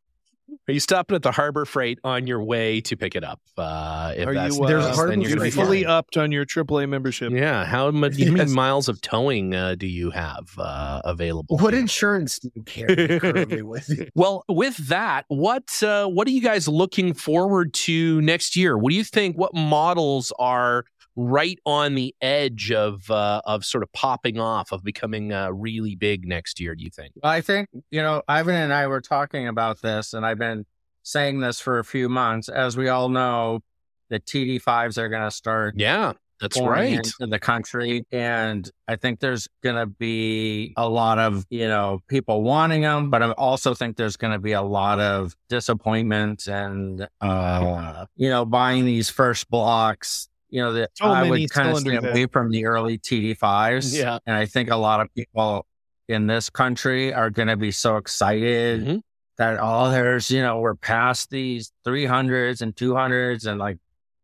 Are 0.69 0.71
you 0.71 0.79
stopping 0.79 1.15
at 1.15 1.23
the 1.23 1.31
Harbor 1.31 1.65
Freight 1.65 1.97
on 2.03 2.27
your 2.27 2.43
way 2.43 2.79
to 2.81 2.95
pick 2.95 3.15
it 3.15 3.23
up? 3.23 3.41
Uh, 3.57 4.13
if 4.15 4.27
Are 4.27 4.35
that's 4.35 4.55
you, 4.55 4.61
the 4.61 4.67
There's 4.67 4.99
a 4.99 5.07
then 5.07 5.19
you're 5.19 5.31
you 5.31 5.35
gonna 5.37 5.47
be 5.47 5.49
Freight. 5.49 5.65
fully 5.65 5.83
fine. 5.83 5.91
upped 5.91 6.15
on 6.15 6.31
your 6.31 6.45
AAA 6.45 6.87
membership? 6.87 7.33
Yeah. 7.33 7.65
How 7.65 7.89
much? 7.89 8.21
How 8.21 8.31
many 8.31 8.53
miles 8.53 8.87
of 8.87 9.01
towing 9.01 9.55
uh, 9.55 9.73
do 9.73 9.87
you 9.87 10.11
have 10.11 10.47
uh, 10.59 11.01
available? 11.05 11.57
What 11.57 11.71
to 11.71 11.77
you? 11.77 11.81
insurance 11.81 12.37
do 12.37 12.51
you 12.53 12.61
carry 12.61 13.19
currently 13.19 13.63
with 13.63 13.89
you? 13.89 14.09
Well, 14.15 14.43
with 14.47 14.77
that, 14.89 15.25
what 15.29 15.81
uh, 15.81 16.05
what 16.05 16.27
are 16.27 16.31
you 16.31 16.41
guys 16.41 16.67
looking 16.67 17.15
forward 17.15 17.73
to 17.85 18.21
next 18.21 18.55
year? 18.55 18.77
What 18.77 18.91
do 18.91 18.95
you 18.95 19.03
think? 19.03 19.39
What 19.39 19.55
models 19.55 20.31
are 20.37 20.85
right 21.15 21.59
on 21.65 21.95
the 21.95 22.15
edge 22.21 22.71
of 22.71 23.09
uh, 23.11 23.41
of 23.45 23.65
sort 23.65 23.83
of 23.83 23.91
popping 23.93 24.39
off 24.39 24.71
of 24.71 24.83
becoming 24.83 25.33
uh, 25.33 25.49
really 25.51 25.95
big 25.95 26.25
next 26.25 26.59
year? 26.59 26.75
Do 26.75 26.83
you 26.83 26.89
think? 26.89 27.13
I 27.23 27.41
think, 27.41 27.69
you 27.91 28.01
know, 28.01 28.21
Ivan 28.27 28.55
and 28.55 28.73
I 28.73 28.87
were 28.87 29.01
talking 29.01 29.47
about 29.47 29.81
this, 29.81 30.13
and 30.13 30.25
I've 30.25 30.39
been 30.39 30.65
saying 31.03 31.39
this 31.39 31.59
for 31.59 31.79
a 31.79 31.83
few 31.83 32.09
months. 32.09 32.49
As 32.49 32.77
we 32.77 32.89
all 32.89 33.09
know, 33.09 33.61
the 34.09 34.19
TD5s 34.19 34.97
are 34.97 35.09
going 35.09 35.23
to 35.23 35.31
start 35.31 35.75
Yeah, 35.77 36.13
that's 36.39 36.59
right. 36.59 37.05
In 37.19 37.29
the 37.29 37.39
country. 37.39 38.05
And 38.11 38.69
I 38.87 38.95
think 38.95 39.19
there's 39.19 39.47
going 39.61 39.75
to 39.75 39.85
be 39.85 40.73
a 40.77 40.87
lot 40.87 41.19
of, 41.19 41.45
you 41.49 41.67
know, 41.67 41.99
people 42.07 42.43
wanting 42.43 42.81
them, 42.81 43.09
but 43.09 43.21
I 43.21 43.31
also 43.31 43.73
think 43.73 43.97
there's 43.97 44.15
going 44.15 44.33
to 44.33 44.39
be 44.39 44.53
a 44.53 44.61
lot 44.61 44.99
of 44.99 45.35
disappointment 45.49 46.47
and, 46.47 47.07
uh, 47.19 48.05
you 48.15 48.29
know, 48.29 48.45
buying 48.45 48.85
these 48.85 49.09
first 49.09 49.49
blocks. 49.49 50.29
You 50.49 50.61
know, 50.61 50.73
that 50.73 50.91
So 50.95 51.05
I 51.05 51.29
would 51.29 51.49
kind 51.51 51.69
of 51.69 51.77
stay 51.77 51.95
away 51.95 52.25
from 52.25 52.49
the 52.51 52.65
early 52.65 52.97
TD5s. 52.97 53.95
Yeah. 53.97 54.19
And 54.25 54.35
I 54.35 54.45
think 54.45 54.69
a 54.69 54.75
lot 54.75 54.99
of 55.01 55.13
people 55.13 55.65
in 56.07 56.25
this 56.27 56.49
country 56.49 57.13
are 57.13 57.29
going 57.29 57.47
to 57.49 57.57
be 57.57 57.71
so 57.71 57.97
excited 57.97 58.81
Mhm. 58.85 59.01
that, 59.37 59.57
oh, 59.61 59.91
there's, 59.91 60.31
you 60.31 60.41
know, 60.41 60.59
we're 60.59 60.75
past 60.75 61.29
these 61.29 61.71
300s 61.83 62.61
and 62.61 62.75
200s. 62.75 63.45
And 63.45 63.59
like, 63.59 63.77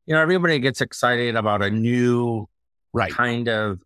you 0.08 0.16
know, 0.16 0.22
everybody 0.22 0.60
gets 0.60 0.82
excited 0.82 1.36
about 1.36 1.62
a 1.62 1.70
new 1.70 2.48
Right. 2.94 3.12
kind 3.12 3.48
of 3.48 3.82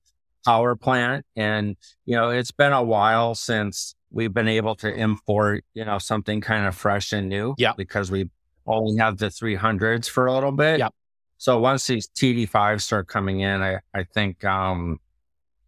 power 0.46 0.76
plant. 0.78 1.26
And, 1.36 1.76
you 2.06 2.16
know, 2.16 2.30
it's 2.30 2.52
been 2.52 2.72
a 2.72 2.84
while 2.84 3.36
since 3.36 3.96
we've 4.12 4.34
been 4.34 4.48
able 4.48 4.76
to 4.76 4.94
import, 4.94 5.66
you 5.74 5.84
know, 5.84 5.98
something 5.98 6.40
kind 6.42 6.66
of 6.66 6.76
fresh 6.76 7.12
and 7.12 7.28
new. 7.28 7.54
Yeah. 7.58 7.74
Because 7.76 8.10
we 8.12 8.30
only 8.66 8.98
have 8.98 9.18
the 9.18 9.30
300s 9.30 10.08
for 10.08 10.26
a 10.28 10.34
little 10.34 10.52
bit. 10.54 10.80
Yep. 10.80 10.94
So 11.40 11.58
once 11.58 11.88
these 11.88 12.08
TD5s 12.10 12.82
start 12.82 13.08
coming 13.08 13.40
in, 13.40 13.62
I, 13.62 13.80
I 13.94 14.04
think, 14.04 14.44
um, 14.44 15.00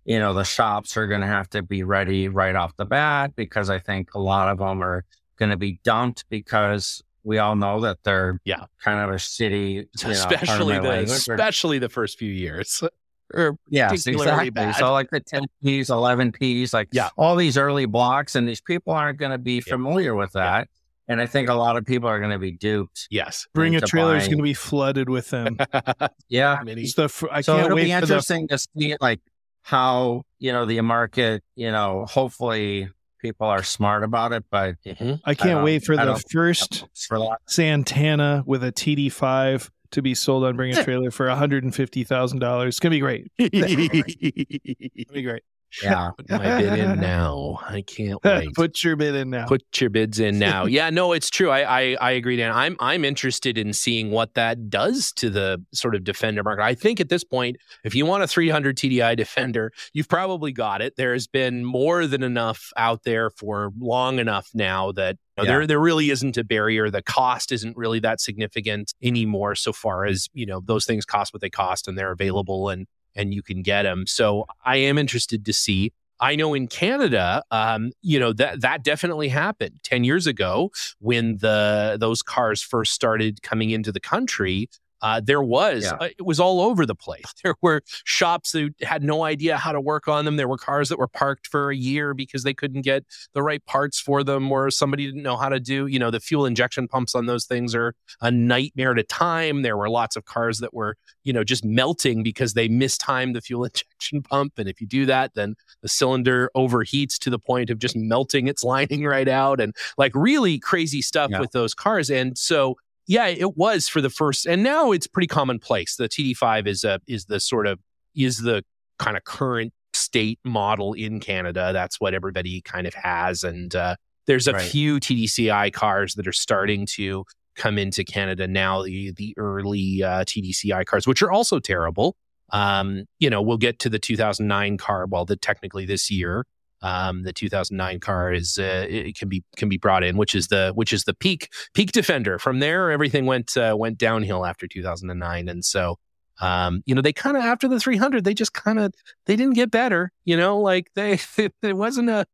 you 0.03 0.19
know, 0.19 0.34
the 0.34 0.43
shops 0.43 0.97
are 0.97 1.07
going 1.07 1.22
to 1.22 1.28
have 1.28 1.49
to 1.51 1.61
be 1.63 1.84
ready 1.84 2.28
right 2.28 2.55
off 2.55 2.76
the 2.76 2.84
bat 2.84 3.38
because 3.38 3.69
I 3.69 3.80
think 3.80 4.13
a 4.13 4.19
lot 4.19 4.49
of 4.49 4.57
them 4.57 4.84
are 4.84 5.05
going 5.39 5.49
to 5.49 5.55
be 5.57 5.80
dumped 5.86 6.26
because 6.30 7.01
we 7.24 7.38
all 7.38 7.55
know 7.55 7.80
that 7.82 7.99
they're 8.03 8.41
Yeah. 8.43 8.65
kind 8.84 8.99
of 8.99 9.11
a 9.11 9.17
shitty, 9.17 9.74
you 9.76 9.88
know, 10.03 10.11
especially 10.11 10.78
the 10.78 10.89
language, 10.89 11.09
especially 11.09 11.80
the 11.80 11.89
first 11.89 12.19
few 12.19 12.32
years. 12.32 12.84
Or 13.34 13.55
Yes, 13.69 14.05
exactly. 14.07 14.49
bad. 14.49 14.76
So 14.76 14.91
like 14.91 15.09
the 15.09 15.22
10Ps, 15.22 15.89
11Ps, 15.89 16.74
like 16.74 16.89
Yeah. 16.91 17.07
all 17.15 17.38
these 17.38 17.57
early 17.57 17.86
blocks, 17.86 18.36
and 18.36 18.45
these 18.45 18.59
people 18.59 18.91
aren't 18.91 19.19
going 19.19 19.32
to 19.32 19.38
be 19.38 19.63
Yeah. 19.65 19.76
familiar 19.76 20.15
with 20.15 20.34
that. 20.34 20.67
And 21.12 21.20
I 21.22 21.26
think 21.26 21.49
a 21.49 21.53
lot 21.53 21.76
of 21.78 21.86
people 21.86 22.07
are 22.07 22.20
going 22.20 22.32
to 22.32 22.39
be 22.39 22.51
duped. 22.53 23.07
yes. 23.12 23.45
Bring 23.53 23.74
a 23.74 23.78
into 23.78 23.88
trailer 23.88 24.16
is 24.16 24.28
going 24.28 24.38
to 24.38 24.43
be 24.43 24.53
flooded 24.53 25.09
with 25.09 25.30
them. 25.30 25.57
Yeah. 26.30 26.59
Many- 26.64 26.84
It's 26.84 26.93
the 26.93 27.09
fr- 27.09 27.28
I 27.32 27.41
so 27.41 27.53
can't 27.55 27.66
it'll 27.66 27.76
wait 27.76 27.84
be 27.86 27.91
for 27.91 28.05
the 28.05 28.14
interesting 28.14 28.47
to 28.47 28.57
see 28.57 28.95
like 29.01 29.20
how, 29.64 30.24
you 30.39 30.53
know, 30.53 30.66
the 30.66 30.80
market, 30.82 31.43
you 31.55 31.70
know, 31.72 32.05
hopefully 32.09 32.89
people 33.22 33.45
are 33.47 33.62
smart 33.64 34.03
about 34.03 34.32
it, 34.32 34.45
but 34.49 34.76
Mhm. 34.86 35.20
I 35.26 35.36
can't 35.36 35.49
don't- 35.57 35.64
wait 35.64 35.84
for 35.84 35.99
I 35.99 36.05
the 36.05 36.24
first 36.32 36.86
for. 37.07 37.38
Santana 37.47 38.43
with 38.45 38.64
a 38.64 38.72
TD5 38.72 39.70
to 39.91 40.01
be 40.01 40.16
sold 40.16 40.45
on 40.45 40.55
Bring 40.55 40.74
a 40.76 40.84
Trailer 40.86 41.12
for 41.12 41.28
$150,000. 41.28 42.68
It's 42.68 42.80
going 42.80 42.91
to 42.91 42.95
be 42.95 42.99
great. 42.99 43.32
It'll 43.38 45.14
be 45.14 45.22
great. 45.22 45.43
Yeah. 45.84 46.11
Put 46.17 46.30
my 46.30 46.61
bid 46.61 46.80
in 46.80 46.99
now. 46.99 47.59
I 47.67 47.82
can't 47.82 48.24
wait. 48.24 48.53
Put 48.53 48.84
your 48.84 48.95
bid 48.95 49.15
in 49.15 49.30
now. 49.30 49.47
Put 49.47 49.63
your 49.80 49.89
bids 49.89 50.19
in 50.19 50.39
now. 50.39 50.65
Yeah, 50.72 50.89
no, 50.89 51.11
it's 51.13 51.30
true. 51.30 51.49
I, 51.49 51.82
I 51.82 51.97
I 52.01 52.11
agree, 52.11 52.36
Dan. 52.38 52.51
I'm 52.53 52.76
I'm 52.80 53.03
interested 53.03 53.57
in 53.57 53.74
seeing 53.74 54.11
what 54.11 54.34
that 54.36 54.69
does 54.69 55.11
to 55.13 55.30
the 55.30 55.63
sort 55.74 55.95
of 55.95 56.03
defender 56.03 56.43
market. 56.43 56.63
I 56.63 56.76
think 56.76 56.99
at 56.99 57.09
this 57.09 57.24
point, 57.24 57.57
if 57.84 57.93
you 57.95 58.05
want 58.05 58.24
a 58.24 58.28
300 58.28 58.78
TDI 58.78 59.15
defender, 59.17 59.72
you've 59.93 60.07
probably 60.09 60.51
got 60.51 60.82
it. 60.82 60.95
There's 60.97 61.28
been 61.28 61.65
more 61.65 62.07
than 62.07 62.24
enough 62.24 62.72
out 62.78 63.03
there 63.03 63.30
for 63.30 63.72
long 63.80 64.19
enough 64.19 64.49
now 64.53 64.91
that 64.93 65.17
you 65.38 65.43
know, 65.43 65.49
Yeah. 65.49 65.57
there 65.57 65.67
there 65.67 65.80
really 65.80 66.09
isn't 66.09 66.38
a 66.38 66.43
barrier. 66.43 66.89
The 66.89 67.01
cost 67.01 67.51
isn't 67.51 67.76
really 67.76 67.99
that 67.99 68.22
significant 68.22 68.93
anymore, 69.01 69.55
so 69.55 69.74
far 69.74 70.05
as 70.05 70.28
you 70.34 70.45
know 70.45 70.61
those 70.63 70.86
things 70.86 71.05
cost 71.05 71.34
what 71.34 71.41
they 71.41 71.49
cost 71.49 71.88
and 71.88 71.97
they're 71.97 72.11
available 72.11 72.69
and 72.69 72.88
and 73.16 73.34
you 73.34 73.41
can 73.41 73.62
get 73.62 73.84
them. 73.84 74.05
So 74.07 74.45
I 74.66 74.78
am 74.78 74.97
interested 74.97 75.45
to 75.45 75.53
see. 75.53 75.91
I 76.20 76.36
know 76.36 76.53
in 76.53 76.68
Canada, 76.68 77.41
um, 77.49 77.91
you 78.01 78.20
know 78.20 78.32
that 78.34 78.62
that 78.62 78.84
definitely 78.84 79.30
happened 79.30 79.80
ten 79.84 80.03
years 80.03 80.28
ago 80.28 80.72
when 80.99 81.38
the 81.38 81.97
those 81.99 82.22
cars 82.22 82.62
first 82.62 82.93
started 82.93 83.41
coming 83.41 83.72
into 83.72 83.91
the 83.91 83.99
country. 83.99 84.70
Uh, 85.02 85.20
there 85.24 85.41
was 85.41 85.84
Yeah. 85.84 85.97
uh, 85.99 86.10
it 86.18 86.26
was 86.26 86.39
all 86.39 86.62
over 86.62 86.86
the 86.86 86.95
place. 86.95 87.24
There 87.43 87.56
were 87.62 87.82
shops 88.04 88.52
that 88.52 88.74
had 88.84 89.04
no 89.04 89.24
idea 89.24 89.58
how 89.58 89.72
to 89.72 89.82
work 89.82 90.08
on 90.08 90.26
them. 90.26 90.36
There 90.36 90.47
were 90.47 90.58
cars 90.58 90.89
that 90.89 90.99
were 90.99 91.08
parked 91.08 91.47
for 91.47 91.72
a 91.72 91.76
year 91.76 92.14
because 92.14 92.43
they 92.43 92.54
couldn't 92.54 92.82
get 92.84 93.04
the 93.34 93.41
right 93.41 93.66
parts 93.66 93.99
for 93.99 94.24
them, 94.24 94.52
or 94.52 94.70
somebody 94.70 95.06
didn't 95.08 95.24
know 95.24 95.38
how 95.38 95.49
to 95.49 95.60
do. 95.60 95.88
You 95.88 95.97
know, 95.97 96.12
the 96.12 96.20
fuel 96.20 96.45
injection 96.45 96.88
pumps 96.88 97.16
on 97.16 97.26
those 97.26 97.45
things 97.45 97.74
are 97.74 97.95
a 98.22 98.30
nightmare 98.30 98.91
at 98.91 98.99
a 98.99 99.04
time. 99.04 99.64
There 99.64 99.76
were 99.76 99.89
lots 99.89 100.16
of 100.16 100.26
cars 100.26 100.60
that 100.60 100.74
were 100.74 100.97
you 101.24 101.34
know 101.34 101.43
just 101.43 101.66
melting 101.66 102.22
because 102.24 102.54
they 102.54 102.68
mistimed 102.68 103.36
the 103.36 103.41
fuel 103.41 103.64
injection 103.66 104.22
pump, 104.22 104.54
and 104.60 104.70
if 104.70 104.80
you 104.82 104.86
do 104.88 105.08
that, 105.08 105.34
then 105.34 105.56
the 105.82 105.89
cylinder 105.89 106.52
overheats 106.56 107.18
to 107.20 107.30
the 107.32 107.39
point 107.39 107.70
of 107.72 107.80
just 107.80 107.95
melting 107.95 108.47
its 108.47 108.64
lining 108.64 109.04
right 109.16 109.28
out 109.28 109.60
and 109.60 109.76
like 109.97 110.12
really 110.14 110.60
crazy 110.60 111.02
stuff 111.02 111.32
Yeah. 111.32 111.39
with 111.39 111.52
those 111.52 111.74
cars 111.74 112.12
and 112.12 112.38
so 112.38 112.78
yeah 113.12 113.28
it 113.28 113.57
was 113.57 113.89
for 113.89 113.99
the 114.01 114.09
first 114.09 114.45
and 114.45 114.64
now 114.64 114.91
it's 114.91 115.05
pretty 115.05 115.28
commonplace 115.28 115.97
the 115.97 116.07
td5 116.07 116.66
is 116.68 116.84
a 116.84 116.99
is 117.07 117.26
the 117.26 117.39
sort 117.39 117.68
of 117.68 117.80
is 118.16 118.38
the 118.39 118.64
kind 118.99 119.18
of 119.18 119.24
current 119.26 119.74
state 119.93 120.39
model 120.45 120.93
in 120.93 121.20
canada 121.20 121.72
that's 121.74 121.99
what 121.99 122.14
everybody 122.14 122.62
kind 122.62 122.88
of 122.88 122.93
has 122.93 123.43
and 123.43 123.76
uh, 123.76 123.95
there's 124.28 124.47
a 124.47 124.53
Right. 124.53 124.62
few 124.62 124.99
tdci 124.99 125.74
cars 125.74 126.16
that 126.16 126.28
are 126.28 126.34
starting 126.34 126.86
to 126.86 127.26
come 127.55 127.78
into 127.78 128.03
canada 128.05 128.47
now 128.47 128.84
the 128.84 129.12
the 129.12 129.34
early 129.38 130.01
uh, 130.01 130.24
tdci 130.24 130.86
cars 130.86 131.05
which 131.05 131.22
are 131.22 131.32
also 131.32 131.59
terrible 131.59 132.16
um, 132.53 133.05
you 133.20 133.30
know, 133.30 133.41
we'll 133.41 133.57
get 133.57 133.80
to 133.80 133.89
the 133.89 133.99
2009 133.99 134.78
car. 134.78 135.05
Well, 135.09 135.24
the 135.26 135.38
technically 135.38 135.86
this 135.86 136.12
year, 136.12 136.45
um, 136.82 137.23
the 137.23 137.34
2009 137.34 137.99
car 137.99 138.34
is 138.34 138.57
uh, 138.57 138.86
it 138.89 139.17
can 139.17 139.29
be 139.29 139.43
can 139.57 139.69
be 139.69 139.77
brought 139.77 140.03
in, 140.03 140.17
which 140.17 140.34
is 140.36 140.47
the 140.47 140.71
which 140.73 140.91
is 140.93 141.03
the 141.03 141.13
peak 141.13 141.49
peak 141.73 141.91
defender. 141.91 142.39
From 142.39 142.59
there, 142.59 142.91
everything 142.91 143.25
went 143.25 143.55
uh, 143.57 143.75
went 143.77 143.97
downhill 143.97 144.45
after 144.45 144.67
2009, 144.67 145.47
and 145.49 145.63
so 145.63 145.97
um, 146.39 146.82
you 146.86 146.95
know 146.95 147.01
they 147.01 147.13
kind 147.13 147.38
of 147.38 147.43
after 147.43 147.67
the 147.67 147.79
300, 147.79 148.23
they 148.23 148.34
just 148.34 148.53
kind 148.53 148.79
of 148.79 148.93
they 149.25 149.36
didn't 149.36 149.53
get 149.55 149.69
better. 149.71 150.11
You 150.25 150.38
know, 150.38 150.59
like 150.59 150.89
they 150.95 151.19
it 151.38 151.75
wasn't 151.77 152.09
a 152.09 152.25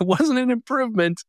it 0.00 0.04
wasn't 0.06 0.38
an 0.38 0.50
improvement. 0.50 1.22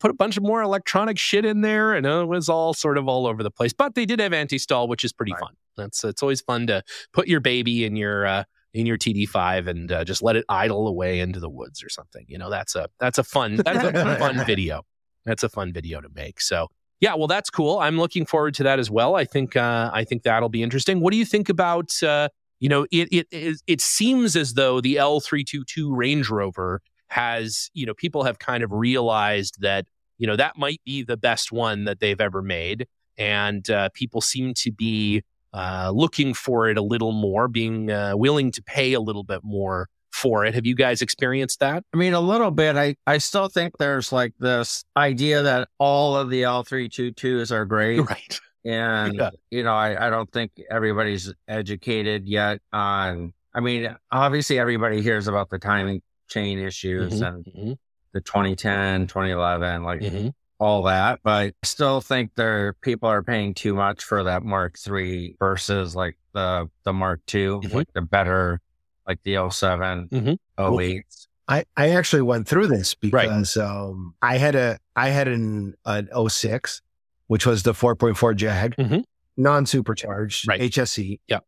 Put 0.00 0.10
a 0.10 0.14
bunch 0.14 0.36
of 0.36 0.42
more 0.42 0.60
electronic 0.60 1.18
shit 1.18 1.46
in 1.46 1.62
there, 1.62 1.94
and 1.94 2.04
it 2.04 2.26
was 2.28 2.50
all 2.50 2.74
sort 2.74 2.98
of 2.98 3.08
all 3.08 3.26
over 3.26 3.42
the 3.42 3.50
place. 3.50 3.72
But 3.72 3.94
they 3.94 4.04
did 4.04 4.20
have 4.20 4.34
anti-stall, 4.34 4.86
which 4.86 5.02
is 5.02 5.14
pretty 5.14 5.32
Right. 5.32 5.40
fun. 5.40 5.54
That's 5.78 6.04
it's 6.04 6.22
always 6.22 6.42
fun 6.42 6.66
to 6.66 6.82
put 7.14 7.26
your 7.26 7.40
baby 7.40 7.86
in 7.86 7.96
your 7.96 8.26
uh, 8.26 8.44
in 8.74 8.86
your 8.86 8.98
TD5 8.98 9.66
and 9.66 9.90
uh, 9.90 10.04
just 10.04 10.22
let 10.22 10.36
it 10.36 10.44
idle 10.48 10.88
away 10.88 11.20
into 11.20 11.40
the 11.40 11.48
woods 11.48 11.82
or 11.82 11.88
something. 11.88 12.24
You 12.28 12.38
know, 12.38 12.50
that's 12.50 12.74
a 12.74 12.88
that's 13.00 13.18
a 13.18 13.24
fun 13.24 13.56
that's 13.56 13.84
a 13.84 14.16
fun 14.18 14.44
video. 14.44 14.82
That's 15.24 15.42
a 15.42 15.48
fun 15.48 15.72
video 15.72 16.00
to 16.00 16.08
make. 16.14 16.40
So 16.40 16.68
yeah, 17.00 17.14
well, 17.14 17.28
that's 17.28 17.50
cool. 17.50 17.78
I'm 17.78 17.96
looking 17.96 18.26
forward 18.26 18.54
to 18.54 18.64
that 18.64 18.78
as 18.78 18.90
well. 18.90 19.14
I 19.14 19.24
think 19.24 19.56
uh, 19.56 19.90
I 19.92 20.04
think 20.04 20.24
that'll 20.24 20.48
be 20.48 20.62
interesting. 20.62 21.00
What 21.00 21.12
do 21.12 21.16
you 21.16 21.24
think 21.24 21.48
about? 21.48 22.02
Uh, 22.02 22.28
you 22.60 22.68
know, 22.68 22.86
it 22.90 23.08
it 23.12 23.26
it, 23.30 23.62
it 23.66 23.80
seems 23.80 24.36
as 24.36 24.54
though 24.54 24.80
the 24.80 24.96
L322 24.96 25.96
Range 25.96 26.28
Rover 26.28 26.80
has 27.08 27.70
you 27.72 27.86
know 27.86 27.94
people 27.94 28.24
have 28.24 28.38
kind 28.38 28.62
of 28.62 28.72
realized 28.72 29.60
that 29.60 29.86
you 30.18 30.26
know 30.26 30.36
that 30.36 30.58
might 30.58 30.80
be 30.84 31.02
the 31.02 31.16
best 31.16 31.52
one 31.52 31.84
that 31.84 32.00
they've 32.00 32.20
ever 32.20 32.42
made, 32.42 32.86
and 33.16 33.70
uh, 33.70 33.88
people 33.94 34.20
seem 34.20 34.54
to 34.54 34.72
be 34.72 35.22
uh, 35.52 35.90
looking 35.94 36.34
for 36.34 36.68
it 36.68 36.76
a 36.78 36.82
little 36.82 37.12
more, 37.12 37.48
being 37.48 37.90
uh, 37.90 38.16
willing 38.16 38.50
to 38.52 38.62
pay 38.62 38.92
a 38.92 39.00
little 39.00 39.24
bit 39.24 39.40
more 39.42 39.88
for 40.10 40.44
it. 40.44 40.54
Have 40.54 40.66
you 40.66 40.74
guys 40.74 41.00
experienced 41.02 41.60
that? 41.60 41.84
I 41.94 41.96
mean, 41.96 42.12
a 42.12 42.20
little 42.20 42.50
bit. 42.50 42.76
I, 42.76 42.96
I 43.06 43.18
still 43.18 43.48
think 43.48 43.78
there's 43.78 44.10
like 44.12 44.32
this 44.38 44.84
idea 44.96 45.42
that 45.42 45.68
all 45.78 46.16
of 46.16 46.28
the 46.30 46.42
L322s 46.42 47.50
are 47.52 47.64
great. 47.66 48.00
Right. 48.00 48.40
And, 48.64 49.14
Yeah. 49.14 49.30
you 49.50 49.62
know, 49.62 49.74
I, 49.74 50.08
I 50.08 50.10
don't 50.10 50.30
think 50.32 50.52
everybody's 50.70 51.32
educated 51.46 52.26
yet 52.26 52.60
on, 52.72 53.32
I 53.54 53.60
mean, 53.60 53.94
obviously 54.10 54.58
everybody 54.58 55.00
hears 55.02 55.28
about 55.28 55.50
the 55.50 55.58
timing 55.58 56.02
chain 56.28 56.58
issues 56.58 57.20
Mhm, 57.20 57.26
and 57.28 57.44
mhm, 57.44 57.78
the 58.12 58.20
2010, 58.20 59.06
2011, 59.06 59.82
like 59.84 60.00
mhm. 60.00 60.32
All 60.58 60.82
that. 60.84 61.20
But 61.22 61.30
I 61.30 61.52
still 61.62 62.00
think 62.00 62.34
there 62.34 62.72
people 62.74 63.08
are 63.08 63.22
paying 63.22 63.54
too 63.54 63.74
much 63.74 64.02
for 64.04 64.24
that 64.24 64.42
Mark 64.42 64.76
III 64.86 65.36
versus 65.38 65.94
like 65.96 66.16
the, 66.34 66.68
the 66.84 66.92
Mark 66.92 67.20
II, 67.32 67.40
Mhm. 67.60 67.74
like 67.74 67.92
the 67.92 68.02
better, 68.02 68.60
like 69.06 69.22
the 69.22 69.48
7 69.50 70.08
Mhm. 70.08 70.38
08. 70.58 71.04
I, 71.50 71.64
I 71.76 71.90
actually 71.90 72.22
went 72.22 72.46
through 72.46 72.66
this 72.66 72.94
because 72.94 73.56
um, 73.56 74.14
I 74.20 74.36
had 74.36 74.54
a 74.54 74.78
I 74.94 75.08
had 75.08 75.28
an 75.28 75.74
an 75.86 76.08
06, 76.28 76.82
which 77.28 77.46
was 77.46 77.62
the 77.62 77.72
4.4 77.72 78.34
Jag, 78.36 78.76
Mhm. 78.76 79.04
non 79.36 79.64
supercharged 79.64 80.46
Right. 80.46 80.60
HSE. 80.60 81.20
Yep. 81.28 81.44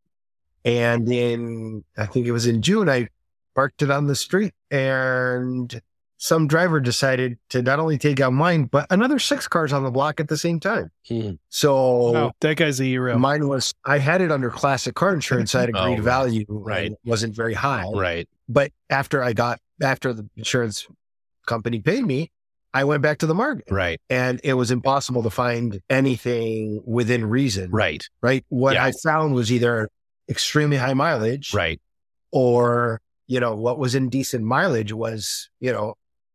And 0.64 1.10
in 1.12 1.84
I 1.98 2.06
think 2.06 2.26
it 2.26 2.32
was 2.32 2.46
in 2.46 2.62
June, 2.62 2.88
I 2.88 3.08
parked 3.54 3.82
it 3.82 3.90
on 3.90 4.06
the 4.06 4.14
street, 4.14 4.54
and 4.70 5.82
some 6.22 6.46
driver 6.46 6.80
decided 6.80 7.38
to 7.48 7.62
not 7.62 7.78
only 7.80 7.96
take 7.96 8.20
out 8.20 8.30
mine 8.34 8.64
but 8.64 8.86
another 8.90 9.18
six 9.18 9.48
cars 9.48 9.72
on 9.72 9.82
the 9.84 9.90
block 9.90 10.20
at 10.20 10.28
the 10.28 10.36
same 10.36 10.60
time. 10.60 10.90
Hmm. 11.08 11.30
So 11.48 12.12
Wow, 12.12 12.32
that 12.42 12.58
guy's 12.58 12.78
a 12.78 12.84
hero. 12.84 13.16
mine 13.18 13.48
was 13.48 13.72
I 13.86 13.96
had 13.98 14.20
it 14.20 14.30
under 14.30 14.50
classic 14.50 14.94
car 14.94 15.14
insurance. 15.14 15.54
I 15.54 15.62
had 15.62 15.70
Oh, 15.74 15.80
agreed 15.80 15.94
right. 15.94 16.02
value, 16.04 16.44
Right. 16.48 16.86
and 16.88 16.92
it 16.92 16.98
wasn't 17.08 17.34
very 17.34 17.54
high 17.54 17.86
Right. 17.94 18.28
but 18.50 18.70
after 18.90 19.22
I 19.22 19.32
got 19.32 19.60
after 19.82 20.12
the 20.12 20.28
insurance 20.36 20.86
company 21.46 21.80
paid 21.80 22.04
me, 22.04 22.30
I 22.74 22.84
went 22.84 23.00
back 23.02 23.16
to 23.20 23.26
the 23.26 23.34
market 23.34 23.64
Right. 23.70 23.98
and 24.10 24.42
it 24.44 24.54
was 24.54 24.70
impossible 24.70 25.22
to 25.22 25.30
find 25.30 25.80
anything 25.88 26.82
within 26.84 27.24
reason. 27.24 27.70
Right. 27.70 28.06
Right. 28.20 28.44
What 28.50 28.74
Yeah. 28.74 28.84
I 28.84 28.92
found 29.02 29.32
was 29.34 29.50
either 29.50 29.88
extremely 30.28 30.76
high 30.76 30.92
mileage 30.94 31.54
Right. 31.54 31.80
or, 32.30 33.00
you 33.26 33.40
know, 33.40 33.54
what 33.54 33.78
was 33.78 33.94
in 33.94 34.10
decent 34.10 34.44
mileage 34.44 34.92
was, 34.92 35.48
you 35.60 35.72
know, 35.72 35.94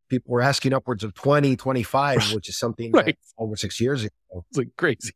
people 0.10 0.32
were 0.32 0.42
asking 0.42 0.74
upwards 0.74 1.04
of 1.04 1.14
20, 1.14 1.56
25, 1.56 2.34
which 2.34 2.50
is 2.50 2.58
something 2.58 2.92
Right. 2.92 3.06
that 3.06 3.18
over 3.38 3.56
six 3.56 3.80
years 3.80 4.04
ago. 4.04 4.46
It's 4.50 4.58
like 4.58 4.70
crazy. 4.78 5.12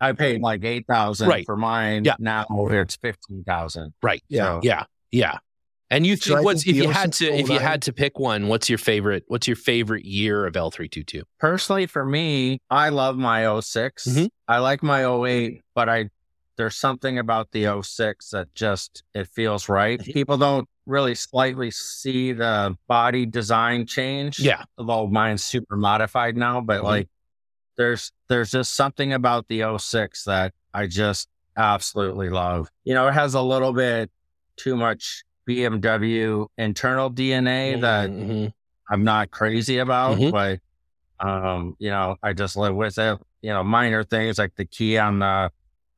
I 0.00 0.12
paid 0.12 0.42
like 0.42 0.64
8000 0.64 1.28
Right. 1.28 1.46
for 1.46 1.56
mine. 1.56 2.04
Yeah. 2.04 2.16
Now 2.18 2.46
it's 2.50 2.96
15000 2.96 3.94
Right. 4.02 4.22
Yeah. 4.28 4.60
Yeah. 4.62 4.84
Yeah. 5.10 5.38
And 5.90 6.06
you 6.06 6.16
think 6.16 6.38
I 6.38 6.40
what's 6.42 6.64
think 6.64 6.76
if 6.76 6.82
you 6.82 6.90
had 6.90 7.12
to 7.14 7.26
if 7.26 7.48
you 7.48 7.58
had 7.58 7.82
to 7.82 7.92
pick 7.92 8.18
one, 8.18 8.48
what's 8.48 8.68
your 8.68 8.78
favorite 8.78 9.24
what's 9.28 9.46
your 9.46 9.56
favorite 9.56 10.04
year 10.04 10.46
of 10.46 10.54
L322? 10.54 11.22
Personally, 11.38 11.86
for 11.86 12.04
me, 12.04 12.58
I 12.70 12.88
love 12.88 13.16
my 13.16 13.60
6 13.60 14.06
Mhm. 14.06 14.28
I 14.48 14.58
like 14.58 14.82
my 14.82 15.04
08, 15.04 15.62
but 15.74 15.88
I 15.88 16.08
there's 16.56 16.76
something 16.76 17.18
about 17.18 17.50
the 17.52 17.66
06 17.66 18.30
that 18.30 18.52
just 18.54 19.02
it 19.14 19.28
feels 19.28 19.68
right. 19.68 20.00
People 20.02 20.36
don't 20.38 20.68
really 20.86 21.14
slightly 21.14 21.70
see 21.70 22.32
the 22.32 22.76
body 22.88 23.26
design 23.26 23.86
change. 23.86 24.38
Yeah. 24.38 24.64
Although 24.78 25.06
mine's 25.06 25.42
super 25.44 25.76
modified 25.76 26.36
now, 26.36 26.60
but 26.60 26.80
Mhm. 26.80 26.84
like 26.84 27.08
there's 27.76 28.12
there's 28.28 28.50
just 28.50 28.74
something 28.74 29.12
about 29.12 29.48
the 29.48 29.62
06 29.62 30.24
that 30.24 30.52
I 30.72 30.86
just 30.86 31.28
absolutely 31.56 32.28
love. 32.30 32.70
You 32.84 32.94
know, 32.94 33.08
it 33.08 33.12
has 33.14 33.34
a 33.34 33.40
little 33.42 33.72
bit 33.72 34.10
too 34.56 34.76
much 34.76 35.24
BMW 35.48 36.46
internal 36.58 37.10
DNA 37.10 37.76
that 37.80 38.10
Mhm. 38.10 38.52
I'm 38.90 39.04
not 39.04 39.30
crazy 39.30 39.78
about, 39.78 40.18
Mhm. 40.18 40.30
but 40.32 40.60
um, 41.20 41.76
you 41.78 41.90
know, 41.90 42.16
I 42.22 42.32
just 42.32 42.56
live 42.56 42.74
with 42.74 42.98
it. 42.98 43.18
You 43.40 43.50
know, 43.50 43.62
minor 43.62 44.02
things 44.04 44.38
like 44.38 44.54
the 44.56 44.64
key 44.64 44.98
on 44.98 45.20
the 45.20 45.50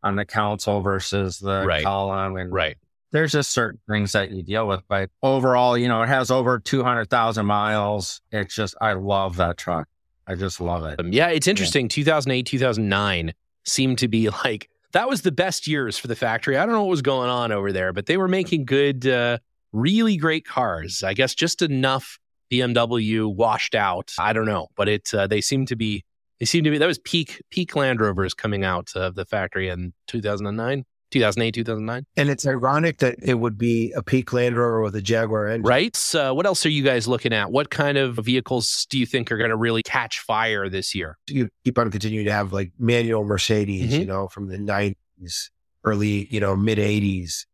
on 0.02 0.14
the 0.14 0.24
console 0.24 0.82
versus 0.82 1.38
the 1.38 1.64
Right. 1.66 1.82
column 1.82 2.36
and 2.36 2.52
Right. 2.52 2.76
There's 3.12 3.32
just 3.32 3.50
certain 3.50 3.80
things 3.88 4.12
that 4.12 4.30
you 4.30 4.42
deal 4.42 4.66
with. 4.66 4.82
But 4.88 5.10
overall, 5.22 5.76
you 5.76 5.88
know, 5.88 6.02
it 6.02 6.08
has 6.08 6.30
over 6.30 6.58
two 6.58 6.82
hundred 6.82 7.10
thousand 7.10 7.46
miles. 7.46 8.20
It's 8.32 8.54
just 8.54 8.74
I 8.80 8.94
love 8.94 9.36
that 9.36 9.56
truck. 9.58 9.88
I 10.26 10.34
just 10.34 10.60
love 10.60 10.84
it. 10.84 10.98
Um, 10.98 11.12
yeah, 11.12 11.28
it's 11.28 11.46
interesting. 11.46 11.88
2008, 11.88 12.46
2009 12.46 13.32
seemed 13.64 13.98
to 13.98 14.08
be 14.08 14.28
like 14.44 14.68
that 14.92 15.08
was 15.08 15.22
the 15.22 15.32
best 15.32 15.66
years 15.66 15.98
for 15.98 16.08
the 16.08 16.16
factory. 16.16 16.56
I 16.56 16.64
don't 16.64 16.74
know 16.74 16.82
what 16.82 16.90
was 16.90 17.02
going 17.02 17.30
on 17.30 17.52
over 17.52 17.72
there, 17.72 17.92
but 17.92 18.06
they 18.06 18.16
were 18.16 18.28
making 18.28 18.64
good, 18.64 19.06
uh, 19.06 19.38
really 19.72 20.16
great 20.16 20.44
cars. 20.46 21.02
I 21.02 21.14
guess 21.14 21.34
just 21.34 21.62
enough 21.62 22.18
BMW 22.50 23.32
washed 23.32 23.74
out. 23.74 24.12
I 24.18 24.32
don't 24.32 24.46
know, 24.46 24.68
but 24.76 24.88
it 24.88 25.12
uh, 25.12 25.26
they 25.26 25.40
seem 25.40 25.66
to 25.66 25.76
be 25.76 26.04
they 26.40 26.46
seem 26.46 26.64
to 26.64 26.70
be 26.70 26.78
that 26.78 26.86
was 26.86 26.98
peak 26.98 27.42
peak 27.50 27.74
Land 27.76 28.00
Rovers 28.00 28.34
coming 28.34 28.64
out 28.64 28.92
of 28.94 29.14
the 29.14 29.24
factory 29.24 29.68
in 29.68 29.92
2009, 30.08 30.84
2008, 31.10 31.52
2009. 31.54 32.06
And 32.16 32.28
it's 32.28 32.46
ironic 32.46 32.98
that 32.98 33.16
it 33.22 33.34
would 33.34 33.56
be 33.58 33.92
a 33.92 34.02
peak 34.02 34.32
Land 34.32 34.56
Rover 34.56 34.80
with 34.82 34.94
a 34.96 35.02
Jaguar 35.02 35.46
engine. 35.48 35.62
Right. 35.62 35.94
So, 35.96 36.34
what 36.34 36.46
else 36.46 36.64
are 36.66 36.70
you 36.70 36.82
guys 36.82 37.06
looking 37.06 37.32
at? 37.32 37.50
What 37.52 37.70
kind 37.70 37.96
of 37.98 38.16
vehicles 38.16 38.86
do 38.90 38.98
you 38.98 39.06
think 39.06 39.30
are 39.30 39.38
going 39.38 39.50
to 39.50 39.56
really 39.56 39.82
catch 39.82 40.20
fire 40.20 40.68
this 40.68 40.94
year? 40.94 41.18
you 41.28 41.48
keep 41.64 41.78
on 41.78 41.90
continuing 41.90 42.26
to 42.26 42.32
have 42.32 42.52
like 42.52 42.72
manual 42.78 43.24
Mercedes, 43.24 43.92
Mhm. 43.92 43.98
you 44.00 44.06
know, 44.06 44.28
from 44.28 44.48
the 44.48 44.58
nineties, 44.58 45.50
early, 45.84 46.26
you 46.30 46.40
know, 46.40 46.56
mid 46.56 46.78
eighties. 46.78 47.46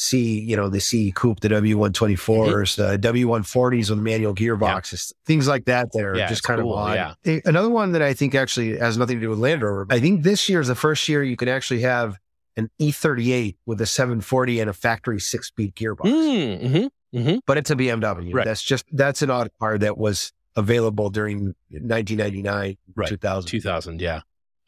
C, 0.00 0.38
you 0.38 0.54
know, 0.56 0.68
the 0.68 0.78
C 0.78 1.10
coupe, 1.10 1.40
the 1.40 1.48
W 1.48 1.76
one 1.76 1.92
twenty 1.92 2.14
fours, 2.14 2.76
Mm-hmm. 2.76 2.90
the 2.92 2.98
W 2.98 3.26
one 3.26 3.42
forties 3.42 3.90
with 3.90 3.98
manual 3.98 4.32
gearboxes, 4.32 5.12
things 5.26 5.48
like 5.48 5.64
that 5.64 5.90
that 5.92 6.04
are 6.04 6.14
Yeah, 6.16 6.28
just 6.28 6.44
kind 6.44 6.60
cool, 6.60 6.72
of 6.78 6.90
odd. 6.90 7.16
yeah. 7.24 7.40
Another 7.44 7.68
one 7.68 7.90
that 7.92 8.02
I 8.02 8.14
think 8.14 8.36
actually 8.36 8.78
has 8.78 8.96
nothing 8.96 9.16
to 9.16 9.20
do 9.20 9.28
with 9.28 9.40
Land 9.40 9.60
Rover. 9.62 9.88
I 9.90 9.98
think 9.98 10.22
this 10.22 10.48
year 10.48 10.60
is 10.60 10.68
the 10.68 10.76
first 10.76 11.08
year 11.08 11.24
you 11.24 11.36
can 11.36 11.48
actually 11.48 11.80
have 11.80 12.16
an 12.58 12.70
E 12.78 12.90
thirty 12.92 13.32
eight 13.32 13.56
with 13.64 13.80
a 13.80 13.86
seven 13.86 14.20
forty 14.20 14.60
and 14.60 14.68
a 14.68 14.74
factory 14.74 15.18
six 15.20 15.48
speed 15.48 15.74
gearbox. 15.74 16.88
Mm-hmm. 17.14 17.36
But 17.46 17.56
it's 17.56 17.70
a 17.70 17.76
BMW. 17.76 18.34
Right. 18.34 18.44
That's 18.44 18.62
just 18.62 18.84
that's 18.92 19.22
an 19.22 19.30
auto 19.30 19.48
car 19.58 19.78
that 19.78 19.96
was 19.96 20.32
available 20.56 21.08
during 21.08 21.54
nineteen 21.70 22.18
ninety 22.18 22.42
nine, 22.42 22.76
Right. 22.94 23.08
two 23.08 23.16
thousand. 23.16 23.48
2000 23.48 24.00
yeah 24.00 24.20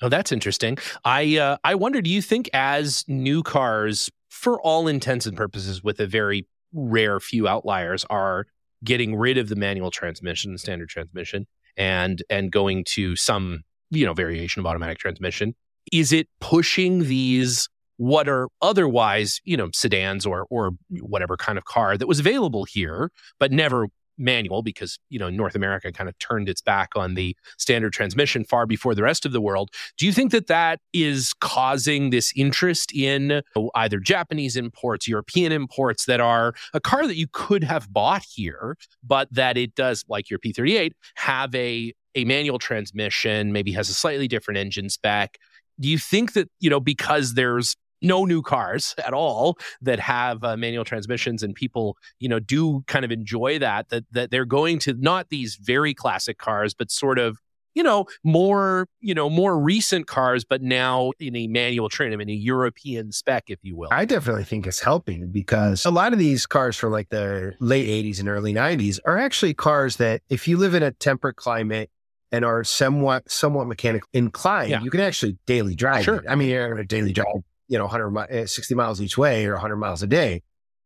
oh 0.03 0.09
that's 0.09 0.31
interesting 0.33 0.79
i 1.05 1.37
uh, 1.37 1.57
i 1.65 1.75
wonder 1.75 2.01
do 2.01 2.09
you 2.09 2.23
think 2.23 2.49
as 2.55 3.05
new 3.09 3.43
cars 3.43 4.09
for 4.31 4.59
all 4.63 4.87
intents 4.89 5.27
and 5.27 5.37
purposes 5.37 5.83
with 5.83 5.99
a 6.01 6.07
very 6.07 6.47
rare 6.73 7.19
few 7.21 7.47
outliers 7.49 8.07
are 8.09 8.47
getting 8.85 9.15
rid 9.17 9.37
of 9.37 9.49
the 9.49 9.57
manual 9.57 9.91
transmission 9.91 10.53
the 10.53 10.59
standard 10.59 10.89
transmission 10.89 11.47
and 11.77 12.23
and 12.31 12.51
going 12.53 12.85
to 12.85 13.15
some 13.17 13.61
you 13.91 14.07
know 14.07 14.15
variation 14.15 14.61
of 14.61 14.67
automatic 14.67 14.97
transmission 14.99 15.55
is 15.93 16.13
it 16.13 16.29
pushing 16.41 17.01
these 17.01 17.69
what 18.01 18.31
are 18.31 18.49
otherwise 18.63 19.43
you 19.45 19.59
know 19.59 19.69
sedans 19.75 20.25
or 20.25 20.47
or 20.49 20.71
whatever 21.01 21.37
kind 21.37 21.59
of 21.59 21.67
car 21.67 21.99
that 21.99 22.07
was 22.07 22.19
available 22.19 22.65
here 22.65 23.11
but 23.39 23.53
never 23.53 23.89
manual 24.17 24.63
because 24.63 24.99
you 25.11 25.19
know 25.19 25.29
North 25.29 25.55
America 25.55 25.93
kind 25.93 26.09
of 26.09 26.17
turned 26.19 26.49
its 26.49 26.63
back 26.63 26.91
on 26.97 27.13
the 27.13 27.37
standard 27.59 27.93
transmission 27.93 28.45
far 28.45 28.67
before 28.67 28.95
the 28.95 29.03
rest 29.03 29.27
of 29.27 29.33
the 29.33 29.41
world. 29.41 29.71
Do 29.99 30.07
you 30.07 30.13
think 30.13 30.33
that 30.33 30.47
that 30.47 30.81
is 30.95 31.35
causing 31.41 32.09
this 32.09 32.33
interest 32.35 32.91
in 32.95 33.43
either 33.75 33.99
Japanese 33.99 34.57
imports, 34.57 35.07
European 35.07 35.53
imports 35.53 36.07
that 36.07 36.21
are 36.21 36.55
a 36.73 36.81
car 36.81 37.07
that 37.07 37.17
you 37.17 37.27
could 37.31 37.65
have 37.65 37.93
bought 37.93 38.23
here, 38.23 38.77
but 39.03 39.29
that 39.31 39.59
it 39.59 39.75
does, 39.75 40.05
like 40.09 40.31
your 40.31 40.39
P38, 40.39 40.93
have 41.17 41.55
a 41.55 41.93
a 42.15 42.25
manual 42.25 42.59
transmission, 42.59 43.53
maybe 43.53 43.73
has 43.73 43.91
a 43.91 43.95
slightly 43.95 44.27
different 44.27 44.59
engine 44.59 44.89
spec? 44.89 45.37
Do 45.79 45.89
you 45.89 45.99
think 45.99 46.33
that 46.33 46.49
you 46.61 46.71
know 46.71 46.81
because 46.81 47.35
there's 47.35 47.77
no 48.03 48.25
new 48.25 48.43
cars 48.43 48.95
at 49.07 49.13
all 49.13 49.57
that 49.83 49.99
have 50.01 50.43
uh, 50.45 50.57
manual 50.57 50.85
transmissions 50.85 51.43
and 51.43 51.55
people 51.55 51.97
you 52.19 52.29
know 52.29 52.39
do 52.41 52.83
kind 52.87 53.05
of 53.05 53.11
enjoy 53.11 53.59
that 53.59 53.89
that 53.91 54.05
that 54.13 54.31
they're 54.31 54.45
going 54.45 54.79
to 54.79 54.95
not 54.95 55.29
these 55.31 55.57
very 55.57 55.95
classic 55.95 56.39
cars 56.39 56.75
but 56.75 56.91
sort 56.91 57.19
of 57.19 57.39
you 57.75 57.83
know 57.83 58.05
more 58.25 58.87
you 59.01 59.15
know 59.15 59.31
more 59.31 59.59
recent 59.59 60.07
cars 60.09 60.45
but 60.45 60.61
now 60.61 61.13
in 61.21 61.37
a 61.37 61.47
manual 61.47 61.89
trim 61.89 62.21
in 62.21 62.29
a 62.29 62.33
european 62.33 63.13
spec 63.13 63.45
if 63.49 63.59
you 63.63 63.77
will 63.77 63.89
I 63.93 64.05
definitely 64.05 64.45
think 64.45 64.67
it's 64.67 64.81
helping 64.81 65.29
because 65.31 65.85
a 65.87 65.91
lot 65.91 66.13
of 66.13 66.19
these 66.19 66.47
cars 66.47 66.77
from 66.77 66.91
like 66.93 67.11
the 67.11 67.55
late 67.61 67.87
80s 67.87 68.19
and 68.19 68.29
early 68.29 68.53
90s 68.53 68.99
are 69.05 69.19
actually 69.19 69.55
cars 69.55 69.97
that 69.97 70.23
if 70.29 70.49
you 70.49 70.57
live 70.57 70.75
in 70.75 70.83
a 70.83 70.91
temperate 70.91 71.37
climate 71.37 71.91
and 72.33 72.45
are 72.45 72.63
somewhat 72.65 73.29
somewhat 73.31 73.67
mechanical 73.67 74.09
inclined, 74.13 74.71
Yeah. 74.71 74.83
you 74.83 74.91
can 74.91 75.01
actually 75.01 75.37
daily 75.47 75.75
drive 75.75 76.05
Sure. 76.05 76.17
it. 76.17 76.27
I 76.29 76.35
mean, 76.37 76.49
you're 76.49 76.67
going 76.69 76.79
to 76.79 76.85
daily 76.85 77.13
drive, 77.13 77.27
you 77.71 77.79
know, 77.79 77.85
100 77.85 78.11
mi- 78.11 78.27
eh, 78.29 78.47
60 78.47 78.75
miles 78.75 79.01
each 79.01 79.17
way 79.17 79.47
or 79.47 79.53
100 79.53 79.77
miles 79.77 80.03
a 80.03 80.07
day. 80.07 80.43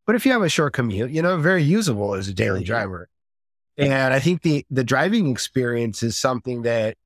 But 0.06 0.14
if 0.14 0.26
you 0.26 0.32
have 0.32 0.42
a 0.42 0.48
short 0.50 0.74
commute, 0.74 1.10
you 1.10 1.22
know, 1.22 1.38
very 1.38 1.62
usable 1.62 2.14
as 2.14 2.28
a 2.28 2.34
daily 2.34 2.62
driver. 2.62 3.08
And 3.76 4.14
I 4.14 4.20
think 4.20 4.42
the 4.42 4.64
the 4.70 4.84
driving 4.84 5.28
experience 5.30 6.02
is 6.04 6.16
something 6.16 6.62
that, 6.62 6.96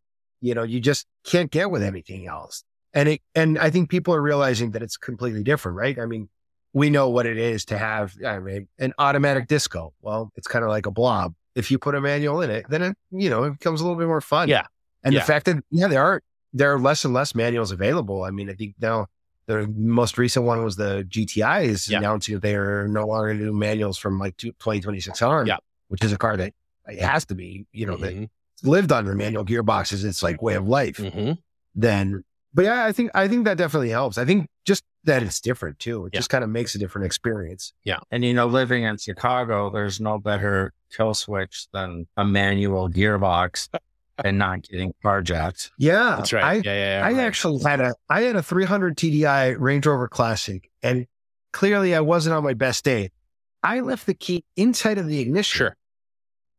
you 0.43 0.53
know, 0.55 0.65
you 0.65 0.81
just 0.81 1.07
can't 1.25 1.51
get 1.51 1.71
with 1.71 1.83
anything 1.83 2.27
else. 2.27 2.63
And 2.93 3.09
it, 3.09 3.23
and 3.35 3.59
I 3.59 3.71
think 3.71 3.89
people 3.89 4.13
are 4.15 4.21
realizing 4.21 4.73
that 4.73 4.83
it's 4.83 4.97
completely 4.99 5.43
different, 5.43 5.79
right? 5.79 5.99
I 5.99 6.05
mean, 6.07 6.29
we 6.75 6.91
know 6.91 7.09
what 7.09 7.25
it 7.25 7.39
is 7.39 7.65
to 7.67 7.79
have 7.79 8.15
I 8.27 8.39
mean, 8.41 8.69
an 8.79 8.93
automatic 8.99 9.47
disco. 9.47 9.95
Well, 10.03 10.31
it's 10.37 10.49
kind 10.49 10.65
of 10.65 10.71
like 10.71 10.85
a 10.87 10.91
blob. 10.91 11.35
If 11.55 11.71
you 11.71 11.79
put 11.79 11.95
a 11.95 12.01
manual 12.01 12.43
in 12.43 12.51
it, 12.51 12.67
then 12.69 12.83
it, 12.83 12.97
you 13.13 13.31
know, 13.31 13.45
it 13.45 13.53
becomes 13.59 13.81
a 13.81 13.85
little 13.85 13.99
bit 13.99 14.07
more 14.09 14.21
fun. 14.21 14.49
Yeah. 14.49 14.67
And 15.05 15.15
Yeah. 15.15 15.21
the 15.21 15.27
fact 15.27 15.47
that, 15.47 15.57
yeah, 15.71 15.87
there 15.89 16.03
are, 16.03 16.21
there 16.53 16.73
are 16.75 16.79
less 16.81 17.05
and 17.05 17.15
less 17.15 17.35
manuals 17.35 17.71
available. 17.73 18.25
I 18.25 18.31
mean, 18.31 18.51
I 18.51 18.55
think 18.55 18.75
now 18.81 19.07
the 19.49 19.67
most 19.77 20.19
recent 20.19 20.45
one 20.45 20.63
was 20.63 20.77
the 20.77 21.05
GTI 21.09 21.63
is 21.65 21.89
Yeah. 21.89 21.99
announcing 21.99 22.35
that 22.37 22.43
they're 22.43 22.87
no 22.87 23.07
longer 23.07 23.29
going 23.29 23.39
to 23.39 23.45
do 23.47 23.53
manuals 23.53 23.97
from 23.99 24.19
like 24.19 24.37
2026 24.37 25.21
on, 25.23 25.47
Yeah. 25.47 25.57
which 25.89 26.05
is 26.05 26.13
a 26.13 26.19
car 26.19 26.37
that 26.37 26.53
it 26.87 27.01
has 27.01 27.25
to 27.27 27.35
be, 27.35 27.67
you 27.73 27.87
know, 27.87 27.97
that 27.97 28.15
Mhm, 28.15 28.29
lived 28.63 28.93
under 28.93 29.15
manual 29.15 29.45
gearboxes. 29.45 30.05
It's 30.05 30.23
like 30.23 30.41
way 30.43 30.55
of 30.55 30.69
life. 30.69 30.99
mhm. 30.99 31.39
Then, 31.75 32.25
but 32.55 32.67
yeah, 32.67 32.85
I 32.85 32.93
think, 32.93 33.11
I 33.15 33.27
think 33.27 33.47
that 33.47 33.57
definitely 33.57 33.89
helps. 33.91 34.19
I 34.19 34.25
think 34.27 34.49
just 34.67 34.85
that 35.05 35.23
it's 35.23 35.41
different 35.41 35.79
too. 35.79 36.05
It 36.07 36.11
Yeah. 36.13 36.19
just 36.21 36.29
kind 36.29 36.45
of 36.45 36.51
makes 36.51 36.75
a 36.75 36.79
different 36.79 37.07
experience. 37.07 37.73
Yeah. 37.85 38.01
And 38.11 38.25
you 38.25 38.35
know, 38.35 38.47
living 38.47 38.83
in 38.85 38.99
Chicago, 38.99 39.71
there's 39.71 39.99
no 40.01 40.19
better 40.19 40.73
kill 40.95 41.15
switch 41.15 41.69
than 41.73 42.07
a 42.19 42.25
manual 42.25 42.91
gearbox 42.91 43.69
and 44.25 44.39
not 44.39 44.63
getting 44.63 44.93
carjacked. 45.05 45.71
Yeah. 45.79 46.17
That's 46.17 46.33
right. 46.33 46.45
I, 46.45 46.55
yeah, 46.55 46.61
yeah, 46.65 47.01
yeah. 47.01 47.07
I 47.07 47.13
right. 47.13 47.21
actually 47.21 47.63
had 47.63 47.81
a 47.81 47.95
I 48.09 48.23
had 48.23 48.37
a 48.37 48.43
300 48.43 48.97
TDI 48.97 49.57
Range 49.59 49.87
Rover 49.87 50.09
Classic, 50.09 50.71
and 50.83 51.07
clearly 51.53 51.95
I 51.95 52.01
wasn't 52.01 52.35
on 52.35 52.45
my 52.45 52.55
best 52.55 52.85
day. 52.85 53.11
I 53.63 53.81
left 53.81 54.07
the 54.07 54.15
key 54.15 54.45
inside 54.57 54.99
of 54.99 55.07
the 55.07 55.21
ignition 55.21 55.59
sure. 55.59 55.77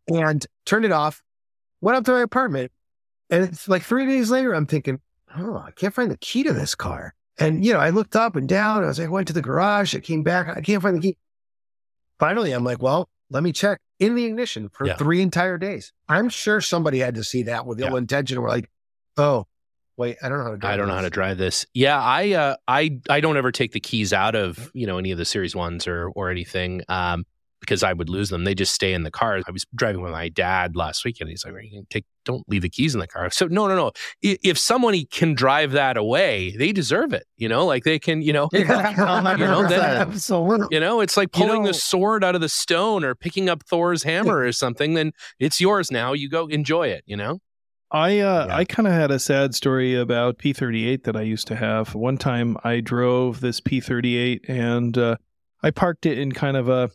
and 0.08 0.46
turned 0.66 0.86
it 0.86 0.92
off. 0.92 1.22
Went 1.82 1.98
up 1.98 2.06
to 2.06 2.12
my 2.12 2.22
apartment, 2.22 2.72
and 3.30 3.44
it's 3.44 3.70
like 3.70 3.84
three 3.84 4.06
days 4.06 4.30
later, 4.30 4.54
I'm 4.54 4.66
thinking, 4.66 5.00
oh, 5.38 5.58
I 5.58 5.72
can't 5.72 5.94
find 5.94 6.12
the 6.12 6.18
key 6.18 6.44
to 6.44 6.52
this 6.52 6.76
car. 6.76 7.14
And 7.38 7.64
you 7.64 7.72
know, 7.72 7.80
I 7.80 7.92
looked 7.92 8.16
up 8.18 8.36
and 8.36 8.48
down. 8.48 8.84
I 8.84 8.88
was 8.88 9.00
like, 9.00 9.10
went 9.10 9.28
to 9.28 9.34
the 9.34 9.42
garage. 9.42 9.96
I 9.96 10.00
came 10.00 10.24
back. 10.24 10.50
I 10.50 10.62
can't 10.62 10.82
find 10.82 10.98
the 10.98 11.02
key. 11.02 11.18
Finally, 12.20 12.52
I'm 12.52 12.66
like, 12.66 12.82
well, 12.82 13.08
let 13.30 13.44
me 13.44 13.54
check 13.54 13.80
in 14.00 14.16
the 14.16 14.26
ignition 14.26 14.70
for 14.70 14.88
Yeah. 14.88 14.96
three 14.96 15.22
entire 15.22 15.58
days. 15.58 15.92
I'm 16.08 16.30
sure 16.30 16.62
somebody 16.62 17.00
had 17.00 17.16
to 17.16 17.24
see 17.24 17.44
that 17.44 17.66
with 17.66 17.80
ill 17.82 17.92
Yeah. 17.92 17.98
intention. 17.98 18.42
We're 18.42 18.50
like, 18.50 18.70
oh, 19.18 19.48
wait, 19.98 20.18
I 20.24 20.30
don't 20.30 20.38
know 20.40 20.46
how 20.46 20.52
to. 20.52 20.58
drive 20.58 20.74
I 20.74 20.78
don't 20.78 20.88
know 20.88 20.94
how 20.96 21.02
to 21.02 21.08
this. 21.08 21.14
drive 21.14 21.38
this. 21.38 21.66
Yeah, 21.74 22.00
I 22.02 22.32
uh, 22.32 22.56
I 22.68 23.00
I 23.10 23.20
don't 23.20 23.36
ever 23.38 23.52
take 23.52 23.74
the 23.74 23.80
keys 23.82 24.14
out 24.14 24.36
of 24.36 24.72
you 24.74 24.88
know 24.88 24.98
any 24.98 25.12
of 25.12 25.18
the 25.18 25.26
series 25.26 25.56
ones 25.56 25.88
or 25.88 26.10
or 26.16 26.30
anything 26.30 26.82
um, 26.88 27.26
because 27.70 27.84
I 27.84 27.94
would 27.94 28.10
lose 28.10 28.30
them. 28.30 28.46
They 28.46 28.56
just 28.56 28.74
stay 28.74 28.94
in 28.94 29.04
the 29.04 29.12
car. 29.12 29.40
I 29.48 29.52
was 29.52 29.64
driving 29.76 30.02
with 30.02 30.12
my 30.12 30.28
dad 30.28 30.76
last 30.76 31.06
weekend. 31.06 31.30
He's 31.30 31.46
like, 31.46 31.54
take 31.92 32.04
don't 32.26 32.44
leave 32.50 32.64
the 32.64 32.70
keys 32.70 32.96
in 32.96 33.00
the 33.00 33.08
car." 33.08 33.30
So 33.30 33.46
no, 33.46 33.68
no, 33.68 33.76
no. 33.76 33.92
If 34.24 34.58
somebody 34.58 35.06
can 35.06 35.36
drive 35.36 35.72
that 35.74 35.96
away, 35.96 36.56
they 36.58 36.72
deserve 36.72 37.14
it. 37.14 37.26
You 37.38 37.48
know, 37.48 37.68
like 37.68 37.84
they 37.84 38.00
can. 38.00 38.24
You 38.24 38.34
know, 38.34 38.50
Yeah, 38.52 38.90
You 39.38 39.46
know, 39.46 39.68
then- 39.68 39.80
Absolutely. 40.02 40.68
You 40.72 40.80
know, 40.80 41.00
it's 41.02 41.16
like 41.16 41.30
You 41.38 41.46
pulling 41.46 41.62
know- 41.62 41.68
the 41.68 41.74
sword 41.76 42.24
out 42.24 42.34
of 42.34 42.42
the 42.42 42.50
stone 42.50 43.04
or 43.04 43.14
picking 43.14 43.50
up 43.50 43.64
Thor's 43.70 44.02
hammer 44.02 44.40
or 44.40 44.52
something. 44.52 44.96
Then 44.96 45.12
it's 45.40 45.62
yours 45.62 45.92
now. 45.92 46.14
You 46.14 46.28
go 46.28 46.48
enjoy 46.48 46.88
it. 46.88 47.04
You 47.06 47.18
know. 47.18 47.38
I 47.92 48.20
uh, 48.20 48.46
Yeah. 48.48 48.56
I 48.56 48.66
kind 48.66 48.88
of 48.88 48.94
had 48.94 49.12
a 49.12 49.20
sad 49.20 49.54
story 49.54 49.96
about 49.96 50.40
P38 50.40 51.04
that 51.04 51.16
I 51.16 51.22
used 51.22 51.48
to 51.48 51.56
have. 51.56 51.94
One 51.94 52.18
time 52.18 52.58
I 52.64 52.80
drove 52.82 53.42
this 53.42 53.62
P38 53.62 54.42
and 54.50 54.98
uh, 54.98 55.16
I 55.64 55.72
parked 55.72 56.06
it 56.06 56.18
in 56.20 56.32
kind 56.32 56.56
of 56.58 56.70
a 56.70 56.90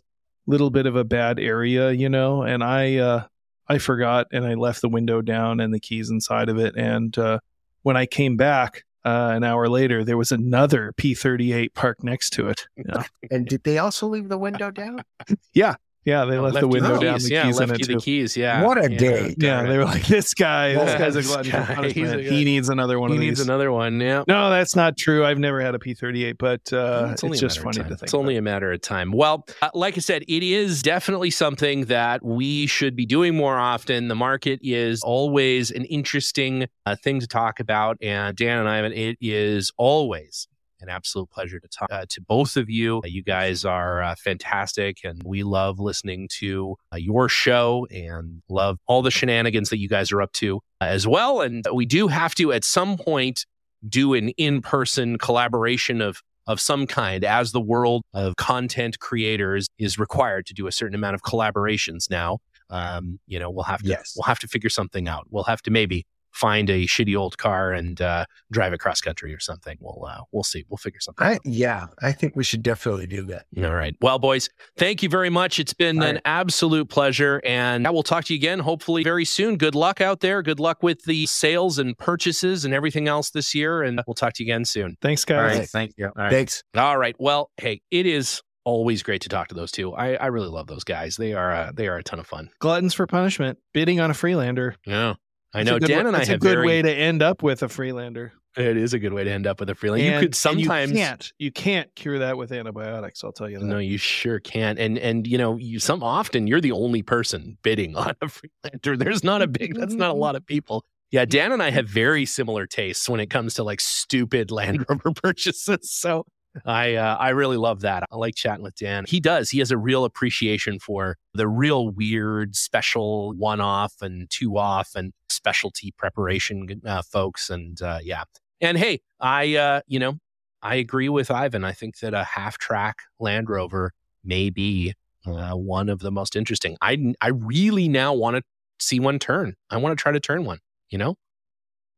little 0.47 0.71
bit 0.71 0.87
of 0.87 0.97
a 0.97 1.05
bad 1.05 1.39
area, 1.39 1.93
you 1.93 2.09
know, 2.09 2.43
and 2.43 2.63
I 2.63 2.97
uh, 2.97 3.25
I 3.69 3.79
forgot 3.79 4.27
and 4.33 4.45
I 4.45 4.55
left 4.55 4.81
the 4.81 4.89
window 4.89 5.23
down 5.23 5.61
and 5.61 5.73
the 5.73 5.81
keys 5.81 6.11
inside 6.11 6.49
of 6.49 6.59
it. 6.59 6.77
And 6.77 7.17
uh, 7.19 7.39
when 7.83 7.97
I 7.97 8.07
came 8.07 8.37
back 8.37 8.85
uh, 9.05 9.33
an 9.35 9.45
hour 9.45 9.69
later, 9.69 10.05
there 10.05 10.17
was 10.17 10.33
another 10.33 10.93
P38 10.97 11.75
parked 11.75 12.05
next 12.05 12.31
to 12.35 12.49
it. 12.49 12.67
Yeah, 12.77 13.05
And 13.31 13.47
did 13.47 13.65
they 13.65 13.79
also 13.79 14.07
leave 14.07 14.29
the 14.29 14.39
window 14.39 14.71
down? 14.71 15.03
yeah 15.55 15.77
they 16.05 16.39
left 16.39 16.61
the 16.61 16.69
window 16.69 16.95
the 16.99 17.01
down, 17.01 17.15
keys. 17.15 17.25
the 17.29 17.35
yeah, 17.35 17.43
keys 17.45 17.61
in 17.61 17.69
left 17.69 17.81
it 17.81 17.89
you 17.89 17.95
the 17.95 18.01
keys. 18.01 18.37
Yeah. 18.37 18.63
What 18.65 18.79
a 18.79 18.91
Yeah. 18.93 18.99
day. 18.99 19.35
Yeah, 19.39 19.63
they 19.63 19.79
were 19.79 19.85
like, 19.87 20.07
"This 20.07 20.35
guy, 20.35 20.75
this 20.75 20.95
guy's 20.99 21.15
a 21.17 21.19
this 21.19 21.27
glutton 21.29 21.51
guy, 21.53 21.65
he's 21.65 21.75
punishment. 21.95 22.21
a- 22.21 22.31
He 22.31 22.45
needs 22.45 22.69
another 22.69 23.01
one 23.01 23.11
He 23.11 23.17
of 23.17 23.21
needs 23.23 23.39
these." 23.39 23.47
another 23.47 23.73
one. 23.73 24.01
Yeah. 24.01 24.25
No, 24.29 24.51
that's 24.51 24.77
not 24.77 24.97
true. 24.99 25.25
I've 25.25 25.39
never 25.39 25.61
had 25.61 25.75
a 25.75 25.79
P38, 25.79 26.37
but 26.39 26.73
uh, 26.73 27.09
it's, 27.13 27.25
only 27.25 27.39
a 27.39 27.41
just 27.41 27.61
funny 27.61 27.79
to 27.79 27.85
think. 27.85 28.03
It's 28.03 28.15
only 28.15 28.37
a 28.37 28.43
matter 28.43 28.71
of 28.73 28.81
time. 28.83 29.13
Well, 29.13 29.47
uh, 29.63 29.71
like 29.75 29.97
I 29.97 30.01
said, 30.01 30.23
it 30.29 30.43
is 30.43 30.83
definitely 30.83 31.31
something 31.31 31.87
that 31.87 32.25
we 32.25 32.67
should 32.67 32.95
be 32.97 33.07
doing 33.07 33.35
more 33.35 33.59
often. 33.59 34.09
The 34.09 34.15
market 34.15 34.61
is 34.63 35.03
always 35.03 35.71
an 35.71 35.85
interesting 35.87 36.67
uh, 36.87 36.97
thing 36.97 37.21
to 37.21 37.27
talk 37.27 37.61
about, 37.61 37.97
and 38.03 38.37
Dan 38.37 38.59
and 38.59 38.69
I, 38.69 38.81
it 38.85 39.17
is 39.21 39.73
always 39.79 40.49
an 40.85 40.91
absolute 40.91 41.31
pleasure 41.31 41.59
to 41.59 41.69
talk 41.69 41.89
uh, 41.91 42.05
to 42.11 42.21
both 42.21 42.57
of 42.57 42.69
you. 42.71 43.01
You 43.05 43.23
guys 43.23 43.65
are 43.65 44.03
uh, 44.03 44.15
fantastic, 44.17 44.99
and 45.05 45.23
we 45.25 45.43
love 45.43 45.81
listening 45.81 46.29
to 46.41 46.77
uh, 46.93 46.97
your 46.97 47.29
show 47.29 47.87
and 47.91 48.43
love 48.49 48.79
all 48.87 49.03
the 49.03 49.11
shenanigans 49.11 49.71
that 49.71 49.79
you 49.79 49.89
guys 49.89 50.13
are 50.13 50.23
up 50.23 50.33
to 50.35 50.57
uh, 50.81 50.85
as 50.85 51.07
well. 51.07 51.41
And 51.41 51.65
we 51.73 51.87
do 51.87 52.09
have 52.09 52.35
to, 52.37 52.53
at 52.53 52.65
some 52.65 52.97
point, 52.99 53.47
do 53.89 54.15
an 54.15 54.29
in-person 54.31 55.19
collaboration 55.19 56.01
of 56.01 56.23
of 56.47 56.61
some 56.61 56.87
kind 56.87 57.25
as 57.25 57.53
the 57.53 57.61
world 57.61 58.03
of 58.13 58.37
content 58.37 58.99
creators 58.99 59.67
is 59.79 59.99
required 59.99 60.45
to 60.45 60.53
do 60.53 60.67
a 60.67 60.73
certain 60.73 60.95
amount 60.95 61.15
of 61.15 61.23
collaborations 61.23 62.11
now 62.11 62.39
um, 62.71 63.19
you 63.27 63.39
know 63.39 63.51
we'll 63.51 63.65
have 63.65 63.83
to 63.83 63.89
Yes. 63.89 64.13
we'll 64.17 64.25
have 64.25 64.39
to 64.41 64.49
figure 64.49 64.69
something 64.71 65.09
out 65.09 65.27
we'll 65.31 65.45
have 65.45 65.63
to 65.63 65.71
maybe 65.71 66.05
find 66.35 66.69
a 66.69 66.85
shitty 66.87 67.17
old 67.17 67.39
car 67.39 67.73
and 67.73 68.01
uh, 68.01 68.25
drive 68.53 68.73
it 68.73 68.79
cross 68.79 69.01
country 69.01 69.33
or 69.33 69.41
something 69.41 69.79
we'll 69.81 70.05
uh, 70.07 70.19
we'll 70.33 70.43
see 70.45 70.65
we'll 70.69 70.77
figure 70.77 71.01
something 71.01 71.27
I 71.27 71.35
out 71.35 71.41
yeah, 71.45 71.87
I 72.03 72.13
think 72.13 72.37
we 72.37 72.45
should 72.45 72.63
definitely 72.63 73.07
do 73.07 73.23
that. 73.27 73.47
all 73.59 73.75
right 73.75 73.97
well 74.01 74.19
boys 74.19 74.51
thank 74.77 75.03
you 75.03 75.09
very 75.09 75.31
much 75.31 75.59
it's 75.59 75.75
been 75.75 76.03
All 76.03 76.09
an 76.09 76.15
right. 76.17 76.23
absolute 76.25 76.89
pleasure 76.89 77.41
and 77.45 77.87
I 77.87 77.91
will 77.91 78.03
talk 78.03 78.25
to 78.25 78.35
you 78.35 78.39
again 78.39 78.59
hopefully 78.59 79.03
very 79.05 79.25
soon 79.25 79.57
good 79.57 79.75
luck 79.75 80.01
out 80.01 80.21
there 80.21 80.43
good 80.43 80.61
luck 80.61 80.83
with 80.83 81.05
the 81.05 81.27
sales 81.27 81.79
and 81.79 81.97
purchases 81.97 82.65
and 82.65 82.75
everything 82.75 83.09
else 83.09 83.31
this 83.31 83.55
year 83.55 83.83
and 83.83 84.01
we'll 84.07 84.15
talk 84.15 84.33
to 84.35 84.45
you 84.45 84.53
again 84.53 84.65
soon 84.65 84.97
Thanks, 85.01 85.25
All 85.31 85.37
guys. 85.37 85.59
right. 85.59 85.69
Thank 85.69 85.93
you. 85.97 86.07
All 86.07 86.13
right. 86.17 86.31
Thanks. 86.33 86.63
All 86.77 86.99
right. 86.99 87.15
Well, 87.19 87.51
hey, 87.59 87.81
it 87.91 88.07
is 88.07 88.43
always 88.65 89.03
great 89.03 89.21
to 89.23 89.29
talk 89.29 89.49
to 89.49 89.55
those 89.55 89.71
two. 89.71 89.93
I, 89.95 90.15
I 90.15 90.27
really 90.27 90.49
love 90.49 90.67
those 90.67 90.85
guys. 90.85 91.17
They 91.17 91.33
are 91.35 91.53
uh, 91.53 91.73
they 91.75 91.87
are 91.89 91.97
a 91.97 92.03
ton 92.03 92.19
of 92.19 92.27
fun. 92.27 92.49
Gluttons 92.59 92.95
for 92.95 93.07
punishment. 93.07 93.59
Bidding 93.75 94.01
on 94.01 94.11
a 94.11 94.15
Freelander. 94.15 94.75
Yeah, 94.87 95.15
I 95.55 95.63
know. 95.63 95.79
Dan 95.79 96.07
and 96.07 96.17
I 96.17 96.25
have 96.25 96.37
a 96.37 96.39
good 96.39 96.55
very. 96.55 96.67
way 96.67 96.83
to 96.83 96.93
end 96.93 97.23
up 97.23 97.43
with 97.43 97.63
a 97.63 97.69
Freelander. 97.69 98.33
it 98.57 98.77
is 98.77 98.93
a 98.93 98.99
good 98.99 99.13
way 99.13 99.25
to 99.25 99.31
end 99.31 99.47
up 99.47 99.61
with 99.61 99.71
a 99.71 99.75
feeling. 99.75 100.05
You 100.05 100.19
could 100.19 100.35
sometimes. 100.35 100.91
you 100.91 100.97
can't 100.97 101.33
you 101.39 101.53
can't 101.53 101.95
cure 101.95 102.19
that 102.19 102.37
with 102.37 102.53
antibiotics. 102.53 103.23
I'll 103.23 103.33
tell 103.33 103.49
you 103.49 103.59
that. 103.59 103.65
No, 103.65 103.79
you 103.79 103.97
sure 103.97 104.41
can't. 104.41 104.79
And 104.79 104.99
and 104.99 105.27
you 105.27 105.39
know, 105.39 105.57
you 105.57 105.79
some 105.79 106.03
often 106.03 106.47
you're 106.47 106.61
the 106.61 106.73
only 106.73 107.03
person 107.03 107.57
bidding 107.63 107.97
on 107.97 108.15
a 108.21 108.29
Freelander. 108.29 108.97
There's 108.97 109.25
not 109.25 109.43
a 109.43 109.47
big. 109.47 109.77
That's 109.77 109.95
not 109.95 110.11
a 110.11 110.15
lot 110.19 110.37
of 110.37 110.45
people. 110.45 110.85
Yeah, 111.11 111.25
Dan 111.25 111.53
and 111.53 111.63
I 111.63 111.71
have 111.71 111.89
very 111.89 112.27
similar 112.27 112.67
tastes 112.67 113.09
when 113.09 113.21
it 113.21 113.31
comes 113.31 113.55
to 113.55 113.63
like 113.63 113.81
stupid 113.81 114.51
Land 114.51 114.85
Rover 114.89 115.13
purchases. 115.13 115.91
So 115.93 116.27
I 116.65 116.95
uh, 116.95 117.17
I 117.17 117.31
really 117.31 117.57
love 117.57 117.81
that. 117.81 118.05
I 118.11 118.17
like 118.17 118.35
chatting 118.35 118.63
with 118.63 118.77
Dan. 118.77 119.05
He 119.09 119.21
does. 119.21 119.51
He 119.51 119.59
has 119.59 119.71
a 119.71 119.79
real 119.79 120.05
appreciation 120.05 120.79
for 120.79 121.17
the 121.33 121.49
real 121.49 121.89
weird, 121.89 122.55
special 122.57 123.33
one 123.35 123.61
off 123.61 123.95
and 124.01 124.29
two 124.31 124.57
off 124.59 124.91
and 124.95 125.13
specialty 125.29 125.93
preparation 125.97 126.81
uh, 126.87 127.03
folks. 127.03 127.51
And 127.51 127.81
uh, 127.83 127.99
yeah, 128.03 128.25
and 128.61 128.79
hey, 128.79 129.01
I 129.21 129.57
uh, 129.57 129.81
you 129.87 129.99
know 129.99 130.19
I 130.63 130.77
agree 130.77 131.09
with 131.09 131.31
Ivan. 131.31 131.65
I 131.65 131.73
think 131.73 131.99
that 131.99 132.15
a 132.15 132.25
half 132.25 132.59
track 132.59 132.99
Land 133.19 133.51
Rover 133.51 133.93
may 134.23 134.51
be 134.51 134.95
uh, 135.27 135.53
one 135.53 135.89
of 135.89 136.01
the 136.01 136.11
most 136.11 136.37
interesting. 136.37 136.77
I 136.81 137.15
I 137.21 137.29
really 137.29 137.89
now 137.89 138.15
want 138.15 138.37
to 138.37 138.43
see 138.79 139.01
one 139.01 139.19
turn. 139.19 139.55
I 139.71 139.77
want 139.79 139.97
to 139.97 140.03
try 140.03 140.13
to 140.13 140.21
turn 140.21 140.45
one. 140.45 140.59
You 140.89 140.99
know, 140.99 141.17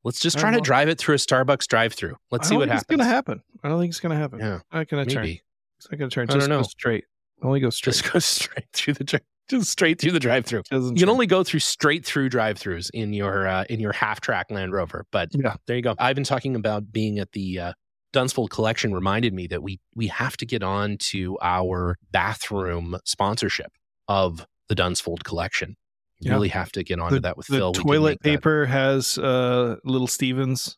let's 0.07 0.21
just 0.21 0.39
try 0.39 0.51
to 0.51 0.57
don't- 0.57 0.65
drive 0.65 0.89
it 0.89 0.97
through 0.99 1.17
a 1.17 1.19
Starbucks 1.19 1.67
drive-through. 1.67 2.17
Let's 2.31 2.47
I 2.47 2.51
see 2.51 2.57
what 2.57 2.63
think 2.69 2.71
happens. 2.73 2.83
It's 2.83 2.97
gonna 2.97 3.05
happen. 3.05 3.43
I 3.63 3.69
don't 3.69 3.79
think 3.81 3.91
it's 3.91 4.01
gonna 4.01 4.17
happen. 4.17 4.39
Yeah, 4.41 4.61
Not 4.73 4.89
gonna 4.89 5.05
turn. 5.05 5.27
It's 5.27 5.91
not 5.91 5.99
gonna 5.99 6.11
turn. 6.11 6.23
I 6.31 6.33
Just 6.33 6.41
don't 6.41 6.49
go 6.49 6.57
know. 6.59 6.63
straight. 6.63 7.05
Only 7.43 7.61
go 7.61 7.69
straight. 7.71 7.93
just 7.97 8.13
go 8.13 8.19
straight 8.21 8.67
through 8.73 8.95
the 8.95 9.05
dri- 9.05 9.21
just 9.51 9.71
straight 9.71 10.01
through 10.01 10.13
the 10.13 10.19
drive-through. 10.21 10.63
You 10.73 10.95
can 10.95 11.09
only 11.11 11.27
go 11.27 11.45
through 11.45 11.61
straight 11.61 12.05
through 12.05 12.31
drive-throughs 12.31 12.91
in 12.95 13.13
your 13.13 13.47
uh, 13.47 13.65
in 13.69 13.79
your 13.81 13.93
half-track 13.93 14.51
Land 14.51 14.73
Rover. 14.73 15.05
But 15.13 15.29
Yeah. 15.35 15.57
there 15.67 15.77
you 15.77 15.83
go. 15.83 15.95
I've 15.99 16.15
been 16.17 16.25
talking 16.25 16.57
about 16.57 16.91
being 16.93 17.19
at 17.19 17.33
the 17.33 17.59
uh, 17.61 17.73
Dunsfold 18.13 18.49
Collection. 18.51 18.93
Reminded 18.95 19.35
me 19.35 19.47
that 19.49 19.63
we 19.63 19.79
we 19.95 20.07
have 20.09 20.37
to 20.39 20.47
get 20.47 20.63
on 20.63 20.97
to 21.11 21.37
our 21.43 21.97
bathroom 22.11 22.97
sponsorship 23.05 23.73
of 24.09 24.47
the 24.69 24.75
Dunsfold 24.75 25.23
Collection. 25.25 25.77
You 26.21 26.29
Yeah. 26.31 26.33
Really 26.35 26.49
have 26.49 26.73
to 26.73 26.83
get 26.83 26.99
onto 26.99 27.17
the, 27.17 27.21
that 27.23 27.37
with 27.37 27.47
the 27.47 27.57
Phil. 27.59 27.73
Toilet 27.73 28.11
make 28.11 28.19
that- 28.23 28.29
paper 28.31 28.65
has 28.67 29.19
uh, 29.19 29.77
little 29.85 30.07
Stevens. 30.07 30.77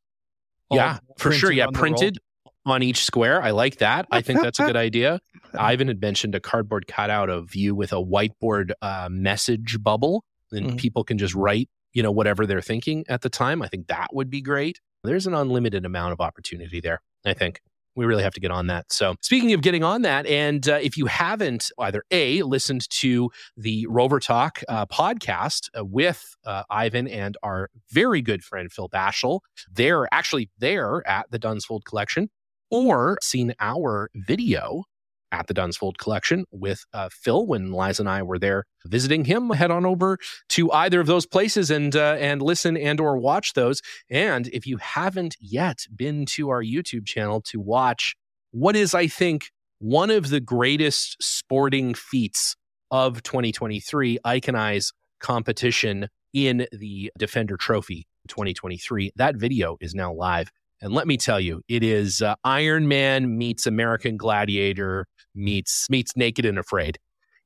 Yeah, 0.70 0.99
for 1.16 1.32
sure. 1.32 1.51
Yeah, 1.53 1.66
on 1.66 1.72
printed 1.72 2.18
on 2.66 2.82
each 2.82 3.05
square. 3.05 3.43
I 3.43 3.53
like 3.53 3.78
that. 3.78 4.07
I 4.11 4.20
think 4.20 4.43
that's 4.43 4.61
a 4.61 4.66
good 4.66 4.76
idea. 4.76 5.20
Ivan 5.59 5.89
had 5.89 6.01
mentioned 6.01 6.34
a 6.34 6.41
cardboard 6.41 6.86
cutout 6.86 7.30
of 7.30 7.55
you 7.55 7.74
with 7.74 7.93
a 7.93 8.03
whiteboard 8.03 8.72
uh, 8.82 9.09
message 9.11 9.82
bubble, 9.82 10.24
and 10.53 10.72
Mhm. 10.72 10.78
people 10.78 11.05
can 11.05 11.16
just 11.16 11.34
write, 11.34 11.70
you 11.95 12.03
know, 12.03 12.11
whatever 12.11 12.45
they're 12.47 12.61
thinking 12.61 13.05
at 13.09 13.22
the 13.22 13.30
time. 13.30 13.62
I 13.62 13.68
think 13.68 13.86
that 13.86 14.09
would 14.12 14.28
be 14.28 14.43
great. 14.43 14.80
there's 15.05 15.26
an 15.28 15.32
unlimited 15.34 15.86
amount 15.86 16.12
of 16.12 16.20
opportunity 16.20 16.80
there, 16.80 17.01
I 17.24 17.32
think 17.32 17.61
we 17.99 18.07
really 18.07 18.23
have 18.23 18.35
to 18.35 18.41
get 18.41 18.53
on 18.53 18.69
that. 18.69 18.93
So, 18.93 19.17
speaking 19.21 19.53
of 19.53 19.61
getting 19.61 19.83
on 19.83 20.03
that, 20.03 20.25
and 20.27 20.67
uh, 20.69 20.79
if 20.81 20.97
you 20.97 21.07
haven't 21.07 21.73
either 21.81 22.05
A, 22.13 22.43
listened 22.43 22.89
to 22.91 23.29
the 23.57 23.87
Rovertalk 23.89 24.63
uh, 24.69 24.87
podcast 24.87 25.69
uh, 25.77 25.85
with 25.85 26.37
uh, 26.47 26.63
Ivan 26.71 27.09
and 27.09 27.37
our 27.43 27.71
very 27.91 28.23
good 28.23 28.45
friend 28.45 28.71
Phil 28.71 28.89
Bashall, 28.89 29.41
they're 29.71 30.07
actually 30.15 30.49
there 30.59 31.07
at 31.09 31.29
the 31.33 31.41
Dunsfold 31.41 31.85
Collection, 31.85 32.31
or 32.71 33.19
seen 33.21 33.53
our 33.59 34.11
video 34.15 34.85
at 35.33 35.47
the 35.47 35.55
Dunsfold 35.55 35.99
Collection 35.99 36.45
with 36.51 36.85
uh, 36.93 37.09
Phil 37.11 37.47
when 37.47 37.72
Liza 37.72 38.03
and 38.03 38.09
I 38.09 38.22
were 38.22 38.39
there 38.39 38.64
visiting 38.87 39.24
him. 39.24 39.51
Head 39.51 39.70
on 39.70 39.85
over 39.85 40.18
to 40.51 40.70
either 40.72 41.01
of 41.01 41.07
those 41.07 41.26
places 41.26 41.70
and 41.70 41.95
uh, 41.95 42.16
and 42.18 42.43
listen 42.43 42.76
and 42.76 43.01
or 43.01 43.18
watch 43.18 43.55
those. 43.55 43.83
And 44.11 44.49
if 44.49 44.66
you 44.66 44.79
haven't 44.79 45.37
yet 45.41 45.81
been 45.95 46.26
to 46.26 46.51
our 46.51 46.62
YouTube 46.62 47.07
channel 47.07 47.41
to 47.43 47.61
watch 47.61 48.14
what 48.51 48.76
is, 48.76 48.95
I 48.95 49.07
think, 49.07 49.51
one 49.79 50.11
of 50.11 50.31
the 50.31 50.41
greatest 50.41 51.16
sporting 51.20 51.95
feats 51.95 52.57
of 52.91 53.22
2023, 53.22 54.18
Ike 54.24 54.49
and 54.49 54.57
I's 54.57 54.93
competition 55.20 56.09
in 56.33 56.66
the 56.72 57.11
Defender 57.18 57.57
Trophy 57.57 58.07
2023. 58.29 59.12
That 59.16 59.37
video 59.37 59.76
is 59.81 59.95
now 59.95 60.12
live. 60.12 60.51
And 60.81 60.93
let 60.93 61.07
me 61.07 61.16
tell 61.16 61.41
you, 61.41 61.62
it 61.68 61.83
is 61.83 62.22
uh, 62.22 62.37
Iron 62.45 62.87
Man 62.87 63.37
meets 63.37 63.66
American 63.66 64.16
Gladiator 64.16 65.07
meets 65.35 65.89
meets 65.91 66.16
Naked 66.16 66.45
and 66.45 66.59
Afraid. 66.59 66.99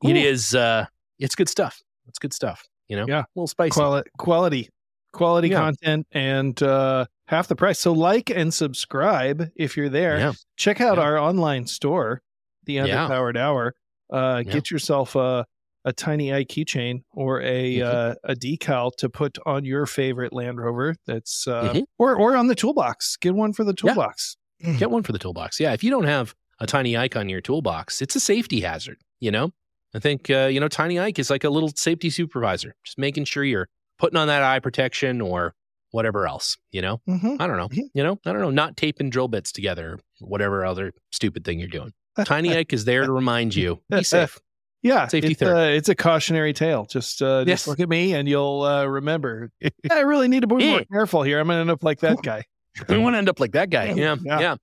Ooh. 0.05 0.09
It 0.09 0.16
is 0.16 0.55
uh 0.55 0.87
it's 1.18 1.35
good 1.35 1.49
stuff. 1.49 1.80
It's 2.09 2.18
good 2.18 2.33
stuff, 2.33 2.64
you 2.89 2.97
know? 2.97 3.07
Yeah. 3.07 3.20
A 3.20 3.26
little 3.35 3.47
spicy. 3.47 3.72
Quali- 3.72 4.03
quality. 4.18 4.68
Quality 5.12 5.49
yeah. 5.49 5.59
content 5.59 6.07
and 6.12 6.62
uh 6.62 7.07
half 7.26 7.49
the 7.49 7.57
price. 7.57 7.78
So 7.78 7.93
like 7.93 8.30
and 8.30 8.53
subscribe 8.53 9.49
if 9.57 9.76
you're 9.76 9.89
there. 9.89 10.18
Yeah. 10.18 10.33
Check 10.57 10.80
out 10.80 10.99
yeah. 10.99 11.05
our 11.05 11.18
online 11.18 11.66
store, 11.66 12.22
The 12.64 12.76
Underpowered 12.78 13.37
Hour. 13.37 13.74
Uh 14.12 14.43
get 14.43 14.70
yourself 14.70 15.14
a 15.16 15.47
a 15.85 15.93
tiny 15.93 16.33
Ike 16.33 16.49
keychain 16.49 17.03
or 17.12 17.41
a 17.41 17.76
mm-hmm. 17.76 17.89
uh, 17.89 18.14
a 18.24 18.35
decal 18.35 18.95
to 18.97 19.09
put 19.09 19.39
on 19.47 19.64
your 19.64 19.87
favorite 19.87 20.33
Land 20.33 20.59
Rover. 20.59 20.95
That's 21.07 21.47
uh, 21.47 21.70
mm-hmm. 21.70 21.80
or 21.99 22.16
or 22.16 22.37
on 22.37 22.47
the 22.47 22.55
toolbox. 22.55 23.16
Get 23.16 23.35
one 23.35 23.53
for 23.53 23.64
the 23.64 23.74
toolbox. 23.74 24.37
Yeah. 24.61 24.74
Get 24.74 24.91
one 24.91 25.03
for 25.03 25.12
the 25.12 25.18
toolbox. 25.18 25.59
Yeah, 25.59 25.72
if 25.72 25.83
you 25.83 25.91
don't 25.91 26.05
have 26.05 26.35
a 26.61 26.66
tiny 26.66 26.97
icon 26.97 27.22
in 27.22 27.28
your 27.28 27.41
toolbox, 27.41 28.01
it's 28.01 28.14
a 28.14 28.20
safety 28.20 28.61
hazard. 28.61 28.99
You 29.18 29.30
know, 29.30 29.53
I 29.95 29.99
think 29.99 30.30
uh, 30.30 30.49
you 30.51 30.61
know 30.61 30.68
Tiny 30.68 30.99
Ike 30.99 31.18
is 31.18 31.30
like 31.30 31.45
a 31.45 31.51
little 31.51 31.70
safety 31.74 32.11
supervisor, 32.11 32.74
just 32.85 32.99
making 32.99 33.24
sure 33.24 33.45
you're 33.45 33.68
putting 33.99 34.18
on 34.18 34.28
that 34.28 34.43
eye 34.43 34.61
protection 34.61 35.20
or 35.20 35.55
whatever 35.91 36.26
else. 36.26 36.57
You 36.70 36.83
know, 36.83 37.01
mm-hmm. 37.09 37.37
I 37.41 37.47
don't 37.47 37.57
know. 37.57 37.68
Mm-hmm. 37.68 37.87
You 37.95 38.03
know, 38.03 38.18
I 38.24 38.33
don't 38.33 38.41
know. 38.41 38.51
Not 38.51 38.76
taping 38.76 39.11
drill 39.11 39.28
bits 39.28 39.53
together, 39.53 39.99
whatever 40.20 40.64
other 40.64 40.93
stupid 41.11 41.45
thing 41.45 41.59
you're 41.59 41.68
doing. 41.68 41.93
Tiny 42.24 42.57
Ike 42.57 42.72
is 42.72 42.85
there 42.85 43.05
to 43.05 43.12
remind 43.12 43.55
you 43.55 43.80
be 43.91 44.03
safe. 44.03 44.39
Yeah, 44.83 45.07
safety 45.07 45.33
it's, 45.33 45.41
third. 45.41 45.57
Uh, 45.57 45.76
it's 45.76 45.89
a 45.89 45.95
cautionary 45.95 46.53
tale. 46.53 46.87
Just 46.87 47.22
uh, 47.22 47.45
yes. 47.47 47.61
just 47.61 47.68
look 47.68 47.80
at 47.80 47.89
me 47.89 48.14
and 48.14 48.28
you'll 48.28 48.62
uh, 48.62 48.85
remember. 48.85 49.51
I 49.91 50.01
really 50.01 50.28
need 50.28 50.41
to 50.41 50.49
be 50.49 50.68
more 50.68 50.85
careful 50.91 51.22
here. 51.22 51.39
I'm 51.39 51.47
going 51.47 51.57
to 51.57 51.61
end 51.61 51.70
up 51.70 51.85
like 51.85 52.01
that 52.01 52.20
guy. 52.22 52.45
we 52.89 52.99
want 52.99 53.14
to 53.14 53.18
end 53.18 53.28
up 53.28 53.39
like 53.39 53.53
that 53.53 53.70
guy. 53.70 53.93
Yeah, 53.93 54.16
yeah. 54.22 54.41
yeah. 54.41 54.57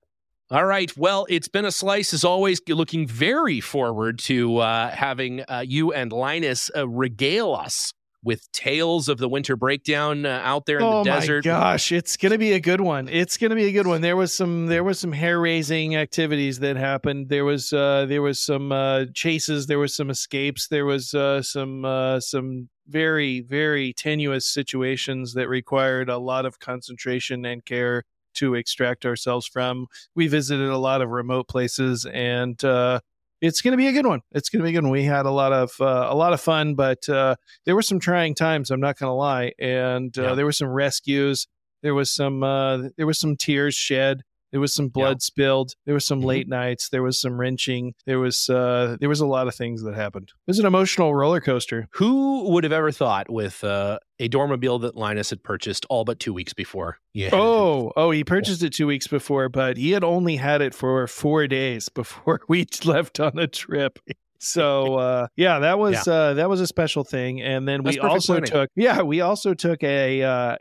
All 0.50 0.64
right. 0.64 0.94
Well, 0.96 1.26
it's 1.30 1.48
been 1.48 1.64
a 1.64 1.70
slice 1.70 2.12
as 2.12 2.24
always. 2.24 2.60
Looking 2.68 3.06
very 3.06 3.60
forward 3.60 4.18
to 4.20 4.58
uh, 4.58 4.90
having 4.90 5.42
uh, 5.48 5.64
you 5.66 5.92
and 5.92 6.12
Linus 6.12 6.70
uh, 6.76 6.88
regale 6.88 7.54
us 7.54 7.94
with 8.22 8.50
tales 8.52 9.08
of 9.08 9.18
the 9.18 9.28
winter 9.28 9.56
breakdown 9.56 10.26
uh, 10.26 10.40
out 10.44 10.66
there 10.66 10.78
in 10.78 10.84
oh 10.84 11.02
the 11.02 11.10
desert. 11.10 11.46
Oh 11.46 11.50
my 11.50 11.58
gosh, 11.58 11.92
it's 11.92 12.16
gonna 12.16 12.38
be 12.38 12.52
a 12.52 12.60
good 12.60 12.80
one. 12.80 13.08
It's 13.08 13.36
gonna 13.36 13.54
be 13.54 13.66
a 13.66 13.72
good 13.72 13.86
one. 13.86 14.00
There 14.00 14.16
was 14.16 14.34
some 14.34 14.66
there 14.66 14.84
was 14.84 14.98
some 14.98 15.12
hair 15.12 15.40
raising 15.40 15.96
activities 15.96 16.58
that 16.60 16.76
happened. 16.76 17.28
There 17.28 17.44
was 17.44 17.72
uh, 17.72 18.06
there 18.06 18.22
was 18.22 18.38
some 18.38 18.72
uh, 18.72 19.06
chases. 19.14 19.66
There 19.66 19.78
was 19.78 19.94
some 19.94 20.10
escapes. 20.10 20.68
There 20.68 20.84
was 20.84 21.14
uh, 21.14 21.42
some 21.42 21.84
uh, 21.84 22.20
some 22.20 22.68
very 22.88 23.40
very 23.40 23.92
tenuous 23.94 24.46
situations 24.46 25.34
that 25.34 25.48
required 25.48 26.08
a 26.08 26.18
lot 26.18 26.44
of 26.44 26.58
concentration 26.58 27.44
and 27.44 27.64
care 27.64 28.04
to 28.34 28.54
extract 28.54 29.06
ourselves 29.06 29.46
from. 29.46 29.86
We 30.14 30.28
visited 30.28 30.68
a 30.68 30.78
lot 30.78 31.02
of 31.02 31.10
remote 31.10 31.48
places 31.48 32.06
and 32.06 32.62
uh, 32.64 33.00
it's 33.40 33.62
going 33.62 33.72
to 33.72 33.78
be 33.78 33.88
a 33.88 33.92
good 33.92 34.06
one. 34.06 34.20
It's 34.32 34.48
going 34.48 34.60
to 34.60 34.64
be 34.64 34.70
a 34.70 34.72
good 34.72 34.84
one. 34.84 34.92
We 34.92 35.04
had 35.04 35.26
a 35.26 35.30
lot 35.30 35.52
of 35.52 35.72
uh, 35.80 36.08
a 36.10 36.14
lot 36.14 36.32
of 36.32 36.40
fun, 36.40 36.74
but 36.74 37.08
uh, 37.08 37.36
there 37.64 37.74
were 37.74 37.82
some 37.82 37.98
trying 37.98 38.34
times. 38.34 38.70
I'm 38.70 38.80
not 38.80 38.98
going 38.98 39.08
to 39.08 39.14
lie, 39.14 39.52
and 39.58 40.16
uh, 40.18 40.22
yeah. 40.22 40.34
there 40.34 40.44
were 40.44 40.52
some 40.52 40.68
rescues. 40.68 41.46
There 41.82 41.94
was 41.94 42.10
some 42.10 42.42
uh, 42.42 42.88
there 42.96 43.06
was 43.06 43.18
some 43.18 43.36
tears 43.36 43.74
shed. 43.74 44.22
There 44.52 44.60
was 44.60 44.74
some 44.74 44.88
blood 44.88 45.16
yeah. 45.16 45.24
spilled. 45.24 45.74
There 45.86 45.94
was 45.94 46.06
some 46.06 46.18
mm-hmm. 46.18 46.28
late 46.28 46.48
nights. 46.48 46.88
There 46.88 47.02
was 47.02 47.20
some 47.20 47.38
wrenching. 47.38 47.94
There 48.06 48.18
was 48.18 48.48
uh, 48.48 48.96
there 49.00 49.08
was 49.08 49.20
a 49.20 49.26
lot 49.26 49.48
of 49.48 49.54
things 49.54 49.82
that 49.82 49.94
happened. 49.94 50.28
It 50.28 50.50
was 50.50 50.58
an 50.58 50.66
emotional 50.66 51.14
roller 51.14 51.40
coaster. 51.40 51.88
Who 51.94 52.50
would 52.50 52.64
have 52.64 52.72
ever 52.72 52.90
thought 52.90 53.30
with 53.30 53.62
uh, 53.64 53.98
a 54.18 54.28
dormobile 54.28 54.80
that 54.82 54.96
Linus 54.96 55.30
had 55.30 55.42
purchased 55.42 55.86
all 55.88 56.04
but 56.04 56.20
two 56.20 56.34
weeks 56.34 56.52
before? 56.52 56.98
Yeah. 57.14 57.30
Oh, 57.32 57.92
oh, 57.96 58.10
he 58.10 58.24
purchased 58.24 58.62
it 58.62 58.72
two 58.72 58.86
weeks 58.86 59.06
before, 59.06 59.48
but 59.48 59.76
he 59.76 59.92
had 59.92 60.04
only 60.04 60.36
had 60.36 60.62
it 60.62 60.74
for 60.74 61.06
four 61.06 61.46
days 61.46 61.88
before 61.94 62.40
we 62.48 62.66
left 62.84 63.20
on 63.20 63.38
a 63.38 63.46
trip. 63.46 63.98
So 64.40 64.94
uh, 64.94 65.26
yeah, 65.36 65.60
that 65.60 65.78
was 65.78 66.06
yeah. 66.06 66.12
Uh, 66.12 66.34
that 66.34 66.48
was 66.48 66.60
a 66.60 66.66
special 66.66 67.04
thing. 67.04 67.42
And 67.42 67.68
then 67.68 67.84
That's 67.84 67.96
we 67.96 68.00
also 68.00 68.34
planning. 68.34 68.50
took 68.50 68.70
yeah 68.74 69.02
we 69.02 69.20
also 69.20 69.52
took 69.54 69.82
a 69.82 70.22
uh, 70.22 70.56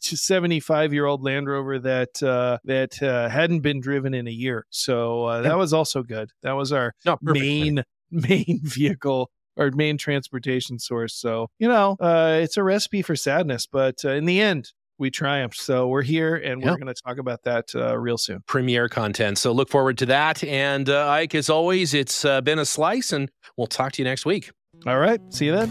75 0.00 0.92
year 0.92 1.06
old 1.06 1.22
Land 1.22 1.48
Rover 1.48 1.78
that 1.78 2.22
uh, 2.22 2.58
that 2.64 3.02
uh, 3.02 3.28
hadn't 3.28 3.60
been 3.60 3.80
driven 3.80 4.14
in 4.14 4.26
a 4.26 4.32
year. 4.32 4.66
So 4.70 5.24
uh, 5.24 5.42
that 5.42 5.56
was 5.56 5.72
also 5.72 6.02
good. 6.02 6.30
That 6.42 6.52
was 6.52 6.72
our 6.72 6.94
no, 7.04 7.18
main 7.22 7.82
main 8.10 8.60
vehicle 8.62 9.30
our 9.58 9.70
main 9.70 9.96
transportation 9.96 10.78
source. 10.78 11.14
So 11.14 11.48
you 11.58 11.68
know, 11.68 11.96
uh, 12.00 12.38
it's 12.42 12.56
a 12.56 12.62
recipe 12.62 13.02
for 13.02 13.16
sadness, 13.16 13.66
but 13.66 14.04
uh, 14.04 14.10
in 14.10 14.24
the 14.24 14.40
end. 14.40 14.72
We 14.98 15.10
triumphed. 15.10 15.58
So 15.58 15.88
we're 15.88 16.00
here 16.00 16.36
and 16.36 16.64
we're 16.64 16.78
going 16.78 16.86
to 16.86 16.94
talk 16.94 17.18
about 17.18 17.42
that 17.42 17.66
uh, 17.74 17.98
real 17.98 18.16
soon. 18.16 18.42
Premiere 18.46 18.88
content. 18.88 19.36
So 19.36 19.52
look 19.52 19.68
forward 19.68 19.98
to 19.98 20.06
that. 20.06 20.42
And 20.42 20.88
Ike, 20.88 21.34
as 21.34 21.50
always, 21.50 21.92
it's 21.92 22.22
been 22.22 22.58
a 22.58 22.64
slice, 22.64 23.12
and 23.12 23.30
we'll 23.58 23.66
talk 23.66 23.92
to 23.92 24.02
you 24.02 24.08
next 24.08 24.24
week. 24.24 24.52
All 24.86 24.98
right. 24.98 25.20
See 25.28 25.44
you 25.44 25.52
then. 25.52 25.70